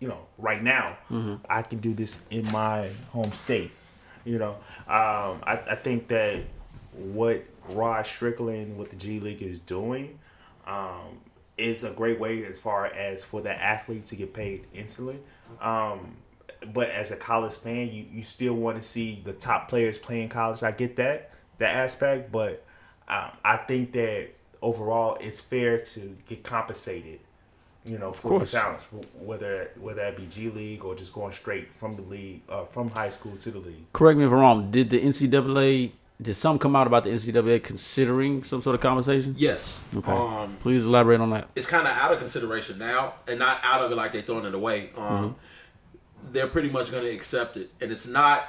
[0.00, 1.36] You know, right now mm-hmm.
[1.48, 3.70] I can do this in my home state.
[4.26, 4.50] You know,
[4.88, 6.42] um, I, I think that
[6.92, 10.18] what Rod Strickland with the G League is doing
[10.66, 11.20] um,
[11.56, 15.20] is a great way as far as for the athlete to get paid instantly.
[15.60, 16.16] Um,
[16.72, 20.28] but as a college fan, you, you still want to see the top players playing
[20.28, 20.62] college.
[20.62, 22.64] I get that that aspect, but
[23.08, 27.20] um, I think that overall it's fair to get compensated.
[27.86, 28.52] You know, for your course.
[28.52, 28.84] talents,
[29.18, 32.90] whether whether that be G League or just going straight from the league, uh, from
[32.90, 33.92] high school to the league.
[33.92, 34.70] correct me if I'm wrong.
[34.70, 39.34] Did the NCAA did some come out about the NCAA considering some sort of conversation?
[39.38, 39.84] Yes.
[39.94, 40.10] Okay.
[40.10, 41.48] Um, Please elaborate on that.
[41.54, 44.46] it's kind of out of consideration now, and not out of it like they're throwing
[44.46, 44.90] it away.
[44.96, 45.36] Um,
[46.32, 48.48] They're pretty much going to accept it, and it's not.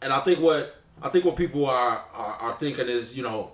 [0.00, 3.52] And I think what I think what people are are, are thinking is, you know,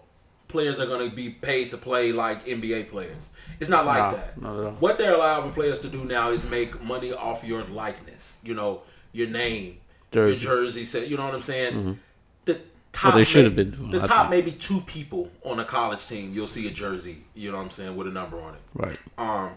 [0.49, 3.30] players are going to be paid to play like NBA players.
[3.61, 4.40] It's not like No, that.
[4.72, 4.80] not.
[4.80, 8.38] What they're allowing players to do now is make money off your likeness.
[8.42, 8.82] You know,
[9.12, 9.78] your name,
[10.12, 10.32] Jersey.
[10.32, 11.09] your jersey set.
[11.09, 11.99] You know what I'm saying?
[12.44, 12.61] The
[12.92, 14.44] top Well, they should have been doing, the I top think.
[14.46, 16.32] maybe two people on a college team.
[16.34, 17.24] You'll see a jersey.
[17.34, 18.61] You know what I'm saying with a number on it.
[18.74, 18.99] Right.
[19.18, 19.51] Um,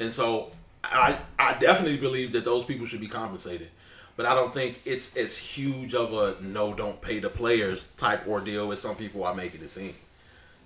[0.00, 0.50] and so
[0.84, 3.68] I I definitely believe that those people should be compensated,
[4.16, 8.26] but I don't think it's as huge of a no, don't pay the players type
[8.28, 9.94] ordeal as some people are making it seem.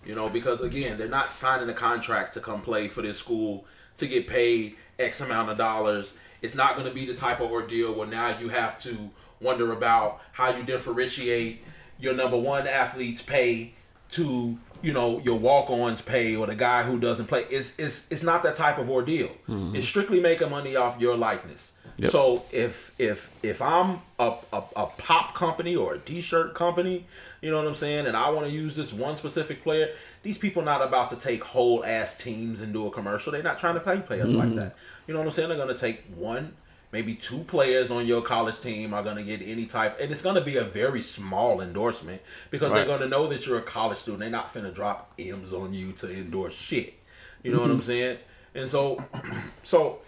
[0.05, 3.65] You know, because again, they're not signing a contract to come play for this school
[3.99, 6.15] to get paid X amount of dollars.
[6.41, 9.73] It's not going to be the type of ordeal where now you have to wonder
[9.73, 11.63] about how you differentiate
[11.99, 13.75] your number one athlete's pay
[14.11, 17.45] to you know your walk-ons pay or the guy who doesn't play.
[17.51, 19.29] It's it's it's not that type of ordeal.
[19.49, 19.77] Mm-hmm.
[19.77, 21.73] It's strictly making money off your likeness.
[21.99, 22.11] Yep.
[22.11, 27.07] So if if if I'm a, a, a pop company or a t-shirt company,
[27.43, 29.91] you know what I'm saying, and I want to use this one specific player,
[30.23, 33.33] these people not about to take whole ass teams and do a commercial.
[33.33, 34.57] They're not trying to pay players like mm-hmm.
[34.57, 34.77] that.
[35.07, 35.49] You know what I'm saying?
[35.49, 36.55] They're gonna take one,
[36.93, 40.41] maybe two players on your college team are gonna get any type, and it's gonna
[40.41, 42.87] be a very small endorsement because Right.
[42.87, 44.21] they're gonna know that you're a college student.
[44.21, 46.95] They're not finna drop M's on you to endorse shit.
[47.43, 47.87] You know what I'm mm-hmm.
[47.87, 48.19] saying?
[48.55, 49.03] And so,
[49.65, 49.99] so.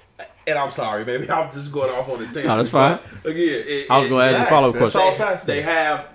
[0.47, 2.45] And I'm sorry, maybe I'm just going off on a tangent.
[2.45, 3.01] No, that's fine.
[3.25, 5.01] Again, it, I was it- gonna ask a follow up question.
[5.01, 5.47] they, fast.
[5.47, 6.09] they have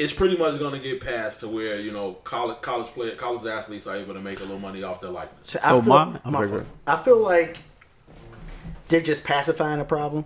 [0.00, 3.46] it's pretty much going to get passed to where you know college college player college
[3.46, 5.50] athletes are able to make a little money off their likeness.
[5.50, 6.66] So, So I, feel, my- my okay, fault.
[6.86, 7.58] I feel like
[8.88, 10.24] they're just pacifying a problem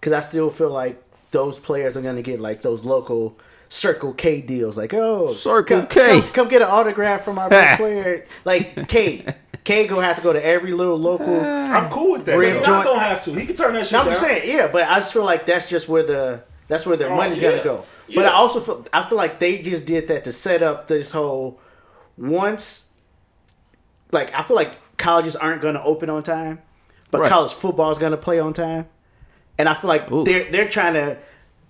[0.00, 3.36] because I still feel like those players are going to get like those local
[3.70, 4.76] Circle K deals.
[4.76, 6.20] Like, oh, Circle come, K.
[6.20, 8.24] come, come get an autograph from our best player.
[8.44, 9.24] Like K,
[9.64, 11.40] K gonna have to go to every little local.
[11.40, 12.40] I'm cool with that.
[12.40, 13.32] He's not gonna have to.
[13.34, 14.12] He can turn that shit No, I'm down.
[14.12, 17.10] just saying, yeah, but I just feel like that's just where the that's where their
[17.12, 17.50] Oh, money's yeah.
[17.50, 17.84] gonna go.
[18.14, 21.10] But I also feel I feel like they just did that to set up this
[21.12, 21.60] whole
[22.16, 22.88] once
[24.12, 26.60] like I feel like colleges aren't gonna open on time,
[27.10, 27.30] but Right.
[27.30, 28.86] college football is gonna play on time.
[29.58, 30.24] And I feel like Oof.
[30.24, 31.16] they're they're trying to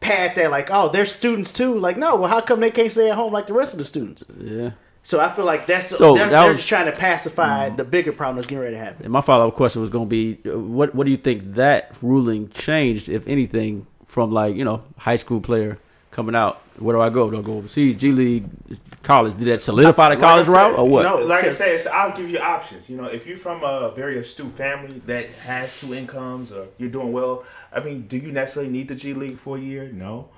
[0.00, 1.78] pad that like, oh, they're students too.
[1.78, 3.84] Like, no, well how come they can't stay at home like the rest of the
[3.84, 4.24] students?
[4.38, 4.70] Yeah.
[5.02, 7.84] So I feel like that's So they're, that they're was- just trying to pacify the
[7.84, 9.04] bigger problem that's getting ready to happen.
[9.04, 11.54] And my follow up question was going to be, uh, what what do you think
[11.54, 15.76] that ruling changed, if anything, from like you know high school player
[16.12, 16.60] coming out?
[16.78, 17.28] Where do I go?
[17.30, 17.96] Do I go overseas?
[17.96, 18.44] G League,
[19.02, 19.34] college?
[19.36, 21.02] Did that solidify the Like college said, route or what?
[21.02, 21.14] no.
[21.16, 22.88] Like I Because- said, it's- I'll give you options.
[22.88, 26.90] You know, if you're from a very astute family that has two incomes or you're
[26.90, 29.90] doing well, I mean, do you necessarily need the G League for a year?
[29.92, 30.28] No.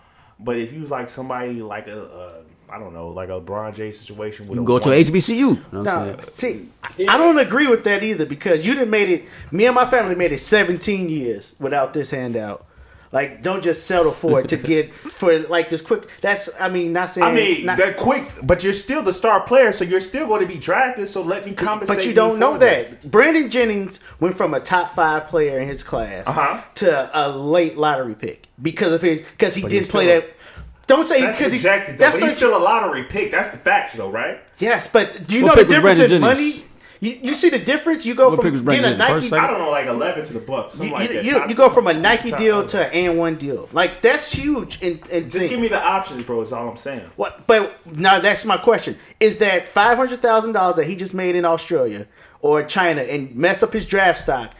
[0.41, 2.43] But if you was like somebody like a, a
[2.75, 5.37] I don't know, like a LeBron James situation, with You can go to HBCU.
[5.39, 6.19] You know No, saying?
[6.21, 9.25] see, I- I don't agree with that either because you didn't made it.
[9.53, 12.66] Me and my family made it 17 years without this handout.
[13.13, 16.09] Like, don't just settle for it to get for like this quick.
[16.21, 17.27] That's I mean, not saying.
[17.27, 20.41] I mean, not- that quick, but you're still the star player, so you're still going
[20.43, 21.09] to be drafted.
[21.09, 21.97] So let me compensate.
[21.97, 23.09] but you don't know that.
[23.11, 26.61] Brandon Jennings went from a top five player in his class Uh-huh.
[26.77, 30.31] to a late lottery pick because of his because he But didn't play that.
[30.87, 31.59] Don't say That's because he.
[31.59, 32.05] projected, though.
[32.05, 33.33] That's But he's still a lottery pick.
[33.33, 34.39] That's the facts, though, right?
[34.59, 36.65] Yes, but do you What know the difference in money?
[37.01, 37.23] Jennings?
[37.23, 38.05] You, you see the difference?
[38.07, 39.33] You go What from getting a Nike.
[39.33, 41.55] I don't know, like eleven to the Bucks, something You, like you, you, Top- you
[41.55, 42.69] go from a Nike top deal eleven.
[42.71, 43.69] to an and one deal.
[43.73, 44.83] Like that's huge.
[44.83, 46.41] And, and Just give me the options, bro.
[46.41, 47.09] Is all I'm saying.
[47.17, 47.47] What?
[47.47, 51.37] But now that's my question: Is that five hundred thousand dollars that he just made
[51.37, 52.07] in Australia
[52.41, 54.53] or China and messed up his draft stock?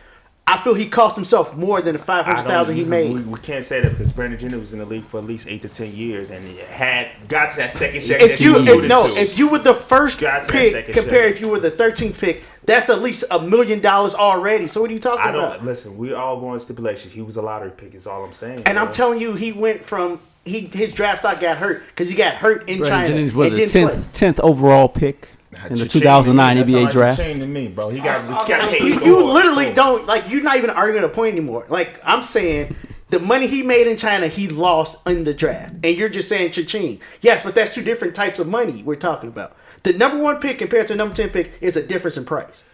[0.49, 3.13] I feel he cost himself more than the five I hundred don't- thousand he made.
[3.13, 5.49] We, we can't say that because Brandon Jennings was in the league for at least
[5.49, 8.21] eight to ten years, and he had got to that second check.
[8.23, 9.21] if that you alluded if, no, to.
[9.21, 11.71] if you were the first Got to that pick compare compared if you were the
[11.73, 14.69] thirteenth pick, that's at least a million dollars already.
[14.69, 15.57] So what are you talking I about?
[15.57, 15.99] don't listen.
[15.99, 17.13] We all going stipulations.
[17.13, 17.95] He was a lottery pick.
[17.97, 18.63] Is all I'm saying.
[18.67, 22.15] And I'm telling you, he went from he his draft stock got hurt because he
[22.15, 23.83] got hurt in Brandon China Jennings was a didn't play.
[23.95, 25.31] tenth tenth overall pick
[25.69, 26.63] in the 2009 to.
[26.63, 27.19] NBA That sound draft.
[27.19, 27.89] Like cha-ching to me, bro.
[27.91, 29.75] He got, he I got mean, you, you literally Boom.
[29.75, 30.29] don't like.
[30.29, 31.67] You're not even arguing a point anymore.
[31.69, 32.75] Like I'm saying,
[33.11, 36.53] the money he made in China, he lost in the draft, and you're just saying
[36.53, 37.01] cha-ching.
[37.21, 39.57] Yes, but that's two different types of money we're talking about.
[39.83, 42.65] The number one pick compared to the number ten pick is a difference in price.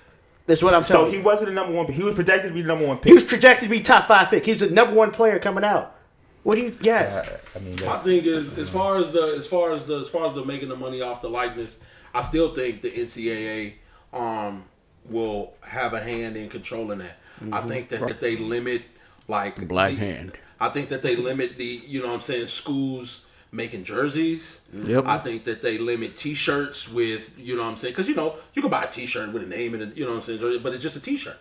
[0.46, 0.88] That's what I'm saying.
[0.88, 1.24] So telling he you.
[1.24, 1.86] wasn't the number one.
[1.86, 1.94] pick.
[1.94, 3.06] He was projected to be the number one pick.
[3.08, 4.44] He was projected to be top five pick.
[4.44, 5.96] He's the number one player coming out.
[6.42, 6.72] What do you?
[6.80, 7.16] Yes.
[7.54, 10.08] I mean, I that's, think is as far as the as far as the as
[10.08, 11.76] far as the making the money off the likeness,
[12.14, 13.74] I still think the NCAA
[14.12, 14.64] um
[15.08, 17.18] will have a hand in controlling that.
[17.50, 18.82] I think that, that they limit
[19.28, 20.32] like Black the- hand.
[20.60, 24.60] I think that they limit the you know what I'm saying schools making jerseys.
[24.72, 25.04] Yep.
[25.06, 28.36] I think that they limit T-shirts with you know what I'm saying because you know
[28.54, 30.62] you can buy a T-shirt with a name in it you know what I'm saying
[30.62, 31.36] but it's just a T-shirt.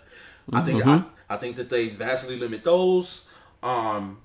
[0.52, 3.26] I think I, I think that they vastly limit those.
[3.61, 4.18] Um,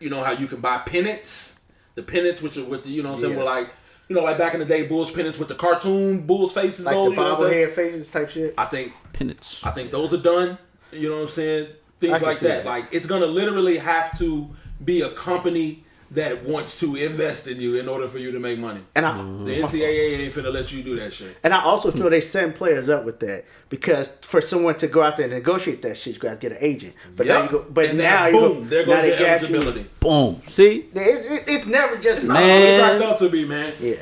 [0.00, 1.58] you know how you can buy pennants,
[1.96, 3.38] the pennants which are with the you know what I'm saying Yeah.
[3.38, 3.70] were like
[4.08, 6.94] you know like back in the day Bulls pennants with the cartoon Bulls faces Like
[6.94, 7.68] though, the you know what I'm saying?
[7.68, 8.54] bobblehead faces type shit.
[8.56, 9.64] I think Pennants.
[9.64, 10.58] I think those are done.
[10.92, 11.68] You know what I'm saying?
[12.00, 12.64] Things like that.
[12.64, 12.66] that.
[12.66, 14.48] Like it's gonna literally have to
[14.84, 18.58] be a company that wants to invest in you in order for you to make
[18.58, 18.80] money.
[18.94, 21.36] And I, The NCAA ain't finna let you do that shit.
[21.44, 25.02] And I also feel they send players up with that because for someone to go
[25.02, 26.94] out there and negotiate that shit, you got to get an agent.
[27.14, 29.08] But now you go, but and now then you boom, go, there now goes they
[29.08, 29.56] your got you.
[29.56, 29.90] eligibility.
[30.00, 30.42] Boom.
[30.46, 32.62] See, It's, it- it's never just It's not Man.
[32.62, 33.74] it's cracked up to be, man.
[33.78, 33.96] Yeah,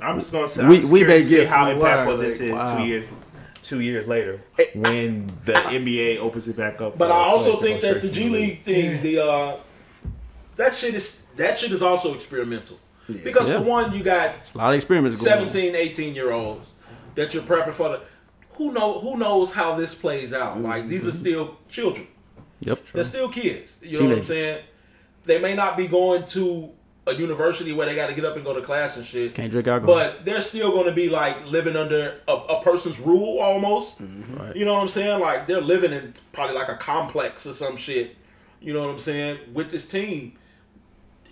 [0.00, 0.66] I'm just gonna say.
[0.66, 2.52] We- I'm just we curious may to see get how one impactful word, this is
[2.52, 2.78] wow.
[2.78, 3.10] two years,
[3.60, 6.96] two years later Hey, when the NBA opens it back up.
[6.96, 9.18] But for I also players to think go that the straight G League thing, the
[9.22, 9.56] uh,
[10.56, 12.78] that shit is that shit is also experimental.
[13.24, 13.58] Because Yeah.
[13.58, 16.68] for one, you got a lot of experiments going 17, 18 year olds
[17.14, 18.00] that you're prepping for the
[18.54, 20.56] who know who knows how this plays out.
[20.56, 20.66] Mm-hmm.
[20.66, 22.06] Like these are still children.
[22.60, 22.80] Yep.
[22.92, 23.76] They're still kids.
[23.82, 24.62] You know what I'm saying?
[25.24, 26.70] They may not be going to
[27.06, 29.34] a university where they got to get up and go to class and shit.
[29.34, 29.92] Can't drink alcohol.
[29.92, 34.00] But they're still going to be like living under a, a person's rule almost.
[34.00, 34.36] Mm-hmm.
[34.36, 34.56] Right.
[34.56, 35.20] You know what I'm saying?
[35.20, 38.16] Like they're living in probably like a complex or some shit.
[38.60, 39.38] You know what I'm saying?
[39.52, 40.34] With this team,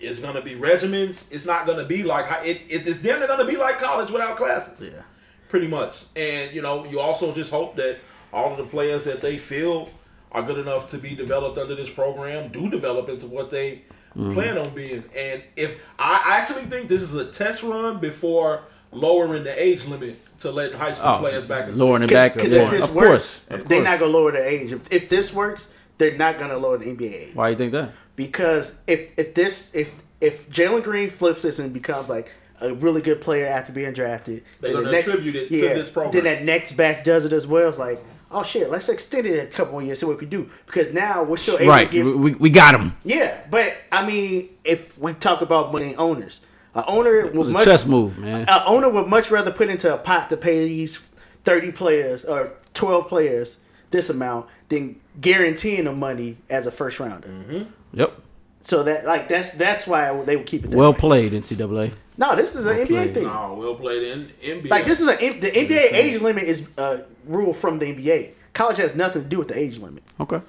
[0.00, 1.26] it's going to be regimens.
[1.30, 3.78] It's not going to be like hi- it, it, it's damn going to be like
[3.78, 4.88] college without classes.
[4.88, 5.02] yeah.
[5.48, 6.04] Pretty much.
[6.16, 7.98] And you know, you also just hope that
[8.32, 9.90] all of the players that they feel
[10.32, 13.82] are good enough to be developed under this program do develop into what they
[14.16, 14.32] mm-hmm.
[14.32, 15.04] plan on being.
[15.16, 18.62] And if I I actually think this is a test run before
[18.92, 21.76] lowering the age limit to let high school Oh, players back in.
[21.76, 22.34] lowering it back.
[22.34, 23.40] Because yeah, if this of works, course.
[23.50, 23.90] Of they're course.
[23.90, 24.72] not gonna lower the age.
[24.72, 25.68] If, if this works,
[25.98, 27.34] they're not gonna lower the NBA age.
[27.34, 27.90] Why do you think that?
[28.20, 32.30] Because if if this if if Jalen Green flips this and becomes like
[32.60, 36.12] a really good player after being drafted, They're then gonna attribute it to this program.
[36.12, 37.70] Then that next batch does it as well.
[37.70, 37.98] It's like,
[38.30, 40.50] oh shit, let's extend it a couple more years, see what we can do.
[40.66, 41.90] Because now we're still able Right.
[41.90, 42.94] to give We, we got him.
[43.04, 46.42] Yeah, but I mean, if we talk about money owners,
[46.74, 48.42] an owner It would was a much chess move, man.
[48.42, 51.00] an owner would much rather put into a pot to pay these
[51.44, 53.56] thirty players or twelve players
[53.90, 57.66] this amount than guaranteeing them money as a first rounder.
[57.92, 58.18] Yep.
[58.62, 60.70] So that like that's that's why they would keep it.
[60.70, 60.98] That Well way.
[60.98, 61.92] played, NCAA.
[62.16, 63.24] No, this is an NBA thing.
[63.24, 64.32] No, we'll play the N-
[64.62, 64.70] NBA.
[64.70, 68.32] Like this is a the NBA age limit is a rule from the NBA.
[68.52, 70.02] College has nothing to do with the age limit.
[70.18, 70.40] Okay.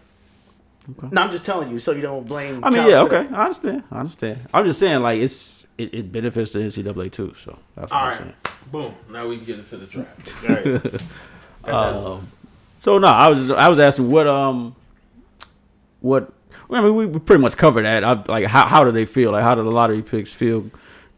[1.12, 2.64] No, I'm just telling you so you don't blame.
[2.66, 3.24] I mean, yeah, okay.
[3.24, 3.34] that.
[3.34, 3.84] I understand.
[3.92, 4.40] I understand.
[4.54, 7.34] I'm just saying, like, it's it, it benefits the NCAA too.
[7.38, 8.34] So that's what all I'm right, saying.
[8.72, 8.94] boom.
[9.10, 10.34] Now we can get into the draft.
[10.50, 11.02] Right.
[11.64, 12.28] Um,
[12.82, 14.76] so no, I was I was asking what um
[16.02, 16.32] what
[16.70, 18.04] I mean we, we pretty much covered that.
[18.04, 19.32] I, like how how do they feel?
[19.32, 20.70] Like how do the lottery picks feel?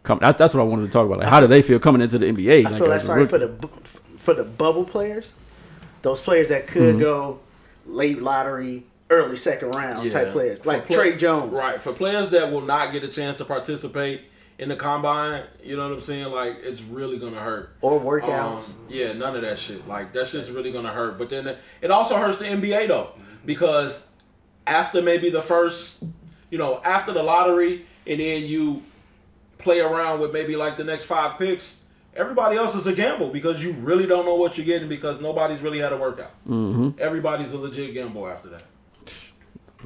[0.04, 1.20] Come, that's, that's what I wanted to talk about.
[1.20, 2.66] Like how do they feel coming into the NBA?
[2.66, 3.50] I like, feel like as a sorry for the
[4.20, 5.34] for the bubble players,
[6.02, 6.74] those players that Mm-hmm.
[6.74, 7.40] could go
[7.86, 11.52] late lottery, early second round type players, like play- Tre Jones.
[11.54, 11.82] Right.
[11.82, 14.22] For players that will not get a chance to participate
[14.60, 16.32] in the combine, you know what I'm saying?
[16.32, 17.76] Like it's really gonna hurt.
[17.82, 18.76] Or workouts.
[18.76, 19.88] Um, yeah, none of that shit.
[19.88, 21.18] Like that shit's really gonna hurt.
[21.18, 23.12] But then it also hurts the NBA though,
[23.46, 24.06] because
[24.68, 26.04] after maybe the first,
[26.50, 28.84] you know, after the lottery, and then you
[29.58, 31.78] play around with maybe like the next five picks,
[32.16, 35.62] Everybody else is a gamble because you really don't know what you're getting because nobody's
[35.62, 36.32] really had a workout.
[36.48, 37.00] Mm-hmm.
[37.00, 38.64] Everybody's a legit gamble after that.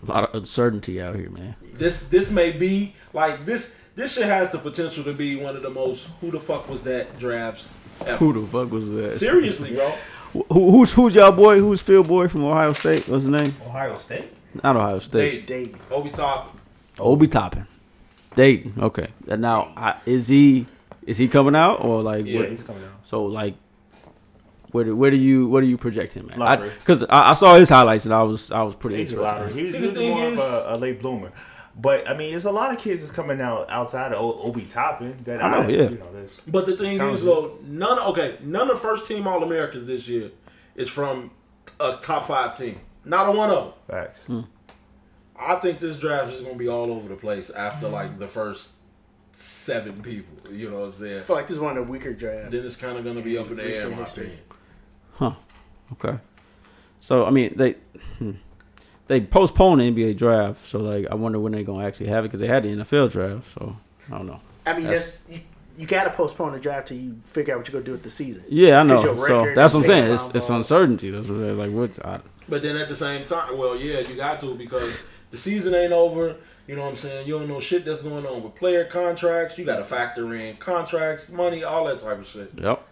[0.03, 1.55] A lot of uncertainty out here, man.
[1.73, 3.73] This this may be like this.
[3.97, 6.83] This shit has the potential to be one of the most who the fuck was
[6.83, 7.73] that drafts
[8.05, 8.17] ever.
[8.17, 9.15] Who the fuck was that?
[9.15, 9.89] Seriously, bro.
[10.51, 11.57] Who, who's who's y'all boy?
[11.59, 13.07] Who's Phil boy from Ohio State?
[13.07, 13.55] What's his name?
[13.65, 14.25] Ohio State.
[14.63, 15.47] Not Ohio State.
[15.47, 16.55] Dayton, Dayton, Obi Top.
[16.99, 17.65] Obi Toppin.
[18.35, 18.73] Dayton.
[18.77, 19.07] Okay.
[19.27, 20.67] And now I, is he
[21.07, 22.27] is he coming out or like?
[22.27, 22.91] Yeah, what- he's coming out.
[23.01, 23.55] So like,
[24.73, 26.37] where do, where do you where do you project him at?
[26.37, 26.69] Lottery.
[26.77, 29.41] Because I, I, saw his highlights and I was I was pretty He's a interested.
[29.41, 29.59] lottery.
[29.59, 31.31] He's, See, the he's more is- of a, a late bloomer.
[31.79, 34.63] But I mean, it's a lot of kids that's coming out outside of O- Obi
[34.63, 35.89] Toppin that I know, I, yeah.
[35.89, 37.99] you know, there's But the thing is, though, none.
[37.99, 40.31] Okay, none of first team All Americans this year
[40.75, 41.31] is from
[41.79, 42.79] a top five team.
[43.05, 43.73] Not a one of them.
[43.87, 44.25] facts.
[44.25, 44.41] Hmm.
[45.39, 48.27] I think this draft is going to be all over the place after like the
[48.27, 48.71] first
[49.33, 50.51] seven people.
[50.51, 51.19] You know what I'm saying?
[51.19, 52.51] I feel like this is one of the weaker drafts.
[52.51, 54.39] Then it's kind of going to be up in the air, in Recent my opinion.
[55.13, 55.33] Huh.
[55.93, 56.17] Okay.
[56.99, 57.73] So I mean they
[58.17, 58.31] hmm.
[59.07, 60.65] They postponed the NBA draft.
[60.67, 63.11] So like I wonder when they're gonna actually have it because they had the NFL
[63.11, 63.53] draft.
[63.53, 63.77] So
[64.11, 64.39] I don't know.
[64.65, 65.41] I mean, That's- that's, you,
[65.77, 68.03] you got to postpone the draft till you figure out what you're gonna do with
[68.03, 68.43] the season.
[68.49, 68.99] Yeah, I know.
[68.99, 70.11] So that's what I'm saying.
[70.13, 71.11] It's it's uncertainty.
[71.11, 71.71] That's what they're like.
[71.71, 72.19] What's I,
[72.49, 75.93] But then at the same time, well, yeah, you got to because the season ain't
[75.93, 76.35] over.
[76.67, 77.27] You know what I'm saying?
[77.27, 79.57] You don't know shit that's going on with player contracts.
[79.57, 82.51] You got to factor in contracts, money, all that type of shit.
[82.55, 82.85] Yep.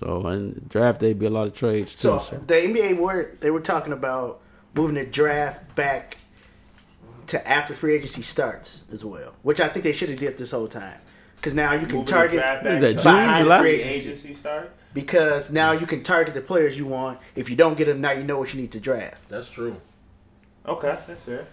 [0.00, 2.00] So and draft day be a lot of trades too.
[2.00, 4.40] So, So, the NBA were they were talking about
[4.74, 6.18] moving the draft back
[7.28, 10.50] to after free agency starts as well, which I think they should have did this
[10.50, 10.98] whole time.
[11.36, 13.60] Because now you can Moving the target draft What is back that, June, behind July?
[13.60, 14.00] free Agency.
[14.00, 14.72] agency start.
[14.94, 17.18] because now you can target the players you want.
[17.36, 19.28] If you don't get them now, you know what you need to draft.
[19.28, 19.80] That's true.
[20.66, 21.46] Okay, that's fair.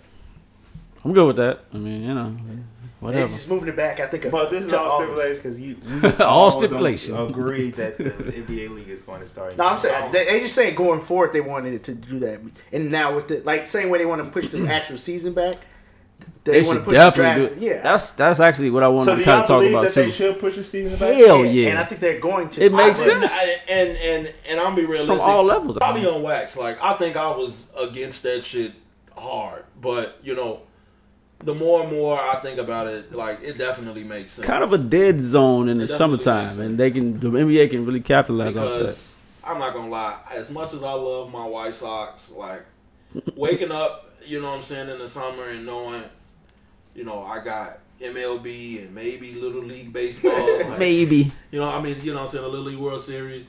[1.03, 1.61] I'm good with that.
[1.73, 2.63] I mean, you know, They're
[2.99, 3.33] whatever.
[3.33, 3.99] just moving it back.
[3.99, 4.29] I think.
[4.29, 5.11] But this is all August.
[5.21, 5.77] stipulations because you
[6.19, 7.17] we All don't stipulation.
[7.17, 9.57] Agree that the NBA league is going to start.
[9.57, 12.39] No, I'm saying they, they just saying going forward they wanted it to do that,
[12.71, 15.55] and now with the like same way they want to push the actual season back,
[16.43, 17.61] they, They want to should push definitely the do it.
[17.75, 20.01] Yeah, That's that's actually what I want So to kind of talk about that too.
[20.03, 21.15] they should push the season back?
[21.15, 21.69] Hell And- yeah!
[21.69, 22.63] and I think they're going to.
[22.63, 23.31] It makes I- sense.
[23.33, 25.17] I- and and and I'm be realistic.
[25.17, 25.77] From all levels.
[25.77, 26.55] Probably on wax.
[26.55, 28.73] Like I think I was against that shit
[29.17, 30.61] hard, but you know,
[31.43, 34.47] the more and more I think about it, like it definitely makes sense.
[34.47, 37.69] kind of a dead zone in the It definitely summertime, and they can the NBA
[37.69, 38.99] can really capitalize off that.
[39.43, 40.19] I'm not gonna lie.
[40.31, 42.63] As much as I love my White Sox, like
[43.35, 46.03] waking up, you know what I'm saying, in the summer and knowing,
[46.93, 50.57] you know, I got MLB and maybe Little League Baseball.
[50.69, 53.03] like, Maybe You know, I mean, you know what I'm saying, the Little League World
[53.03, 53.45] Series.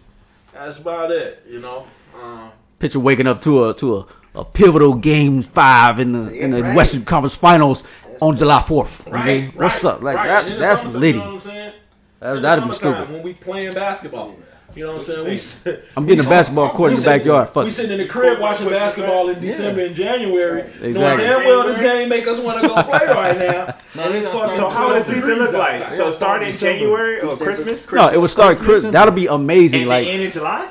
[0.52, 1.86] That's about it, you know.
[2.20, 6.50] Um, picture waking up to a to a, a pivotal game five in the in
[6.50, 6.74] the right.
[6.76, 7.84] Western Conference Finals
[8.20, 9.06] on July fourth.
[9.09, 9.56] right, Right?
[9.56, 10.00] What's up?
[10.02, 10.26] Like right.
[10.28, 10.44] that?
[10.44, 11.18] And in That's summertime, litty.
[11.18, 11.72] You know what I'm?
[12.20, 13.10] That, that'd be stupid.
[13.10, 14.36] When we playing basketball.
[14.74, 15.26] You know what I'm saying?
[15.26, 15.60] We, s-
[15.98, 17.48] I'm getting a basketball court in the sitting- backyard.
[17.50, 21.26] Fuck We sitting in the crib watching basketball in December and January, knowing Exactly.
[21.26, 23.76] damn well this game make us want to go play right now.
[24.02, 25.82] and it's fucking So how would the season look like?
[25.82, 25.92] outside.
[25.92, 27.44] So start in January or December.
[27.44, 27.92] Christmas?
[27.92, 28.84] No, it would start Chris.
[28.86, 29.80] That'll be amazing.
[29.80, 30.70] And like the end of July.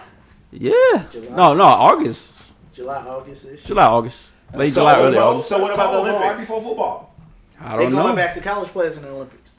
[0.51, 1.35] yeah, July.
[1.35, 2.40] no, no, August,
[2.81, 3.63] July, August ish.
[3.63, 5.49] July, August, late So July, early about- August.
[5.49, 6.41] So what about the Right Olympics?
[6.41, 7.13] before football.
[7.59, 8.15] I don't going know.
[8.15, 9.55] back to college players in the Olympics.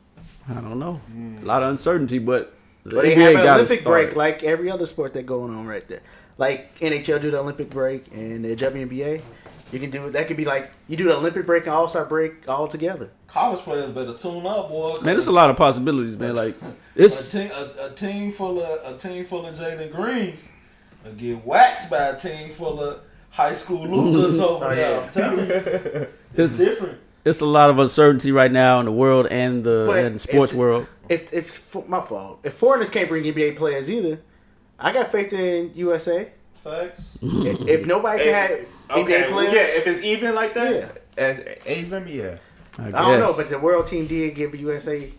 [0.51, 0.95] I don't know.
[0.95, 1.39] Hmm.
[1.43, 2.53] A lot of uncertainty, but
[2.85, 5.55] the But they NBA have an got Olympic break like every other sport that's going
[5.55, 6.01] on right there.
[6.37, 9.23] Like NHL do the Olympic break and the WNBA.
[9.71, 10.27] You can do that.
[10.27, 13.11] Could be like you do the Olympic break and All Star break all together.
[13.29, 14.95] College players better tune up, boy.
[14.97, 16.35] Man, there's a lot of possibilities, man.
[16.35, 16.57] Like
[16.97, 20.47] it's A team, a, a team full of a team full of Jalen Greens
[21.05, 23.01] will get waxed by a team full of
[23.33, 25.03] high school Lucas over Oh, there.
[25.03, 26.99] I'm telling you, it's it's different.
[27.25, 30.53] it's a lot of uncertainty right now in the world and the But and sports
[30.53, 30.87] if- world.
[31.09, 34.21] If if for, my fault, if foreigners can't bring NBA players either,
[34.79, 36.31] I got faith in USA.
[36.65, 37.19] Facts.
[37.21, 38.51] if, if nobody can have
[38.89, 39.61] NBA Okay, well, players, yeah.
[39.81, 40.89] If it's even like that, Yeah.
[41.25, 42.37] as age limit, yeah.
[42.79, 45.11] I, I don't know, but the world team did give USA.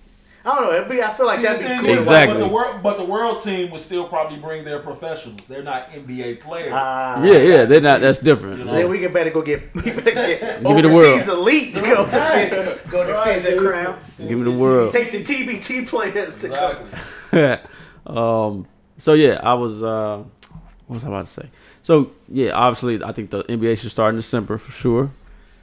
[0.45, 0.73] I don't know.
[0.75, 1.99] It'd be, I feel like See, that'd be thing cool.
[1.99, 2.37] Exactly.
[2.37, 5.39] But the world, but the world team would still probably bring their professionals.
[5.47, 6.71] They're not NBA players.
[6.73, 8.01] Ah, yeah, yeah, they're not.
[8.01, 8.59] That's different.
[8.59, 11.27] You know, Then we can better go get, we better get Give me the overseas
[11.27, 11.39] world.
[11.39, 13.99] elite to go defend, go defend the crown.
[14.17, 14.91] Give me the world.
[14.91, 17.59] Take the TBT players to go.
[18.05, 18.67] um.
[18.97, 19.81] So yeah, I was.
[19.81, 20.23] Uh,
[20.87, 21.49] what was I about to say?
[21.83, 25.05] So yeah, obviously, I think the NBA should start in December for sure.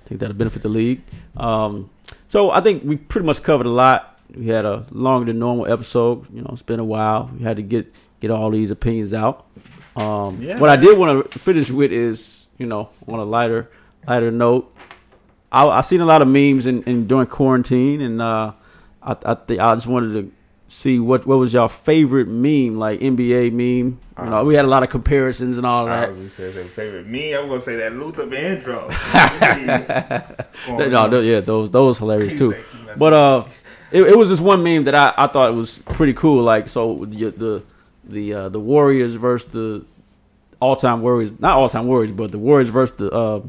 [0.05, 1.03] I think that'll benefit the league.
[1.37, 1.91] Um.
[2.29, 4.10] So I think we pretty much covered a lot.
[4.35, 6.27] We had a longer than normal episode.
[6.33, 7.31] You know, it's been a while.
[7.37, 9.47] We had to get get all these opinions out.
[9.97, 13.71] Um, Yeah, what I did want to finish with is, you know, on a lighter
[14.07, 14.73] lighter note,
[15.53, 18.53] I, I seen a lot of memes in, in during quarantine, and uh,
[19.03, 20.33] I I, think I just wanted to
[20.69, 23.99] see what what was your favorite meme, like NBA meme.
[24.23, 26.11] You know, we had a lot of comparisons and all I that.
[26.11, 27.35] was gonna say favorite me.
[27.35, 29.11] I'm gonna say that Luther Vandross.
[30.69, 32.51] no, no, yeah, those those hilarious too.
[32.51, 33.45] He's But uh,
[33.93, 36.43] it, it was this one meme that I, I thought was pretty cool.
[36.43, 37.63] Like so the the
[38.05, 39.85] the uh, the Warriors versus the
[40.61, 43.43] all time Warriors, not all time Warriors, but the Warriors versus the uh,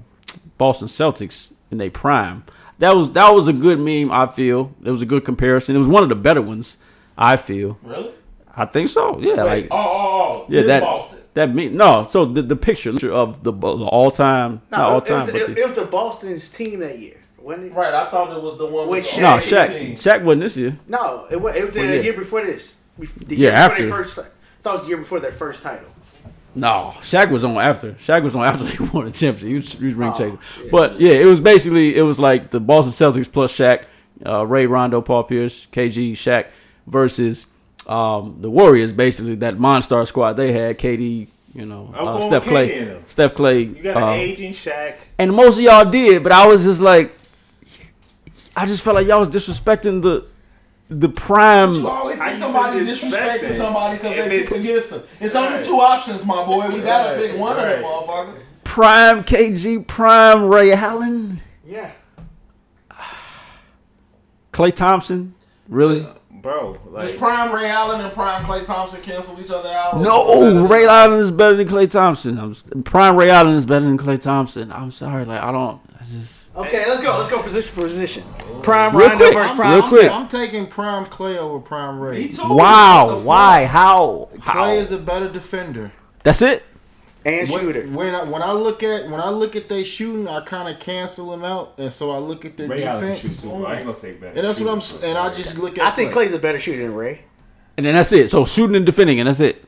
[0.57, 2.43] Boston Celtics in their prime.
[2.80, 4.11] That was that was a good meme.
[4.11, 5.76] I feel it was a good comparison.
[5.76, 6.77] It was one of the better ones.
[7.18, 7.77] I feel.
[7.84, 8.11] Really?
[8.55, 9.19] I think so.
[9.19, 10.45] Yeah, Wait, like oh, oh, oh.
[10.49, 11.19] yeah this that Boston.
[11.35, 15.05] that mean No, so the the picture of the, the all time, not all it,
[15.05, 17.73] time, was, it, the, it was the Boston's team that year, wasn't it?
[17.73, 19.93] Right, I thought it was the one With with the no Shaq.
[19.93, 20.23] Shaq.
[20.23, 20.77] Wasn't this year.
[20.88, 22.01] No, it was, it was the yeah.
[22.01, 22.77] year before this.
[22.99, 23.84] Bef- The Yeah, year after.
[23.84, 24.23] Before their first, I
[24.61, 25.88] thought it was the year before their first title.
[26.53, 27.93] No, Shaq was on after.
[27.93, 29.47] Shaq was on after they won the championship.
[29.47, 30.68] He was, he was ring Oh, chaser.
[30.69, 33.85] But yeah, it was basically it was like the Boston Celtics plus Shaq,
[34.26, 36.47] uh, Ray Rondo, Paul Pierce, KG, Shaq
[36.88, 37.47] versus
[37.88, 38.91] um, the Warriors.
[38.91, 40.77] Basically, that Monstar squad they had.
[40.77, 43.09] KD, you know, uh, Steph with KD in Klay.
[43.09, 44.99] Steph Klay, You got an uh, aging Shaq.
[45.18, 46.22] and most of y'all did.
[46.22, 47.15] But I was just like,
[48.56, 50.26] I just felt like y'all was disrespecting the
[50.90, 51.73] the prime.
[51.73, 55.03] You always I think somebody disrespecting somebody because they pick it's- against them.
[55.22, 55.64] It's only Right.
[55.64, 56.68] two options, my boy.
[56.68, 57.84] We gotta Right, pick one of them, right.
[57.84, 58.40] motherfuckers.
[58.65, 61.91] Prime KG, prime Ray Allen, Yeah.
[64.53, 65.34] Klay Thompson.
[65.69, 66.02] Really?
[66.02, 66.07] Uh,
[66.41, 69.98] bro, Does Prime Ray Allen and Prime Klay Thompson cancel each other out?
[70.02, 72.38] No, Ray Allen is better than Klay Thompson.
[72.38, 74.72] I'm prime Ray Allen is better than Klay Thompson.
[74.72, 75.80] I'm sorry, like I don't.
[75.99, 77.18] I just Okay, let's go.
[77.18, 78.23] Let's go position for position.
[78.61, 80.11] Prime Real Rondo quick, versus I'm- Prime real quick.
[80.11, 82.28] I'm taking Prime Klay over Prime Ray.
[82.28, 82.41] too.
[82.41, 84.53] What wow, why, how, how?
[84.65, 85.94] Klay is a better defender.
[86.23, 86.64] That's it.
[87.26, 87.84] and When, shooter.
[87.88, 90.80] when I when I look at when I look at they shooting, I kind of
[90.82, 93.65] cancel them out, and so I look at their Ray Allen can shoot defense, too.
[93.65, 94.36] I ain't gonna say better.
[94.38, 94.82] and that's what I'm.
[94.82, 95.86] Shoot, s- And I just look at.
[95.86, 96.26] I think Klay.
[96.28, 97.22] Klay's a better shooter than Ray.
[97.78, 98.30] And then that's it.
[98.30, 99.64] So shooting and defending, and that's it.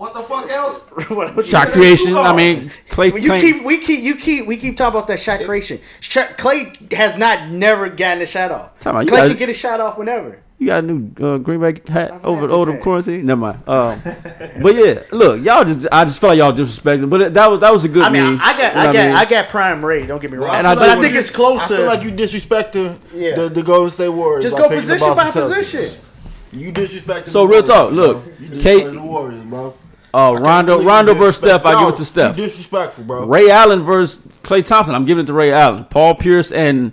[0.00, 0.78] What the fuck else?
[1.10, 2.16] What- what- Shot creation.
[2.16, 2.56] I mean,
[2.88, 3.12] Klay.
[3.12, 5.78] When you Klay- keep, we keep, you keep, we keep talking about that shot creation.
[6.00, 8.78] Shot, Klay has not never gotten a shot off.
[8.80, 10.38] Time out, you Klay guys- can get a shot off whenever.
[10.56, 13.26] you got a new uh, Green Bay hat I've over had over this the quarantine.
[13.26, 13.68] Never mind.
[13.68, 13.98] Um,
[14.62, 17.10] but yeah, look, y'all just I just felt like y'all disrespecting.
[17.10, 18.40] But that was that was a good I mean, meme.
[18.42, 19.14] I got, You know I got, mean?
[19.16, 20.06] I got prime Ray.
[20.06, 21.74] Don't get me wrong, And I but do- I think it's closer.
[21.74, 23.36] I feel like you disrespecting Yeah.
[23.36, 24.44] the, the Golden State Warriors.
[24.44, 25.94] Just go position by position.
[26.52, 27.28] You disrespecting.
[27.28, 27.96] So real talk, bro.
[27.98, 29.74] look, you disrespecting Kate- the Warriors, bro.
[30.12, 31.64] Uh, Rondo Rondo you versus Steph.
[31.64, 32.36] I give it to Steph.
[32.36, 33.26] You disrespectful, bro.
[33.26, 34.94] Ray Allen versus Klay Thompson.
[34.94, 35.84] I'm giving it to Ray Allen.
[35.84, 36.92] Paul Pierce and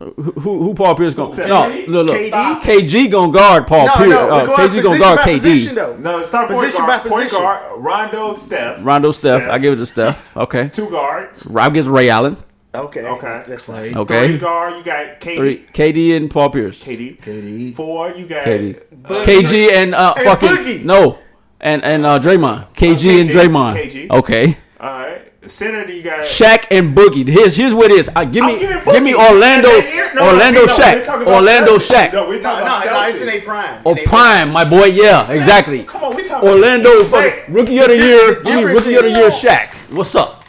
[0.00, 1.34] who, who who Paul Pierce going?
[1.34, 1.48] Steph.
[1.48, 2.18] No, look, look.
[2.18, 2.60] KD?
[2.60, 4.10] KG gonna guard Paul No, Pierce.
[4.10, 5.34] no, uh, we're going KG position gonna guard by KD.
[5.40, 5.96] position though.
[5.96, 7.02] No, it's not point Position guard.
[7.04, 7.40] by Point position.
[7.44, 7.80] guard.
[7.82, 8.84] Rondo, Steph.
[8.84, 9.48] Rondo, Steph.
[9.48, 10.36] I give it to Steph.
[10.36, 10.68] Okay.
[10.68, 11.30] two guard.
[11.56, 12.36] I gets Ray Allen.
[12.74, 13.44] Okay, Okay.
[13.46, 13.96] that's fine.
[13.96, 14.26] Okay.
[14.30, 14.74] Three guard.
[14.76, 15.36] You got KD.
[15.36, 15.56] Three.
[15.72, 16.82] KD and Paul Pierce.
[16.82, 17.20] KD.
[17.20, 17.72] KD.
[17.76, 18.10] Four.
[18.10, 18.82] You got KD.
[19.04, 20.84] uh, KG and uh, Hey, fucking Boogie.
[20.84, 21.20] no,
[21.64, 22.68] and and uh, Draymond.
[22.74, 23.32] KG and KG.
[23.32, 23.72] Draymond.
[23.74, 24.10] KG.
[24.10, 24.56] Okay.
[24.80, 25.20] All right.
[25.46, 25.90] Center.
[25.90, 26.20] You got.
[26.24, 27.26] Shaq and Boogie.
[27.28, 28.08] Here's here's what it is.
[28.16, 31.34] I give me give me Orlando no, no, Orlando we- no, we're Shaq talking about
[31.34, 32.08] Orlando Celtics.
[32.08, 32.12] Shaq.
[32.12, 33.42] No, we're No, talking no, about no, it's in Celtics.
[33.42, 33.82] a prime.
[33.84, 34.84] Oh In they prime, my boy.
[34.86, 35.82] Yeah, exactly.
[35.82, 38.34] Come on, we talking Orlando, about fucking rookie of the the- year.
[38.36, 39.74] the Give me rookie of the is- year, Shaq.
[39.94, 40.43] What's up?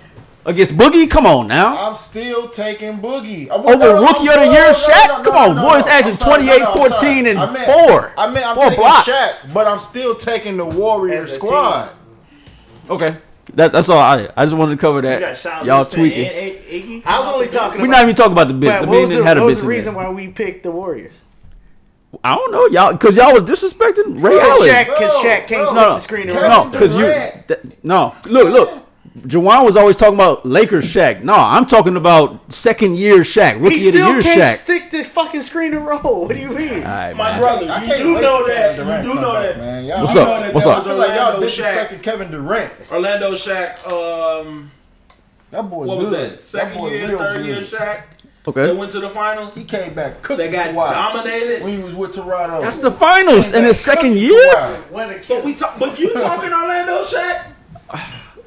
[0.48, 1.10] Against Boogie?
[1.10, 1.76] Come on now.
[1.90, 3.50] I'm still taking Boogie.
[3.50, 5.08] I- Over oh, no, no, rookie I'm- of the year, no, Shaq?
[5.08, 7.66] no, no, Come on, no, boys no, averaging 28, no, no, 14, and I meant-
[7.66, 8.12] four.
[8.16, 9.10] I mean, I'm Four taking blocks.
[9.10, 11.90] Shaq, but I'm still taking the Warriors As a squad.
[12.90, 13.18] Okay.
[13.56, 15.38] That, that's all I I just wanted to cover that.
[15.38, 16.26] Sean Y'all Livingston tweaking.
[16.26, 17.06] and A- Iggy.
[17.06, 18.68] I was only talking We're not even talking about the bit.
[18.70, 20.64] But The what was man the, had a what was the reason why we picked
[20.64, 21.14] the Warriors?
[22.24, 24.70] I don't know, y'all, because y'all was disrespecting Ray Because Allen.
[24.70, 25.66] Shaq, because Bro, Shaq can't bro.
[25.66, 27.02] stick No, the screen No, because you.
[27.06, 27.48] Durant.
[27.48, 28.70] th- no, look, look.
[29.20, 31.24] Juwan was always talking about Lakers Shaq.
[31.24, 34.54] No, I'm talking about second year Shaq, rookie He of the still year can't Shaq.
[34.64, 36.02] stick the fucking screen and roll.
[36.28, 36.84] What do you mean?
[36.84, 37.40] All right, My man.
[37.40, 38.78] brother, I you do know that.
[38.78, 39.58] You do know that.
[39.58, 39.86] man.
[39.86, 40.28] Y'all- What's up?
[40.28, 40.78] know that What's up?
[40.80, 41.88] I feel like y'all Orlando Shaq.
[41.88, 42.74] disrespecting Kevin Durant.
[42.92, 43.90] Orlando Shaq.
[43.90, 44.72] Um,
[45.52, 46.32] That boy what was good.
[46.32, 46.44] that?
[46.46, 47.46] Second boy year, third good.
[47.46, 48.02] year Shaq.
[48.48, 48.66] Okay.
[48.68, 49.56] They went to the finals.
[49.56, 50.38] He came back cooking.
[50.46, 51.64] They got for dominated.
[51.64, 52.62] when he was with Toronto.
[52.62, 54.52] That's the finals in his second year.
[54.54, 54.78] Wild.
[54.92, 57.46] When the But we talk, but you talking Orlando Shaq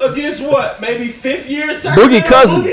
[0.00, 0.80] against what?
[0.80, 2.64] Maybe fifth year second Boogie Cousins.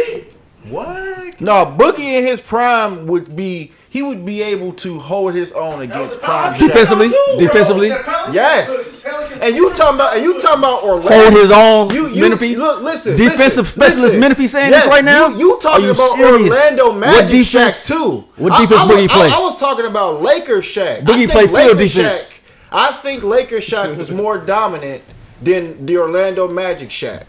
[0.66, 1.40] Boogie?
[1.40, 5.82] No, Boogie in his prime would be he would be able to hold his own
[5.82, 6.60] against prime Shaq.
[6.60, 7.88] Defensively, defensively,
[8.32, 9.06] Yes.
[9.42, 11.10] And you talking about and you talking about Orlando.
[11.30, 11.90] hold his own.
[11.92, 12.56] You, you Menifee.
[12.56, 13.16] look, listen.
[13.16, 14.20] Defensive listen, specialist listen.
[14.22, 15.28] Menifee saying Yes, this right now?
[15.30, 16.50] You, you talking you about serious?
[16.50, 18.26] Orlando What Magic defense- Shaq too?
[18.38, 19.28] what I- defense I, was- Boogie play?
[19.30, 21.02] I, I was talking about Lakers Shaq.
[21.04, 22.32] Boogie think play field Lakers defense.
[22.34, 22.40] Shaq-
[22.72, 25.04] I think Lakers Shaq was more dominant
[25.46, 27.24] than the Orlando Magic Shaq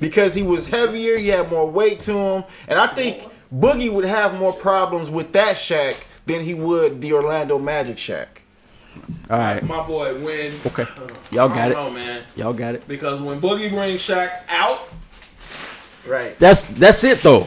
[0.00, 1.16] because he was heavier.
[1.16, 5.32] He had more weight to him, and I think Boogie would have more problems with
[5.32, 5.96] that Shaq
[6.26, 8.26] than he would the Orlando Magic Shaq.
[9.30, 9.62] All right.
[9.62, 10.82] my boy, when Okay.
[10.82, 11.72] Uh, Y'all got I it.
[11.72, 12.22] don't know, man.
[12.36, 12.86] Y'all got it.
[12.86, 14.80] Because when Boogie brings Shaq out,
[16.06, 16.36] Right.
[16.38, 17.46] That's that's it though.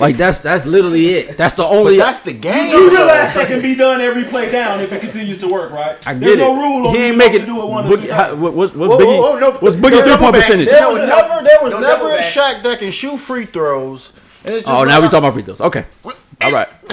[0.00, 1.36] Like that's that's literally it.
[1.36, 1.98] That's the only.
[1.98, 2.68] But that's the game.
[2.68, 5.98] you realize that can be done every play down if it continues to work, right?
[6.06, 6.38] I get There's it.
[6.38, 7.44] no rule on he ain't making.
[7.44, 9.18] do it one or Boogie, two how, what, what's, what's Whoa, Biggie?
[9.18, 10.66] whoa, whoa, no, what's no Biggie three point percentage?
[10.66, 12.24] There was never, there was no never a back.
[12.24, 14.12] Shaq that can shoot free throws.
[14.46, 15.60] And it's oh, just Oh, now we talking about free throws.
[15.60, 15.84] Okay.
[16.04, 16.68] All right.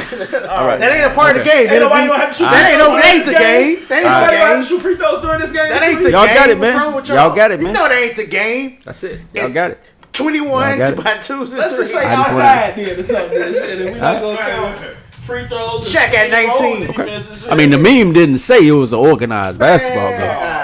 [0.51, 0.77] All right.
[0.79, 1.61] That ain't a part of the game.
[1.61, 3.31] Ain't That nobody ain't gonna have to shoot that free ain't no throws game's a
[3.31, 3.87] this game.
[3.87, 4.63] That ain't Nobody the gonna have to game.
[4.69, 5.69] shoot free throws during this game.
[5.69, 6.35] That ain't the Y'all game.
[6.35, 6.77] got it, What's man.
[6.83, 7.15] wrong with y'all?
[7.17, 7.73] Y'all got it, man.
[7.73, 8.77] No, that ain't the game.
[8.83, 9.21] That's it.
[9.33, 9.79] Y'all got it.
[10.13, 11.03] Twenty-one Y'all got it.
[11.03, 12.03] by twos and Let's just threes.
[12.03, 13.29] say I wanna- outside then or something.
[13.53, 14.77] Shit, if we not gonna count
[15.21, 15.95] free throws.
[15.95, 16.87] and Shaq at 19.
[16.87, 17.51] defense and shit.
[17.51, 20.55] I mean, the meme didn't say it was an organized basketball game.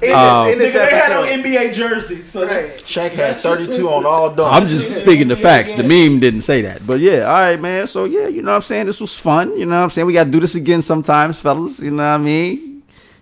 [0.00, 1.22] In Um, this, in this Nigga, they had no.
[1.24, 2.66] NBA jerseys, so Right.
[2.86, 4.52] Shaq had 32 on all dunks.
[4.52, 5.72] I'm just speaking the facts.
[5.72, 6.86] The meme didn't say that.
[6.86, 7.88] But yeah, all right, man.
[7.88, 8.86] So yeah, you know what I'm saying?
[8.86, 9.58] This was fun.
[9.58, 10.06] You know what I'm saying?
[10.06, 11.80] We got to do this again sometimes, fellas.
[11.80, 12.67] You know what I mean?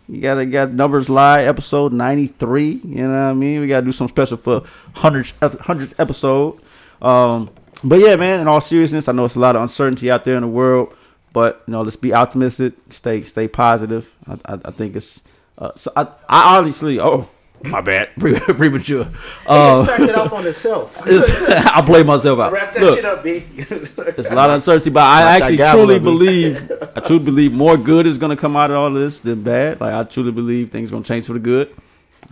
[0.09, 2.81] You got to got numbers lie episode 93.
[2.85, 3.61] You know what I mean?
[3.61, 4.61] We got to do some special for
[4.95, 6.61] 100th, 100th episode.
[7.03, 7.51] Um,
[7.83, 10.37] but yeah, man, in all seriousness, I know it's a lot of uncertainty out there
[10.37, 10.95] in the world,
[11.33, 14.15] but you know, let's be optimistic, stay stay positive.
[14.27, 15.23] I, I, I think it's
[15.59, 17.29] uh, so I, I honestly, oh,
[17.65, 19.05] my bad, premature.
[19.05, 19.11] He
[19.47, 21.01] Uh, started off on himself.
[21.07, 22.53] it's, I play myself out.
[22.53, 23.41] Wrap that Look, shit up, B.
[23.41, 27.77] there's a lot of uncertainty, but I Wrap actually truly believe, I truly believe more
[27.77, 29.81] good is gonna come out of all of this than bad.
[29.81, 31.75] Like I truly believe things gonna change for the good,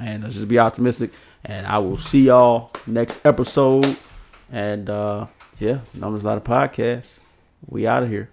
[0.01, 1.11] and let's just be optimistic.
[1.45, 3.97] And I will see y'all next episode.
[4.53, 5.27] And uh
[5.59, 7.19] yeah, numbers a lot of podcasts.
[7.67, 8.29] We out of here.